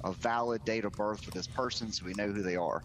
a 0.03 0.11
valid 0.11 0.65
date 0.65 0.85
of 0.85 0.93
birth 0.93 1.23
for 1.23 1.29
this 1.29 1.45
person 1.45 1.91
so 1.91 2.07
we 2.07 2.13
know 2.13 2.27
who 2.27 2.41
they 2.41 2.55
are. 2.55 2.81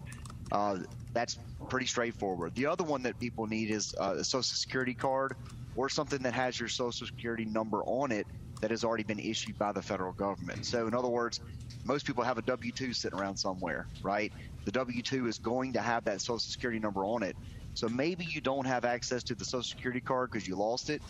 Uh, 0.53 0.81
that's 1.14 1.39
pretty 1.70 1.87
straightforward. 1.87 2.55
The 2.55 2.66
other 2.66 2.85
one 2.85 3.03
that 3.05 3.18
people 3.18 3.47
need 3.47 3.70
is 3.70 3.95
uh, 3.99 4.16
a 4.18 4.24
social 4.24 4.43
security 4.43 4.93
card 4.93 5.37
or 5.74 5.89
something 5.89 6.18
that 6.18 6.35
has 6.35 6.61
your 6.61 6.68
social 6.68 7.07
security 7.07 7.47
number 7.47 7.83
on 7.85 8.12
it 8.12 8.27
that 8.61 8.70
has 8.70 8.85
already 8.85 9.05
been 9.05 9.18
issued 9.18 9.59
by 9.59 9.72
the 9.72 9.81
federal 9.81 10.12
government. 10.12 10.66
So, 10.66 10.87
in 10.87 10.95
other 10.95 11.09
words, 11.09 11.41
most 11.87 12.07
people 12.07 12.24
have 12.24 12.39
a 12.39 12.43
W 12.43 12.72
2 12.72 12.93
sitting 12.93 13.18
around 13.18 13.37
somewhere, 13.37 13.87
right? 14.03 14.32
The 14.64 14.72
W 14.72 15.03
2 15.03 15.26
is 15.26 15.39
going 15.39 15.72
to 15.74 15.80
have 15.80 16.05
that 16.05 16.20
social 16.20 16.39
security 16.39 16.80
number 16.80 17.05
on 17.05 17.22
it. 17.22 17.37
So 17.74 17.89
maybe 17.89 18.24
you 18.24 18.41
don't 18.41 18.66
have 18.66 18.84
access 18.87 19.22
to 19.24 19.34
the 19.34 19.45
Social 19.45 19.62
Security 19.62 20.01
card 20.01 20.30
because 20.32 20.49
you 20.49 20.57
lost 20.57 20.89
it, 20.89 21.03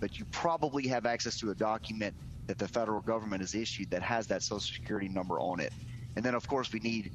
but 0.00 0.18
you 0.18 0.24
probably 0.32 0.86
have 0.88 1.04
access 1.04 1.38
to 1.40 1.50
a 1.50 1.54
document 1.54 2.14
that 2.46 2.56
the 2.56 2.66
federal 2.66 3.00
government 3.00 3.42
has 3.42 3.54
issued 3.54 3.90
that 3.90 4.02
has 4.02 4.26
that 4.28 4.42
Social 4.42 4.60
Security 4.60 5.08
number 5.08 5.38
on 5.38 5.60
it. 5.60 5.72
And 6.16 6.24
then, 6.24 6.34
of 6.34 6.46
course, 6.48 6.72
we 6.72 6.80
need 6.80 7.12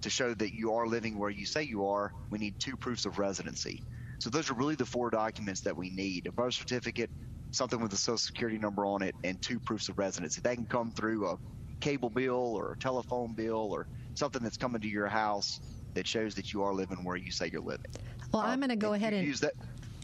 to 0.00 0.10
show 0.10 0.32
that 0.34 0.54
you 0.54 0.72
are 0.74 0.86
living 0.86 1.18
where 1.18 1.30
you 1.30 1.44
say 1.44 1.62
you 1.64 1.86
are. 1.86 2.12
We 2.30 2.38
need 2.38 2.54
two 2.60 2.76
proofs 2.76 3.04
of 3.04 3.18
residency. 3.18 3.82
So 4.18 4.30
those 4.30 4.48
are 4.50 4.54
really 4.54 4.76
the 4.76 4.86
four 4.86 5.10
documents 5.10 5.62
that 5.62 5.76
we 5.76 5.90
need: 5.90 6.26
a 6.26 6.32
birth 6.32 6.54
certificate, 6.54 7.10
something 7.50 7.80
with 7.80 7.92
a 7.92 7.96
Social 7.96 8.18
Security 8.18 8.58
number 8.58 8.86
on 8.86 9.02
it, 9.02 9.16
and 9.24 9.42
two 9.42 9.58
proofs 9.58 9.88
of 9.88 9.98
residency. 9.98 10.40
That 10.40 10.54
can 10.54 10.66
come 10.66 10.92
through 10.92 11.28
a 11.28 11.36
cable 11.82 12.08
bill 12.08 12.54
or 12.56 12.72
a 12.72 12.76
telephone 12.78 13.34
bill 13.34 13.72
or 13.72 13.86
something 14.14 14.42
that's 14.42 14.56
coming 14.56 14.80
to 14.80 14.88
your 14.88 15.08
house 15.08 15.60
that 15.94 16.06
shows 16.06 16.34
that 16.36 16.52
you 16.52 16.62
are 16.62 16.72
living 16.72 17.04
where 17.04 17.16
you 17.16 17.30
say 17.30 17.50
you're 17.52 17.60
living. 17.60 17.90
Well, 18.32 18.42
I'm 18.42 18.60
going 18.60 18.70
to 18.70 18.76
go 18.76 18.94
ahead 18.94 19.12
and 19.12 19.26
use 19.26 19.40
that. 19.40 19.52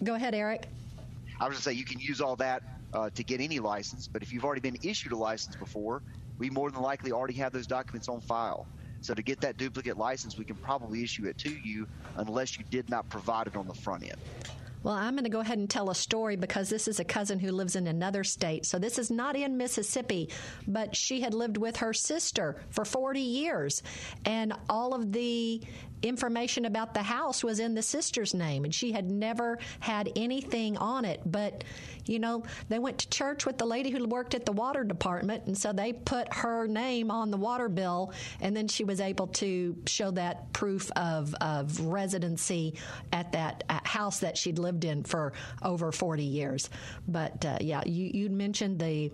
Go 0.05 0.14
ahead, 0.14 0.35
Eric. 0.35 0.66
I 1.41 1.45
was 1.45 1.55
going 1.55 1.57
to 1.57 1.62
say 1.62 1.72
you 1.72 1.85
can 1.85 2.01
use 2.01 2.20
all 2.20 2.37
that 2.37 2.62
uh, 2.93 3.11
to 3.14 3.22
get 3.22 3.41
any 3.41 3.61
license, 3.61 4.09
but 4.09 4.22
if 4.22 4.33
you've 4.33 4.45
already 4.45 4.61
been 4.61 4.76
issued 4.83 5.12
a 5.12 5.16
license 5.16 5.57
before, 5.57 6.03
we 6.39 6.51
more 6.51 6.70
than 6.70 6.83
likely 6.83 7.12
already 7.12 7.35
have 7.35 7.53
those 7.53 7.66
documents 7.66 8.09
on 8.09 8.20
file. 8.20 8.66
So 9.01 9.14
to 9.14 9.22
get 9.22 9.41
that 9.43 9.57
duplicate 9.57 9.97
license, 9.97 10.37
we 10.37 10.45
can 10.45 10.57
probably 10.57 11.03
issue 11.05 11.26
it 11.26 11.39
to 11.39 11.51
you 11.51 11.87
unless 12.16 12.59
you 12.59 12.64
did 12.70 12.91
not 12.91 13.09
provide 13.09 13.47
it 13.47 13.57
on 13.57 13.68
the 13.68 13.74
front 13.74 14.03
end. 14.03 14.16
Well, 14.83 14.95
I'm 14.95 15.14
going 15.14 15.24
to 15.24 15.31
go 15.31 15.41
ahead 15.41 15.59
and 15.59 15.68
tell 15.68 15.91
a 15.91 15.95
story 15.95 16.37
because 16.37 16.68
this 16.68 16.87
is 16.89 17.01
a 17.01 17.05
cousin 17.05 17.39
who 17.39 17.51
lives 17.51 17.76
in 17.76 17.87
another 17.87 18.24
state. 18.24 18.64
So 18.64 18.79
this 18.79 18.99
is 18.99 19.11
not 19.11 19.37
in 19.37 19.57
Mississippi, 19.57 20.31
but 20.66 20.95
she 20.95 21.20
had 21.20 21.35
lived 21.35 21.57
with 21.57 21.79
her 21.79 21.93
sister 21.93 22.57
for 22.70 22.85
40 22.85 23.20
years. 23.20 23.83
And 24.24 24.53
all 24.68 24.95
of 24.95 25.12
the 25.12 25.61
information 26.03 26.65
about 26.65 26.95
the 26.95 27.03
house 27.03 27.43
was 27.43 27.61
in 27.61 27.75
the 27.75 27.83
sister's 27.83 28.35
name. 28.35 28.65
And 28.65 28.75
she 28.75 28.93
had 28.93 29.11
never 29.11 29.59
had 29.81 30.11
anything 30.17 30.77
on 30.77 31.05
it. 31.05 31.21
But, 31.25 31.65
you 32.07 32.19
know, 32.19 32.45
they 32.69 32.79
went 32.79 32.99
to 32.99 33.11
church 33.11 33.47
with 33.47 33.59
the 33.59 33.67
lady 33.67 33.91
who 33.91 34.07
worked 34.07 34.35
at 34.35 34.47
the 34.47 34.53
water 34.53 34.85
department. 34.85 35.47
And 35.47 35.57
so 35.57 35.73
they 35.73 35.93
put 35.93 36.33
her 36.35 36.67
name 36.67 37.11
on 37.11 37.31
the 37.31 37.37
water 37.37 37.69
bill. 37.69 38.13
And 38.41 38.57
then 38.57 38.69
she 38.69 38.85
was 38.85 39.01
able 39.01 39.29
to 39.29 39.77
show 39.87 40.11
that 40.13 40.53
proof 40.53 40.91
of, 40.93 41.35
of 41.41 41.81
residency 41.81 42.75
at 43.13 43.33
that 43.33 43.65
house 43.85 44.21
that 44.21 44.37
she'd 44.37 44.59
lived 44.59 44.85
in 44.85 45.05
for 45.05 45.33
over 45.63 45.93
40 45.93 46.23
years. 46.23 46.71
But 47.07 47.45
uh, 47.45 47.59
yeah, 47.61 47.83
you, 47.85 48.11
you 48.13 48.31
mentioned 48.31 48.79
the 48.79 49.11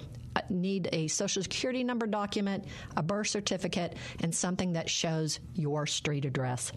need 0.50 0.88
a 0.92 1.08
social 1.08 1.42
security 1.42 1.84
number 1.84 2.06
document, 2.06 2.64
a 2.96 3.02
birth 3.02 3.28
certificate, 3.28 3.96
and 4.20 4.34
something 4.34 4.72
that 4.74 4.90
shows 4.90 5.40
your 5.54 5.86
street 5.86 6.24
address. 6.24 6.72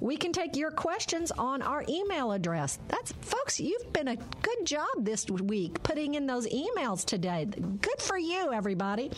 We 0.00 0.16
can 0.16 0.32
take 0.32 0.56
your 0.56 0.72
questions 0.72 1.30
on 1.30 1.62
our 1.62 1.84
email 1.88 2.32
address. 2.32 2.80
That's 2.88 3.12
folks, 3.20 3.60
you've 3.60 3.92
been 3.92 4.08
a 4.08 4.16
good 4.16 4.64
job 4.64 4.88
this 4.98 5.30
week 5.30 5.80
putting 5.84 6.14
in 6.14 6.26
those 6.26 6.48
emails 6.48 7.04
today. 7.04 7.44
Good 7.44 8.00
for 8.00 8.18
you, 8.18 8.52
everybody. 8.52 9.12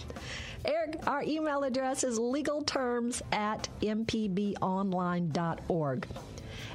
Eric, 0.63 0.99
our 1.07 1.23
email 1.23 1.65
address 1.65 2.05
is 2.05 2.19
legalterms 2.19 3.23
at 3.33 3.67
mpbonline.org. 3.81 4.59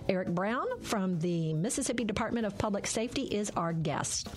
Eric 0.10 0.30
Brown 0.30 0.66
from 0.82 1.20
the 1.20 1.54
Mississippi 1.54 2.04
Department 2.04 2.48
of 2.48 2.58
Public 2.58 2.88
Safety 2.88 3.26
is 3.26 3.52
our 3.56 3.74
guest. 3.74 4.28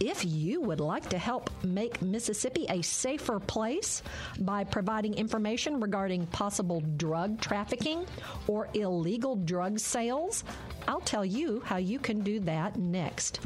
If 0.00 0.24
you 0.24 0.60
would 0.60 0.78
like 0.78 1.08
to 1.08 1.18
help 1.18 1.50
make 1.64 2.00
Mississippi 2.00 2.66
a 2.68 2.82
safer 2.82 3.40
place 3.40 4.04
by 4.38 4.62
providing 4.62 5.14
information 5.14 5.80
regarding 5.80 6.24
possible 6.26 6.80
drug 6.96 7.40
trafficking 7.40 8.06
or 8.46 8.68
illegal 8.74 9.34
drug 9.34 9.80
sales, 9.80 10.44
I'll 10.86 11.00
tell 11.00 11.24
you 11.24 11.60
how 11.64 11.78
you 11.78 11.98
can 11.98 12.20
do 12.20 12.38
that 12.40 12.76
next. 12.76 13.40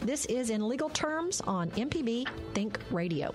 This 0.00 0.24
is 0.26 0.48
in 0.48 0.66
legal 0.66 0.88
terms 0.88 1.42
on 1.42 1.70
MPB 1.72 2.26
Think 2.54 2.80
Radio. 2.90 3.34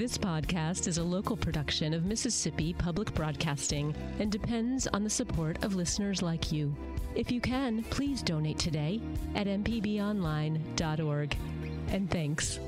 This 0.00 0.16
podcast 0.16 0.88
is 0.88 0.96
a 0.96 1.04
local 1.04 1.36
production 1.36 1.92
of 1.92 2.06
Mississippi 2.06 2.72
Public 2.72 3.12
Broadcasting 3.12 3.94
and 4.18 4.32
depends 4.32 4.86
on 4.86 5.04
the 5.04 5.10
support 5.10 5.62
of 5.62 5.74
listeners 5.74 6.22
like 6.22 6.50
you. 6.50 6.74
If 7.14 7.30
you 7.30 7.38
can, 7.38 7.84
please 7.90 8.22
donate 8.22 8.58
today 8.58 9.02
at 9.34 9.46
mpbonline.org. 9.46 11.36
And 11.88 12.10
thanks. 12.10 12.58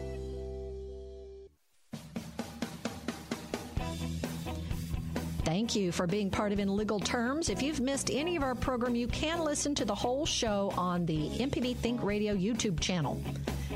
Thank 5.47 5.75
you 5.75 5.91
for 5.91 6.07
being 6.07 6.29
part 6.29 6.53
of 6.53 6.59
In 6.59 6.77
Legal 6.77 7.01
Terms. 7.01 7.49
If 7.49 7.63
you've 7.63 7.81
missed 7.81 8.11
any 8.11 8.37
of 8.37 8.43
our 8.43 8.55
program, 8.55 8.95
you 8.95 9.07
can 9.07 9.43
listen 9.43 9.75
to 9.77 9.87
the 9.87 9.95
whole 9.95 10.27
show 10.27 10.71
on 10.77 11.07
the 11.07 11.31
MPB 11.31 11.79
Think 11.79 12.03
Radio 12.03 12.37
YouTube 12.37 12.79
channel. 12.79 13.23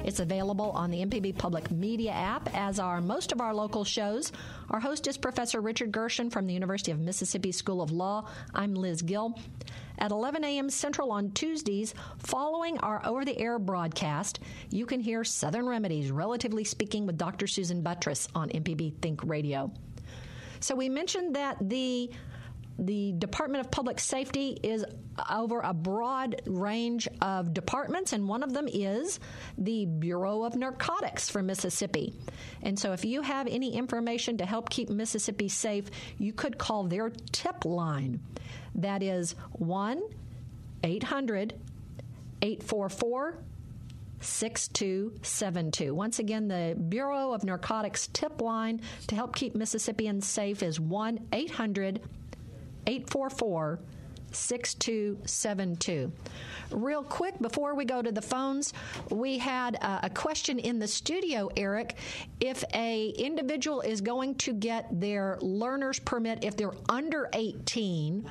It's 0.07 0.21
available 0.21 0.71
on 0.71 0.93
the 0.93 1.05
MPB 1.05 1.37
Public 1.37 1.69
Media 1.73 2.13
app, 2.13 2.49
as 2.55 2.79
are 2.79 3.01
most 3.01 3.33
of 3.33 3.41
our 3.41 3.53
local 3.53 3.83
shows. 3.83 4.31
Our 4.71 4.79
host 4.79 5.09
is 5.09 5.19
Professor 5.19 5.61
Richard 5.61 5.91
Gershon 5.91 6.31
from 6.31 6.47
the 6.47 6.55
University 6.55 6.93
of 6.93 7.01
Mississippi 7.01 7.51
School 7.51 7.83
of 7.83 7.91
Law. 7.91 8.29
I'm 8.55 8.73
Liz 8.73 9.03
Gill. 9.03 9.37
At 9.99 10.13
11 10.13 10.45
a.m. 10.45 10.71
Central 10.71 11.11
on 11.11 11.33
Tuesdays, 11.33 11.93
following 12.19 12.79
our 12.79 13.05
over 13.05 13.25
the 13.25 13.37
air 13.37 13.59
broadcast, 13.59 14.39
you 14.71 14.87
can 14.87 15.01
hear 15.01 15.25
Southern 15.25 15.67
Remedies, 15.67 16.13
relatively 16.13 16.63
speaking, 16.63 17.05
with 17.05 17.19
Dr. 17.19 17.49
Susan 17.49 17.83
Buttross 17.83 18.29
on 18.33 18.49
MPB 18.51 19.03
Think 19.03 19.25
Radio. 19.25 19.73
So 20.61 20.77
we 20.77 20.89
mentioned 20.89 21.35
that 21.35 21.57
the 21.61 22.13
the 22.79 23.13
Department 23.13 23.65
of 23.65 23.71
Public 23.71 23.99
Safety 23.99 24.59
is 24.63 24.85
over 25.31 25.61
a 25.61 25.73
broad 25.73 26.43
range 26.47 27.09
of 27.23 27.55
departments, 27.55 28.13
and 28.13 28.29
one 28.29 28.43
of 28.43 28.53
them 28.53 28.69
is 28.71 29.19
the 29.57 29.87
Bureau 29.87 30.45
of 30.45 30.57
Narcotics 30.57 31.31
for 31.31 31.43
Mississippi. 31.43 32.13
And 32.63 32.79
so, 32.79 32.93
if 32.93 33.05
you 33.05 33.23
have 33.23 33.47
any 33.47 33.75
information 33.75 34.37
to 34.39 34.47
help 34.47 34.69
keep 34.69 34.91
Mississippi 34.91 35.49
safe, 35.49 35.91
you 36.19 36.33
could 36.33 36.59
call 36.59 36.85
their 36.85 37.11
tip 37.33 37.65
line. 37.65 38.21
That 38.75 39.03
is 39.03 39.35
1 39.53 40.03
800 40.85 41.55
844 42.43 43.39
6272. 44.21 45.95
Once 45.95 46.19
again, 46.19 46.49
the 46.49 46.77
Bureau 46.89 47.33
of 47.33 47.45
Narcotics 47.45 48.09
tip 48.09 48.41
line 48.41 48.81
to 49.07 49.15
help 49.15 49.35
keep 49.35 49.55
Mississippians 49.55 50.27
safe 50.27 50.63
is 50.63 50.81
1 50.81 51.29
800 51.33 51.97
844 51.99 52.26
6272. 54.37 56.13
Real 56.71 57.03
quick, 57.03 57.39
before 57.41 57.75
we 57.75 57.85
go 57.85 58.03
to 58.03 58.13
the 58.13 58.23
phones, 58.23 58.73
we 59.11 59.39
had 59.39 59.79
uh, 59.81 60.01
a 60.03 60.11
question 60.11 60.59
in 60.59 60.79
the 60.79 60.87
studio, 60.89 61.49
Eric. 61.57 61.97
If 62.41 62.63
a 62.75 63.09
individual 63.11 63.81
is 63.81 64.01
going 64.01 64.35
to 64.37 64.53
get 64.53 65.01
their 65.01 65.39
learner's 65.41 65.99
permit 65.99 66.45
if 66.45 66.57
they're 66.57 66.75
under 66.89 67.29
18, 67.33 68.29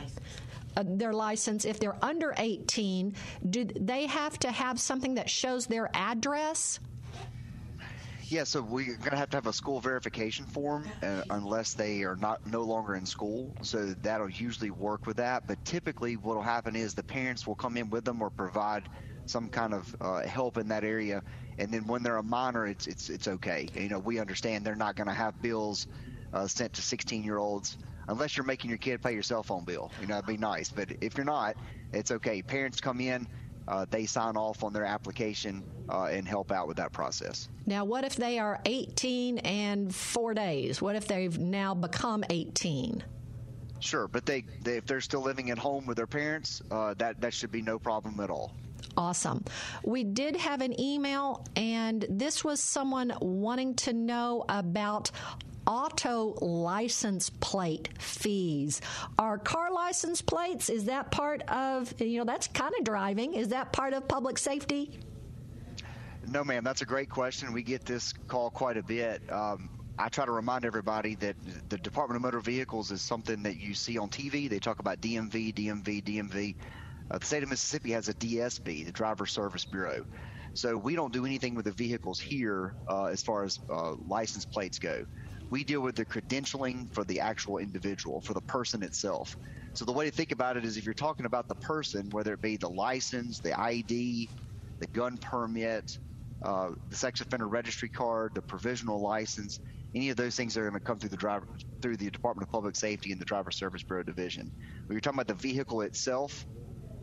uh, 0.77 0.83
their 0.85 1.13
license, 1.13 1.65
if 1.65 1.79
they're 1.79 1.97
under 2.03 2.33
18, 2.37 3.13
do 3.49 3.65
they 3.65 4.05
have 4.07 4.37
to 4.39 4.51
have 4.51 4.79
something 4.79 5.15
that 5.15 5.29
shows 5.29 5.65
their 5.65 5.89
address? 5.93 6.79
Yeah, 8.29 8.43
so 8.43 8.61
we're 8.61 8.85
going 8.97 9.11
to 9.11 9.17
have 9.17 9.29
to 9.31 9.37
have 9.37 9.45
a 9.47 9.53
school 9.53 9.79
verification 9.79 10.45
form 10.45 10.91
uh, 11.03 11.21
unless 11.29 11.73
they 11.73 12.03
are 12.03 12.15
not 12.15 12.39
no 12.45 12.63
longer 12.63 12.95
in 12.95 13.05
school. 13.05 13.55
So 13.61 13.93
that'll 14.01 14.29
usually 14.29 14.71
work 14.71 15.05
with 15.05 15.17
that. 15.17 15.43
But 15.47 15.63
typically, 15.63 16.15
what 16.17 16.35
will 16.35 16.41
happen 16.43 16.75
is 16.75 16.93
the 16.93 17.03
parents 17.03 17.45
will 17.45 17.55
come 17.55 17.77
in 17.77 17.89
with 17.89 18.03
them 18.05 18.21
or 18.21 18.29
provide 18.31 18.89
some 19.25 19.49
kind 19.49 19.73
of 19.73 19.95
uh, 20.01 20.21
help 20.21 20.57
in 20.57 20.67
that 20.69 20.83
area. 20.83 21.23
And 21.57 21.71
then 21.71 21.87
when 21.87 22.03
they're 22.03 22.17
a 22.17 22.23
minor, 22.23 22.65
it's 22.65 22.87
it's 22.87 23.09
it's 23.09 23.27
okay. 23.27 23.67
You 23.75 23.89
know, 23.89 23.99
we 23.99 24.19
understand 24.19 24.65
they're 24.65 24.75
not 24.75 24.95
going 24.95 25.07
to 25.07 25.13
have 25.13 25.39
bills 25.41 25.87
uh, 26.33 26.47
sent 26.47 26.73
to 26.73 26.81
16 26.81 27.23
year 27.23 27.37
olds 27.37 27.77
unless 28.07 28.37
you're 28.37 28.45
making 28.45 28.69
your 28.69 28.77
kid 28.79 29.01
pay 29.01 29.13
your 29.13 29.23
cell 29.23 29.43
phone 29.43 29.65
bill. 29.65 29.91
You 30.01 30.07
know, 30.07 30.15
it'd 30.15 30.25
be 30.25 30.37
nice. 30.37 30.69
But 30.71 30.91
if 31.01 31.17
you're 31.17 31.25
not, 31.25 31.55
it's 31.91 32.11
okay. 32.11 32.41
Parents 32.41 32.79
come 32.81 33.01
in 33.01 33.27
uh, 33.67 33.85
they 33.89 34.05
sign 34.05 34.37
off 34.37 34.63
on 34.63 34.73
their 34.73 34.85
application 34.85 35.63
uh, 35.89 36.05
and 36.05 36.27
help 36.27 36.51
out 36.51 36.67
with 36.67 36.77
that 36.77 36.91
process. 36.91 37.49
Now, 37.65 37.85
what 37.85 38.03
if 38.03 38.15
they 38.15 38.39
are 38.39 38.59
18 38.65 39.39
and 39.39 39.93
four 39.93 40.33
days? 40.33 40.81
What 40.81 40.95
if 40.95 41.07
they've 41.07 41.37
now 41.37 41.73
become 41.73 42.23
18? 42.29 43.03
Sure, 43.79 44.07
but 44.07 44.25
they, 44.25 44.45
they 44.63 44.77
if 44.77 44.85
they're 44.85 45.01
still 45.01 45.21
living 45.21 45.51
at 45.51 45.57
home 45.57 45.85
with 45.85 45.97
their 45.97 46.07
parents, 46.07 46.61
uh, 46.71 46.93
that 46.95 47.19
that 47.21 47.33
should 47.33 47.51
be 47.51 47.61
no 47.61 47.77
problem 47.77 48.19
at 48.19 48.29
all. 48.29 48.53
Awesome. 48.97 49.43
We 49.83 50.03
did 50.03 50.35
have 50.37 50.61
an 50.61 50.79
email, 50.79 51.45
and 51.55 52.05
this 52.09 52.43
was 52.43 52.61
someone 52.61 53.13
wanting 53.19 53.75
to 53.75 53.93
know 53.93 54.45
about 54.47 55.11
auto 55.67 56.35
license 56.41 57.29
plate 57.29 57.89
fees. 57.99 58.81
Are 59.17 59.37
car 59.37 59.71
license 59.71 60.21
plates, 60.21 60.69
is 60.69 60.85
that 60.85 61.11
part 61.11 61.41
of, 61.49 61.93
you 61.99 62.19
know, 62.19 62.25
that's 62.25 62.47
kind 62.47 62.73
of 62.77 62.85
driving. 62.85 63.33
Is 63.33 63.49
that 63.49 63.73
part 63.73 63.93
of 63.93 64.07
public 64.07 64.37
safety? 64.37 64.99
No, 66.27 66.43
ma'am. 66.43 66.63
That's 66.63 66.81
a 66.81 66.85
great 66.85 67.09
question. 67.09 67.53
We 67.53 67.63
get 67.63 67.85
this 67.85 68.13
call 68.27 68.49
quite 68.49 68.77
a 68.77 68.83
bit. 68.83 69.21
Um, 69.31 69.69
I 69.97 70.09
try 70.09 70.25
to 70.25 70.31
remind 70.31 70.65
everybody 70.65 71.15
that 71.15 71.35
the 71.69 71.77
Department 71.77 72.17
of 72.17 72.21
Motor 72.23 72.41
Vehicles 72.41 72.91
is 72.91 73.01
something 73.01 73.43
that 73.43 73.57
you 73.57 73.73
see 73.73 73.97
on 73.97 74.09
TV. 74.09 74.49
They 74.49 74.59
talk 74.59 74.79
about 74.79 74.99
DMV, 75.01 75.53
DMV, 75.53 76.03
DMV. 76.03 76.55
Uh, 77.09 77.17
the 77.17 77.25
state 77.25 77.43
of 77.43 77.49
Mississippi 77.49 77.91
has 77.91 78.09
a 78.09 78.13
DSB, 78.15 78.85
the 78.85 78.91
Driver 78.91 79.25
Service 79.25 79.63
Bureau. 79.63 80.05
So 80.53 80.75
we 80.75 80.95
don't 80.95 81.13
do 81.13 81.25
anything 81.25 81.53
with 81.53 81.65
the 81.65 81.71
vehicles 81.71 82.19
here 82.19 82.75
uh, 82.89 83.05
as 83.05 83.21
far 83.21 83.43
as 83.43 83.59
uh, 83.69 83.93
license 84.07 84.45
plates 84.45 84.79
go. 84.79 85.05
We 85.55 85.63
deal 85.63 85.79
with 85.79 85.95
the 85.95 86.05
credentialing 86.05 86.93
for 86.93 87.05
the 87.05 87.21
actual 87.21 87.59
individual, 87.59 88.19
for 88.19 88.33
the 88.33 88.41
person 88.41 88.83
itself. 88.83 89.37
So 89.73 89.85
the 89.85 89.93
way 89.93 90.03
to 90.03 90.11
think 90.11 90.33
about 90.33 90.57
it 90.57 90.65
is 90.65 90.75
if 90.75 90.83
you're 90.83 90.93
talking 90.93 91.25
about 91.25 91.47
the 91.47 91.55
person, 91.55 92.09
whether 92.11 92.33
it 92.33 92.41
be 92.41 92.57
the 92.57 92.67
license, 92.67 93.39
the 93.39 93.57
ID, 93.57 94.29
the 94.81 94.87
gun 94.87 95.17
permit, 95.17 95.97
uh, 96.43 96.71
the 96.89 96.97
sex 96.97 97.21
offender 97.21 97.47
registry 97.47 97.87
card, 97.87 98.33
the 98.35 98.41
provisional 98.41 99.01
license, 99.01 99.61
any 99.95 100.09
of 100.09 100.17
those 100.17 100.35
things 100.35 100.57
are 100.57 100.69
going 100.69 100.73
to 100.73 100.81
come 100.81 100.99
through 100.99 101.07
the 101.07 101.15
driver 101.15 101.47
through 101.81 101.95
the 101.95 102.09
Department 102.11 102.45
of 102.45 102.51
Public 102.51 102.75
Safety 102.75 103.13
and 103.13 103.21
the 103.21 103.23
Driver 103.23 103.51
Service 103.51 103.83
Bureau 103.83 104.03
division. 104.03 104.51
When 104.87 104.95
you're 104.95 104.99
talking 104.99 105.21
about 105.21 105.27
the 105.27 105.41
vehicle 105.41 105.83
itself, 105.83 106.45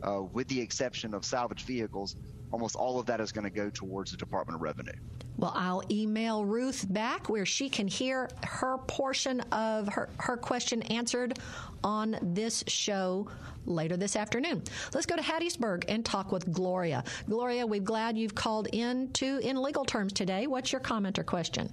uh, 0.02 0.24
with 0.34 0.46
the 0.48 0.60
exception 0.60 1.14
of 1.14 1.24
salvage 1.24 1.64
vehicles, 1.64 2.16
almost 2.52 2.76
all 2.76 3.00
of 3.00 3.06
that 3.06 3.20
is 3.20 3.32
going 3.32 3.44
to 3.44 3.50
go 3.50 3.70
towards 3.70 4.10
the 4.10 4.16
Department 4.16 4.54
of 4.54 4.62
Revenue. 4.62 4.92
Well, 5.36 5.52
I'll 5.56 5.82
email 5.90 6.44
Ruth 6.44 6.86
back 6.88 7.28
where 7.28 7.46
she 7.46 7.68
can 7.68 7.88
hear 7.88 8.28
her 8.44 8.78
portion 8.86 9.40
of 9.52 9.88
her, 9.88 10.10
her 10.18 10.36
question 10.36 10.82
answered 10.82 11.38
on 11.82 12.16
this 12.22 12.62
show 12.68 13.28
later 13.64 13.96
this 13.96 14.14
afternoon. 14.14 14.62
Let's 14.94 15.06
go 15.06 15.16
to 15.16 15.22
Hattiesburg 15.22 15.84
and 15.88 16.04
talk 16.04 16.30
with 16.30 16.52
Gloria. 16.52 17.02
Gloria, 17.28 17.66
we're 17.66 17.80
glad 17.80 18.16
you've 18.16 18.34
called 18.34 18.68
in 18.72 19.10
to 19.14 19.38
in 19.38 19.60
legal 19.60 19.84
terms 19.84 20.12
today. 20.12 20.46
What's 20.46 20.70
your 20.70 20.80
comment 20.80 21.18
or 21.18 21.24
question? 21.24 21.72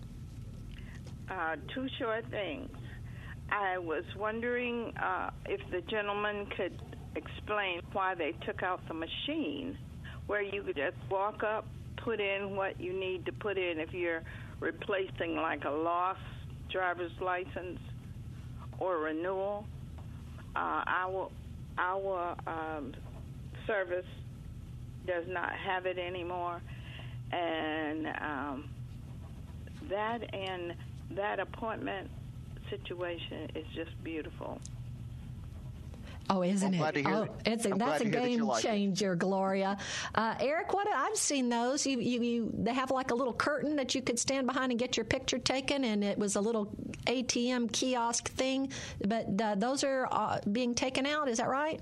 Uh, 1.30 1.58
two 1.74 1.88
short 2.00 2.26
things. 2.32 2.70
I 3.52 3.78
was 3.78 4.04
wondering 4.18 4.94
uh, 4.98 5.32
if 5.46 5.60
the 5.70 5.82
gentleman 5.82 6.48
could 6.58 6.82
explain 7.16 7.82
why 7.92 8.16
they 8.16 8.34
took 8.46 8.64
out 8.64 8.88
the 8.88 8.94
machine 8.94 9.78
where 10.30 10.44
you 10.44 10.62
could 10.62 10.76
just 10.76 10.96
walk 11.10 11.42
up, 11.42 11.66
put 11.98 12.20
in 12.20 12.56
what 12.56 12.80
you 12.80 12.94
need 12.94 13.26
to 13.26 13.32
put 13.32 13.58
in 13.58 13.80
if 13.80 13.92
you're 13.92 14.22
replacing 14.60 15.36
like 15.36 15.64
a 15.66 15.70
lost 15.72 16.20
driver's 16.72 17.12
license 17.20 17.80
or 18.78 19.00
renewal. 19.00 19.66
Uh, 20.56 20.84
our 20.86 21.30
our 21.80 22.36
um, 22.46 22.94
service 23.66 24.06
does 25.08 25.24
not 25.28 25.50
have 25.66 25.88
it 25.88 25.98
anymore, 25.98 26.62
and 27.32 28.06
um, 28.22 28.70
that 29.90 30.20
and 30.32 30.76
that 31.16 31.40
appointment 31.40 32.08
situation 32.70 33.50
is 33.56 33.66
just 33.74 34.04
beautiful. 34.04 34.62
Oh, 36.32 36.44
isn't 36.44 36.74
I'm 36.74 36.80
glad 36.80 36.96
it? 36.98 37.04
to 37.04 37.10
hear 37.10 37.18
oh, 37.18 37.22
that- 37.26 37.52
it's 37.52 37.66
a, 37.66 37.72
I'm 37.72 37.78
that's 37.80 38.02
a 38.02 38.04
to 38.04 38.10
hear 38.12 38.20
that 38.22 38.30
you 38.32 38.38
game 38.38 38.46
like 38.46 38.64
it. 38.64 38.68
changer, 38.68 39.16
Gloria. 39.16 39.78
Uh, 40.14 40.36
Eric, 40.40 40.74
what 40.74 40.88
I've 40.88 41.16
seen 41.18 41.50
those. 41.50 41.88
You, 41.88 42.00
you, 42.00 42.22
you, 42.22 42.52
they 42.56 42.74
have 42.74 42.92
like 42.92 43.12
a 43.12 43.16
little 43.16 43.34
curtain 43.34 43.76
that 43.78 43.96
you 43.96 44.02
could 44.02 44.20
stand 44.20 44.46
behind 44.46 44.72
and 44.72 44.80
get 44.80 44.96
your 44.96 45.06
picture 45.06 45.40
taken, 45.40 45.84
and 45.84 46.04
it 46.04 46.18
was 46.20 46.36
a 46.36 46.42
little 46.42 46.72
ATM 47.08 47.72
kiosk 47.72 48.30
thing. 48.30 48.72
But 49.06 49.42
uh, 49.42 49.56
those 49.56 49.84
are 49.84 50.08
uh, 50.12 50.40
being 50.52 50.76
taken 50.76 51.06
out. 51.06 51.28
Is 51.30 51.40
that 51.40 51.48
right? 51.48 51.82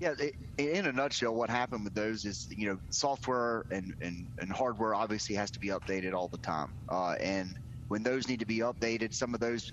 Yeah, 0.00 0.14
i 0.20 0.32
in 0.58 0.86
a 0.86 0.92
nutshell, 0.92 1.34
what 1.34 1.50
happened 1.50 1.84
with 1.84 1.94
those 1.94 2.24
is, 2.24 2.48
you 2.50 2.68
know, 2.68 2.78
software 2.90 3.64
and, 3.70 3.94
and, 4.00 4.26
and 4.40 4.50
hardware 4.50 4.94
obviously 4.94 5.34
has 5.36 5.50
to 5.52 5.60
be 5.60 5.68
updated 5.68 6.14
all 6.14 6.28
the 6.28 6.38
time. 6.38 6.72
Uh, 6.88 7.12
and 7.20 7.58
when 7.88 8.02
those 8.02 8.28
need 8.28 8.40
to 8.40 8.46
be 8.46 8.58
updated, 8.58 9.14
some 9.14 9.34
of 9.34 9.40
those 9.40 9.72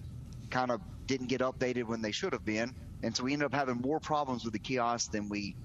kind 0.50 0.72
of 0.72 0.82
didn't 1.08 1.28
get 1.28 1.42
updated 1.42 1.86
when 1.86 2.02
they 2.02 2.12
should 2.12 2.34
have 2.34 2.46
been. 2.46 2.74
And 3.04 3.16
so 3.16 3.24
we 3.24 3.34
ended 3.34 3.48
up 3.48 3.54
having 3.54 3.82
more 3.82 4.00
problems 4.00 4.44
with 4.44 4.54
the 4.54 4.60
kiosk 4.60 5.12
than 5.12 5.30
we 5.30 5.56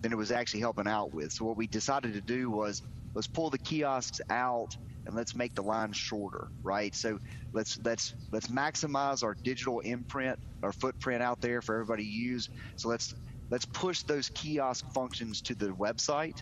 than 0.00 0.12
it 0.12 0.16
was 0.16 0.30
actually 0.30 0.60
helping 0.60 0.88
out 0.88 1.12
with. 1.12 1.32
So 1.32 1.44
what 1.44 1.56
we 1.56 1.66
decided 1.66 2.14
to 2.14 2.22
do 2.22 2.50
was 2.50 2.82
let's 3.14 3.26
pull 3.28 3.50
the 3.50 3.58
kiosks 3.58 4.20
out 4.30 4.76
and 5.06 5.16
let's 5.16 5.34
make 5.34 5.54
the 5.54 5.62
lines 5.62 5.96
shorter, 5.96 6.48
right? 6.62 6.94
So 6.94 7.18
let's 7.52 7.78
let's 7.84 8.14
let's 8.32 8.48
maximize 8.48 9.22
our 9.22 9.36
digital 9.44 9.80
imprint, 9.80 10.38
our 10.62 10.72
footprint 10.72 11.22
out 11.22 11.40
there 11.40 11.62
for 11.62 11.74
everybody 11.74 12.04
to 12.04 12.08
use. 12.08 12.48
So 12.76 12.88
let's 12.88 13.14
let's 13.50 13.64
push 13.66 14.02
those 14.04 14.28
kiosk 14.30 14.84
functions 14.94 15.42
to 15.42 15.54
the 15.54 15.68
website. 15.68 16.38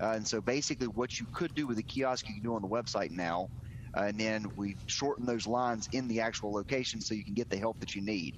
Uh, 0.00 0.12
and 0.16 0.26
so 0.26 0.40
basically, 0.40 0.88
what 0.88 1.18
you 1.20 1.26
could 1.32 1.54
do 1.54 1.66
with 1.66 1.78
a 1.78 1.82
kiosk, 1.82 2.28
you 2.28 2.34
can 2.34 2.42
do 2.42 2.54
on 2.54 2.62
the 2.62 2.68
website 2.68 3.10
now. 3.10 3.48
Uh, 3.96 4.04
and 4.04 4.18
then 4.18 4.46
we 4.56 4.76
shorten 4.86 5.26
those 5.26 5.46
lines 5.46 5.86
in 5.92 6.08
the 6.08 6.20
actual 6.20 6.52
location 6.52 7.00
so 7.00 7.14
you 7.14 7.24
can 7.24 7.34
get 7.34 7.48
the 7.50 7.58
help 7.58 7.78
that 7.80 7.94
you 7.94 8.02
need. 8.02 8.34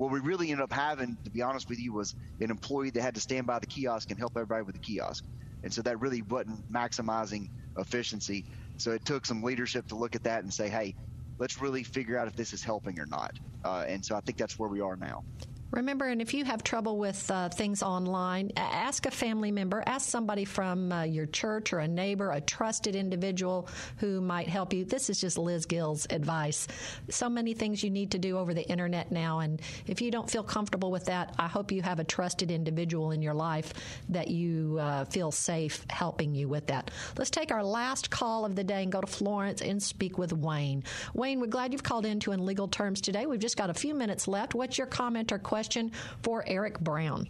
What 0.00 0.12
we 0.12 0.20
really 0.20 0.50
ended 0.50 0.64
up 0.64 0.72
having, 0.72 1.18
to 1.24 1.30
be 1.30 1.42
honest 1.42 1.68
with 1.68 1.78
you, 1.78 1.92
was 1.92 2.14
an 2.40 2.50
employee 2.50 2.88
that 2.88 3.02
had 3.02 3.16
to 3.16 3.20
stand 3.20 3.46
by 3.46 3.58
the 3.58 3.66
kiosk 3.66 4.10
and 4.10 4.18
help 4.18 4.32
everybody 4.34 4.62
with 4.62 4.74
the 4.74 4.80
kiosk. 4.80 5.22
And 5.62 5.70
so 5.70 5.82
that 5.82 6.00
really 6.00 6.22
wasn't 6.22 6.64
maximizing 6.72 7.48
efficiency. 7.76 8.46
So 8.78 8.92
it 8.92 9.04
took 9.04 9.26
some 9.26 9.42
leadership 9.42 9.86
to 9.88 9.96
look 9.96 10.14
at 10.14 10.22
that 10.22 10.42
and 10.42 10.50
say, 10.50 10.70
hey, 10.70 10.94
let's 11.38 11.60
really 11.60 11.84
figure 11.84 12.16
out 12.16 12.28
if 12.28 12.34
this 12.34 12.54
is 12.54 12.64
helping 12.64 12.98
or 12.98 13.04
not. 13.04 13.30
Uh, 13.62 13.84
and 13.86 14.02
so 14.02 14.16
I 14.16 14.20
think 14.20 14.38
that's 14.38 14.58
where 14.58 14.70
we 14.70 14.80
are 14.80 14.96
now. 14.96 15.20
Remember, 15.72 16.06
and 16.06 16.20
if 16.20 16.34
you 16.34 16.44
have 16.44 16.64
trouble 16.64 16.98
with 16.98 17.30
uh, 17.30 17.48
things 17.48 17.80
online, 17.80 18.50
ask 18.56 19.06
a 19.06 19.10
family 19.10 19.52
member, 19.52 19.84
ask 19.86 20.08
somebody 20.08 20.44
from 20.44 20.90
uh, 20.90 21.04
your 21.04 21.26
church 21.26 21.72
or 21.72 21.78
a 21.78 21.86
neighbor, 21.86 22.32
a 22.32 22.40
trusted 22.40 22.96
individual 22.96 23.68
who 23.98 24.20
might 24.20 24.48
help 24.48 24.72
you. 24.72 24.84
This 24.84 25.08
is 25.08 25.20
just 25.20 25.38
Liz 25.38 25.66
Gill's 25.66 26.08
advice. 26.10 26.66
So 27.08 27.28
many 27.28 27.54
things 27.54 27.84
you 27.84 27.90
need 27.90 28.10
to 28.10 28.18
do 28.18 28.36
over 28.36 28.52
the 28.52 28.68
internet 28.68 29.12
now, 29.12 29.38
and 29.40 29.62
if 29.86 30.00
you 30.00 30.10
don't 30.10 30.28
feel 30.28 30.42
comfortable 30.42 30.90
with 30.90 31.04
that, 31.04 31.36
I 31.38 31.46
hope 31.46 31.70
you 31.70 31.82
have 31.82 32.00
a 32.00 32.04
trusted 32.04 32.50
individual 32.50 33.12
in 33.12 33.22
your 33.22 33.34
life 33.34 33.72
that 34.08 34.26
you 34.26 34.78
uh, 34.80 35.04
feel 35.04 35.30
safe 35.30 35.86
helping 35.88 36.34
you 36.34 36.48
with 36.48 36.66
that. 36.66 36.90
Let's 37.16 37.30
take 37.30 37.52
our 37.52 37.62
last 37.62 38.10
call 38.10 38.44
of 38.44 38.56
the 38.56 38.64
day 38.64 38.82
and 38.82 38.90
go 38.90 39.00
to 39.00 39.06
Florence 39.06 39.62
and 39.62 39.80
speak 39.80 40.18
with 40.18 40.32
Wayne. 40.32 40.82
Wayne, 41.14 41.38
we're 41.38 41.46
glad 41.46 41.72
you've 41.72 41.84
called 41.84 42.06
into 42.06 42.32
in 42.32 42.44
legal 42.44 42.66
terms 42.66 43.00
today. 43.00 43.26
We've 43.26 43.38
just 43.38 43.56
got 43.56 43.70
a 43.70 43.74
few 43.74 43.94
minutes 43.94 44.26
left. 44.26 44.56
What's 44.56 44.76
your 44.76 44.88
comment 44.88 45.30
or 45.30 45.38
question 45.38 45.59
for 46.22 46.44
Eric 46.46 46.80
Brown? 46.80 47.28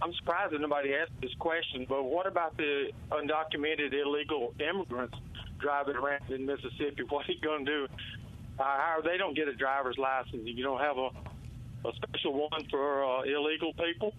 I'm 0.00 0.12
surprised 0.14 0.52
that 0.52 0.60
nobody 0.60 0.94
asked 0.94 1.12
this 1.20 1.34
question, 1.38 1.86
but 1.88 2.04
what 2.04 2.26
about 2.26 2.56
the 2.56 2.90
undocumented 3.10 3.92
illegal 3.92 4.54
immigrants 4.60 5.16
driving 5.58 5.96
around 5.96 6.30
in 6.30 6.46
Mississippi? 6.46 7.02
What 7.08 7.28
are 7.28 7.32
you 7.32 7.40
going 7.40 7.66
to 7.66 7.72
do? 7.72 7.88
Uh, 8.58 8.62
how 8.62 9.00
they 9.04 9.16
don't 9.16 9.34
get 9.34 9.48
a 9.48 9.54
driver's 9.54 9.98
license? 9.98 10.42
You 10.44 10.62
don't 10.62 10.80
have 10.80 10.98
a, 10.98 11.10
a 11.88 11.92
special 11.96 12.34
one 12.34 12.66
for 12.70 13.04
uh, 13.04 13.22
illegal 13.22 13.72
people? 13.72 14.14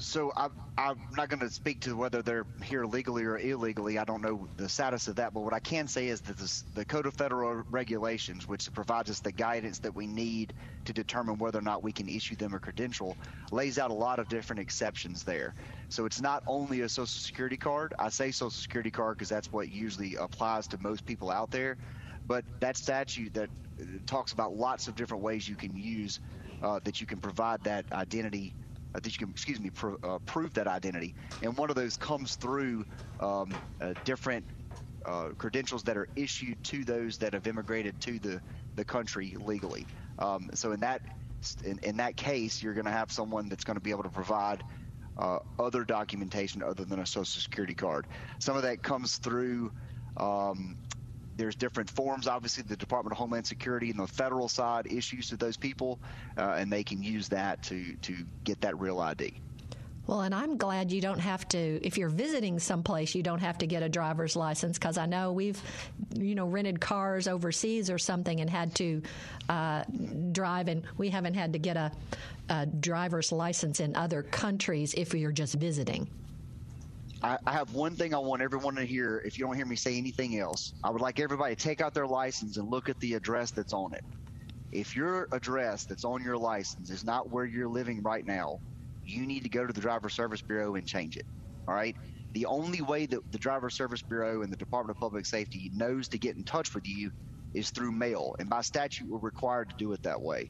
So 0.00 0.32
I'm, 0.34 0.52
I'm 0.78 0.98
not 1.14 1.28
going 1.28 1.40
to 1.40 1.50
speak 1.50 1.80
to 1.82 1.94
whether 1.94 2.22
they're 2.22 2.46
here 2.64 2.86
legally 2.86 3.24
or 3.24 3.38
illegally. 3.38 3.98
I 3.98 4.04
don't 4.04 4.22
know 4.22 4.48
the 4.56 4.66
status 4.66 5.08
of 5.08 5.16
that, 5.16 5.34
but 5.34 5.40
what 5.40 5.52
I 5.52 5.58
can 5.58 5.86
say 5.86 6.08
is 6.08 6.22
that 6.22 6.38
this, 6.38 6.64
the 6.74 6.86
Code 6.86 7.04
of 7.04 7.12
Federal 7.12 7.62
Regulations, 7.70 8.48
which 8.48 8.72
provides 8.72 9.10
us 9.10 9.20
the 9.20 9.30
guidance 9.30 9.78
that 9.80 9.94
we 9.94 10.06
need 10.06 10.54
to 10.86 10.94
determine 10.94 11.36
whether 11.36 11.58
or 11.58 11.62
not 11.62 11.82
we 11.82 11.92
can 11.92 12.08
issue 12.08 12.34
them 12.34 12.54
a 12.54 12.58
credential, 12.58 13.14
lays 13.52 13.78
out 13.78 13.90
a 13.90 13.94
lot 13.94 14.18
of 14.18 14.28
different 14.30 14.60
exceptions 14.60 15.22
there. 15.22 15.54
So 15.90 16.06
it's 16.06 16.20
not 16.20 16.42
only 16.46 16.80
a 16.80 16.88
Social 16.88 17.06
Security 17.06 17.58
card. 17.58 17.92
I 17.98 18.08
say 18.08 18.30
Social 18.30 18.50
Security 18.50 18.90
card 18.90 19.18
because 19.18 19.28
that's 19.28 19.52
what 19.52 19.70
usually 19.70 20.16
applies 20.16 20.66
to 20.68 20.78
most 20.80 21.04
people 21.04 21.30
out 21.30 21.50
there. 21.50 21.76
But 22.26 22.46
that 22.60 22.78
statute 22.78 23.34
that 23.34 23.50
uh, 23.78 23.84
talks 24.06 24.32
about 24.32 24.54
lots 24.54 24.88
of 24.88 24.96
different 24.96 25.22
ways 25.22 25.46
you 25.46 25.56
can 25.56 25.76
use 25.76 26.20
uh, 26.62 26.80
that 26.84 27.02
you 27.02 27.06
can 27.06 27.18
provide 27.18 27.62
that 27.64 27.84
identity 27.92 28.54
that 28.92 29.06
you 29.06 29.12
can, 29.18 29.30
excuse 29.30 29.60
me, 29.60 29.70
pro, 29.70 29.96
uh, 30.02 30.18
prove 30.26 30.52
that 30.54 30.66
identity. 30.66 31.14
And 31.42 31.56
one 31.56 31.70
of 31.70 31.76
those 31.76 31.96
comes 31.96 32.36
through 32.36 32.84
um, 33.20 33.54
uh, 33.80 33.94
different 34.04 34.44
uh, 35.06 35.28
credentials 35.38 35.82
that 35.84 35.96
are 35.96 36.08
issued 36.16 36.62
to 36.64 36.84
those 36.84 37.18
that 37.18 37.32
have 37.34 37.46
immigrated 37.46 38.00
to 38.00 38.18
the, 38.18 38.40
the 38.76 38.84
country 38.84 39.36
legally. 39.38 39.86
Um, 40.18 40.50
so 40.54 40.72
in 40.72 40.80
that 40.80 41.00
in, 41.64 41.78
in 41.82 41.96
that 41.96 42.16
case, 42.16 42.62
you're 42.62 42.74
going 42.74 42.84
to 42.84 42.90
have 42.90 43.10
someone 43.10 43.48
that's 43.48 43.64
going 43.64 43.76
to 43.76 43.80
be 43.80 43.90
able 43.90 44.02
to 44.02 44.10
provide 44.10 44.62
uh, 45.16 45.38
other 45.58 45.84
documentation 45.84 46.62
other 46.62 46.84
than 46.84 46.98
a 46.98 47.06
social 47.06 47.40
security 47.40 47.74
card. 47.74 48.06
Some 48.38 48.56
of 48.56 48.62
that 48.62 48.82
comes 48.82 49.16
through. 49.16 49.72
Um, 50.16 50.76
there's 51.40 51.54
different 51.54 51.88
forms, 51.88 52.28
obviously, 52.28 52.62
the 52.64 52.76
Department 52.76 53.12
of 53.12 53.18
Homeland 53.18 53.46
Security 53.46 53.88
and 53.88 53.98
the 53.98 54.06
federal 54.06 54.46
side 54.46 54.86
issues 54.86 55.30
to 55.30 55.36
those 55.36 55.56
people, 55.56 55.98
uh, 56.36 56.56
and 56.58 56.70
they 56.70 56.84
can 56.84 57.02
use 57.02 57.28
that 57.30 57.62
to 57.64 57.94
to 58.02 58.14
get 58.44 58.60
that 58.60 58.78
real 58.78 59.00
ID. 59.00 59.40
Well, 60.06 60.22
and 60.22 60.34
I'm 60.34 60.56
glad 60.56 60.90
you 60.90 61.00
don't 61.00 61.20
have 61.20 61.46
to, 61.50 61.80
if 61.86 61.96
you're 61.96 62.08
visiting 62.08 62.58
someplace, 62.58 63.14
you 63.14 63.22
don't 63.22 63.38
have 63.38 63.58
to 63.58 63.66
get 63.66 63.82
a 63.82 63.88
driver's 63.88 64.34
license 64.34 64.76
because 64.76 64.98
I 64.98 65.06
know 65.06 65.32
we've, 65.32 65.62
you 66.14 66.34
know, 66.34 66.46
rented 66.46 66.80
cars 66.80 67.28
overseas 67.28 67.90
or 67.90 67.98
something 67.98 68.40
and 68.40 68.50
had 68.50 68.74
to 68.76 69.02
uh, 69.48 69.84
drive, 70.32 70.68
and 70.68 70.82
we 70.98 71.10
haven't 71.10 71.34
had 71.34 71.52
to 71.52 71.58
get 71.58 71.76
a, 71.76 71.92
a 72.48 72.66
driver's 72.66 73.30
license 73.30 73.78
in 73.78 73.94
other 73.94 74.22
countries 74.22 74.94
if 74.94 75.14
you're 75.14 75.32
just 75.32 75.54
visiting. 75.54 76.08
I, 77.22 77.38
I 77.46 77.52
have 77.52 77.74
one 77.74 77.96
thing 77.96 78.14
I 78.14 78.18
want 78.18 78.40
everyone 78.40 78.76
to 78.76 78.84
hear. 78.84 79.22
If 79.24 79.38
you 79.38 79.44
don't 79.44 79.54
hear 79.54 79.66
me 79.66 79.76
say 79.76 79.96
anything 79.96 80.38
else, 80.38 80.72
I 80.82 80.90
would 80.90 81.02
like 81.02 81.20
everybody 81.20 81.54
to 81.54 81.62
take 81.62 81.80
out 81.80 81.92
their 81.92 82.06
license 82.06 82.56
and 82.56 82.70
look 82.70 82.88
at 82.88 82.98
the 83.00 83.14
address 83.14 83.50
that's 83.50 83.72
on 83.72 83.92
it. 83.92 84.04
If 84.72 84.96
your 84.96 85.28
address 85.32 85.84
that's 85.84 86.04
on 86.04 86.22
your 86.22 86.38
license 86.38 86.90
is 86.90 87.04
not 87.04 87.30
where 87.30 87.44
you're 87.44 87.68
living 87.68 88.02
right 88.02 88.24
now, 88.24 88.60
you 89.04 89.26
need 89.26 89.42
to 89.42 89.48
go 89.48 89.66
to 89.66 89.72
the 89.72 89.80
Driver 89.80 90.08
Service 90.08 90.40
Bureau 90.40 90.76
and 90.76 90.86
change 90.86 91.16
it. 91.16 91.26
All 91.68 91.74
right. 91.74 91.96
The 92.32 92.46
only 92.46 92.80
way 92.80 93.06
that 93.06 93.32
the 93.32 93.38
Driver 93.38 93.68
Service 93.68 94.02
Bureau 94.02 94.42
and 94.42 94.52
the 94.52 94.56
Department 94.56 94.96
of 94.96 95.00
Public 95.00 95.26
Safety 95.26 95.70
knows 95.74 96.08
to 96.08 96.18
get 96.18 96.36
in 96.36 96.44
touch 96.44 96.74
with 96.74 96.86
you 96.86 97.10
is 97.52 97.70
through 97.70 97.92
mail. 97.92 98.36
And 98.38 98.48
by 98.48 98.62
statute, 98.62 99.08
we're 99.08 99.18
required 99.18 99.70
to 99.70 99.76
do 99.76 99.92
it 99.92 100.04
that 100.04 100.22
way. 100.22 100.48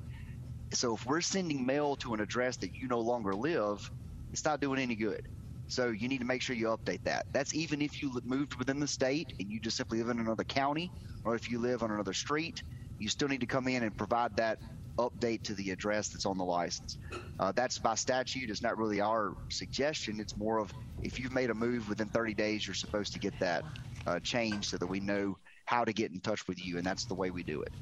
So 0.73 0.95
if 0.95 1.07
we're 1.07 1.23
sending 1.23 1.66
mail 1.66 1.97
to 1.97 2.14
an 2.14 2.21
address 2.21 2.59
that 2.59 2.75
you 2.75 2.87
no 2.87 3.01
longer 3.01 3.35
live, 3.35 3.91
it's 4.33 4.45
not 4.45 4.61
doing 4.61 4.79
any 4.79 4.95
good. 4.95 5.23
So 5.71 5.91
you 5.91 6.09
need 6.09 6.18
to 6.18 6.27
make 6.27 6.43
sure 6.43 6.57
you 6.57 6.66
update 6.66 7.03
that. 7.05 7.27
That's 7.33 7.55
even 7.55 7.81
if 7.81 8.03
you 8.03 8.12
moved 8.25 8.57
within 8.57 8.81
the 8.81 8.89
state 8.89 9.33
and 9.39 9.49
you 9.49 9.61
just 9.61 9.77
simply 9.77 9.99
live 9.99 10.09
in 10.09 10.18
another 10.18 10.43
county, 10.43 10.91
or 11.25 11.37
if 11.37 11.49
you 11.49 11.61
live 11.61 11.85
on 11.85 11.93
another 11.93 12.12
street, 12.12 12.61
you 12.99 13.09
still 13.09 13.29
need 13.29 13.41
to 13.41 13.47
come 13.47 13.68
in 13.68 13.85
and 13.85 13.97
provide 13.97 14.37
that 14.37 14.59
update 14.99 15.45
to 15.45 15.55
the 15.55 15.71
address 15.71 16.09
that's 16.09 16.27
on 16.27 16.37
the 16.37 16.45
license. 16.45 16.99
Uh, 17.39 17.53
that's 17.55 17.79
by 17.79 17.95
statute. 17.95 18.51
It's 18.51 18.64
not 18.64 18.79
really 18.79 19.01
our 19.01 19.35
suggestion. 19.49 20.18
It's 20.18 20.37
more 20.37 20.59
of 20.59 20.73
if 21.03 21.21
you've 21.21 21.33
made 21.33 21.51
a 21.51 21.55
move 21.55 21.89
within 21.89 22.09
30 22.09 22.35
days, 22.35 22.66
you're 22.66 22.75
supposed 22.75 23.12
to 23.12 23.21
get 23.21 23.39
that 23.39 23.64
uh, 24.07 24.18
changed 24.21 24.71
so 24.71 24.77
that 24.77 24.89
we 24.89 24.99
know 24.99 25.39
how 25.66 25.85
to 25.85 25.93
get 25.93 26.11
in 26.11 26.21
touch 26.21 26.49
with 26.49 26.59
you, 26.62 26.79
and 26.79 26.85
that's 26.87 27.07
the 27.07 27.14
way 27.14 27.31
we 27.31 27.45
do 27.45 27.62
it. 27.62 27.73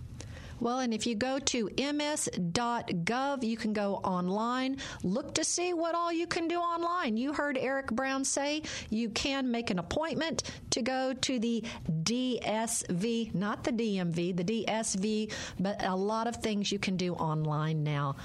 Well, 0.61 0.80
and 0.80 0.92
if 0.92 1.06
you 1.06 1.14
go 1.14 1.38
to 1.38 1.70
ms.gov, 1.76 3.42
you 3.42 3.56
can 3.56 3.72
go 3.72 3.96
online, 3.96 4.78
look 5.02 5.34
to 5.34 5.44
see 5.44 5.72
what 5.72 5.94
all 5.94 6.12
you 6.12 6.26
can 6.26 6.48
do 6.48 6.59
online. 6.59 7.16
You 7.16 7.32
heard 7.32 7.56
Eric 7.56 7.88
Brown 7.92 8.24
say 8.24 8.62
you 8.90 9.11
can 9.11 9.50
make 9.50 9.70
an 9.70 9.78
appointment 9.78 10.42
to 10.70 10.82
go 10.82 11.12
to 11.12 11.38
the 11.38 11.64
DSB, 12.02 13.34
not 13.34 13.64
the 13.64 13.72
DMV, 13.72 14.36
the 14.36 14.44
DSB, 14.44 15.32
but 15.61 15.84
a 15.84 15.94
lot 15.94 16.26
of 16.26 16.36
things 16.36 16.72
you 16.72 16.78
can 16.78 16.96
do 16.96 17.14
online 17.14 17.82
now. 17.82 18.16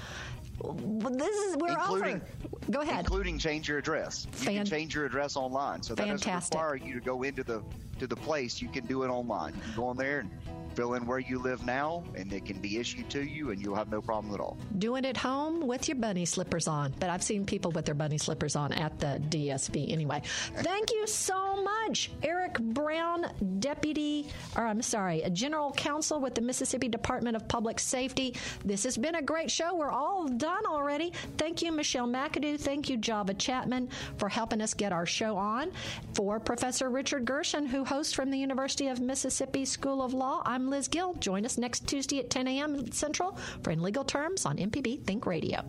This 0.62 1.36
is 1.36 1.56
we're 1.56 1.72
including, 1.72 2.16
over. 2.16 2.70
Go 2.70 2.80
ahead. 2.80 3.00
Including 3.00 3.38
change 3.38 3.68
your 3.68 3.78
address. 3.78 4.26
You 4.32 4.38
Fan- 4.38 4.56
can 4.56 4.66
change 4.66 4.94
your 4.94 5.04
address 5.06 5.36
online, 5.36 5.82
so 5.82 5.94
that 5.94 6.06
doesn't 6.06 6.34
require 6.34 6.76
you 6.76 6.94
to 6.94 7.00
go 7.00 7.22
into 7.22 7.42
the 7.42 7.62
to 7.98 8.06
the 8.06 8.16
place. 8.16 8.60
You 8.60 8.68
can 8.68 8.86
do 8.86 9.02
it 9.02 9.08
online. 9.08 9.54
You 9.54 9.60
can 9.60 9.74
go 9.76 9.86
on 9.86 9.96
there 9.96 10.20
and 10.20 10.30
fill 10.74 10.94
in 10.94 11.06
where 11.06 11.20
you 11.20 11.38
live 11.38 11.64
now, 11.64 12.02
and 12.16 12.32
it 12.32 12.44
can 12.44 12.58
be 12.58 12.78
issued 12.78 13.08
to 13.10 13.22
you, 13.22 13.50
and 13.50 13.62
you'll 13.62 13.76
have 13.76 13.90
no 13.90 14.00
problem 14.00 14.34
at 14.34 14.40
all. 14.40 14.56
Doing 14.78 15.04
it 15.04 15.16
home 15.16 15.66
with 15.66 15.88
your 15.88 15.96
bunny 15.96 16.24
slippers 16.24 16.66
on. 16.66 16.92
But 16.98 17.10
I've 17.10 17.22
seen 17.22 17.46
people 17.46 17.70
with 17.70 17.84
their 17.84 17.94
bunny 17.94 18.18
slippers 18.18 18.56
on 18.56 18.72
at 18.72 18.98
the 18.98 19.22
DSB 19.28 19.92
anyway. 19.92 20.22
Thank 20.56 20.90
you 20.90 21.06
so 21.06 21.62
much, 21.62 22.10
Eric 22.22 22.58
Brown, 22.58 23.26
Deputy, 23.60 24.28
or 24.56 24.66
I'm 24.66 24.82
sorry, 24.82 25.22
a 25.22 25.30
General 25.30 25.72
Counsel 25.72 26.20
with 26.20 26.34
the 26.34 26.40
Mississippi 26.40 26.88
Department 26.88 27.36
of 27.36 27.46
Public 27.48 27.78
Safety. 27.78 28.34
This 28.64 28.82
has 28.84 28.96
been 28.96 29.14
a 29.14 29.22
great 29.22 29.50
show. 29.50 29.74
We're 29.74 29.90
all 29.90 30.26
done 30.26 30.53
already. 30.66 31.12
Thank 31.38 31.62
you, 31.62 31.72
Michelle 31.72 32.06
McAdoo. 32.06 32.58
Thank 32.58 32.88
you, 32.88 32.96
Java 32.96 33.34
Chapman, 33.34 33.88
for 34.18 34.28
helping 34.28 34.60
us 34.60 34.74
get 34.74 34.92
our 34.92 35.06
show 35.06 35.36
on. 35.36 35.70
For 36.14 36.38
Professor 36.40 36.90
Richard 36.90 37.24
Gershon, 37.24 37.66
who 37.66 37.84
hosts 37.84 38.12
from 38.12 38.30
the 38.30 38.38
University 38.38 38.88
of 38.88 39.00
Mississippi 39.00 39.64
School 39.64 40.02
of 40.02 40.14
Law, 40.14 40.42
I'm 40.44 40.70
Liz 40.70 40.88
Gill. 40.88 41.14
Join 41.14 41.44
us 41.44 41.58
next 41.58 41.86
Tuesday 41.86 42.20
at 42.20 42.30
10 42.30 42.48
a.m. 42.48 42.92
Central 42.92 43.38
for 43.62 43.70
In 43.70 43.82
Legal 43.82 44.04
Terms 44.04 44.46
on 44.46 44.56
MPB 44.56 45.04
Think 45.04 45.26
Radio. 45.26 45.64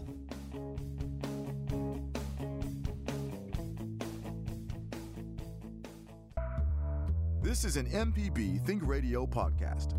This 7.42 7.64
is 7.64 7.78
an 7.78 7.86
MPB 7.86 8.66
Think 8.66 8.82
Radio 8.86 9.26
podcast. 9.26 9.94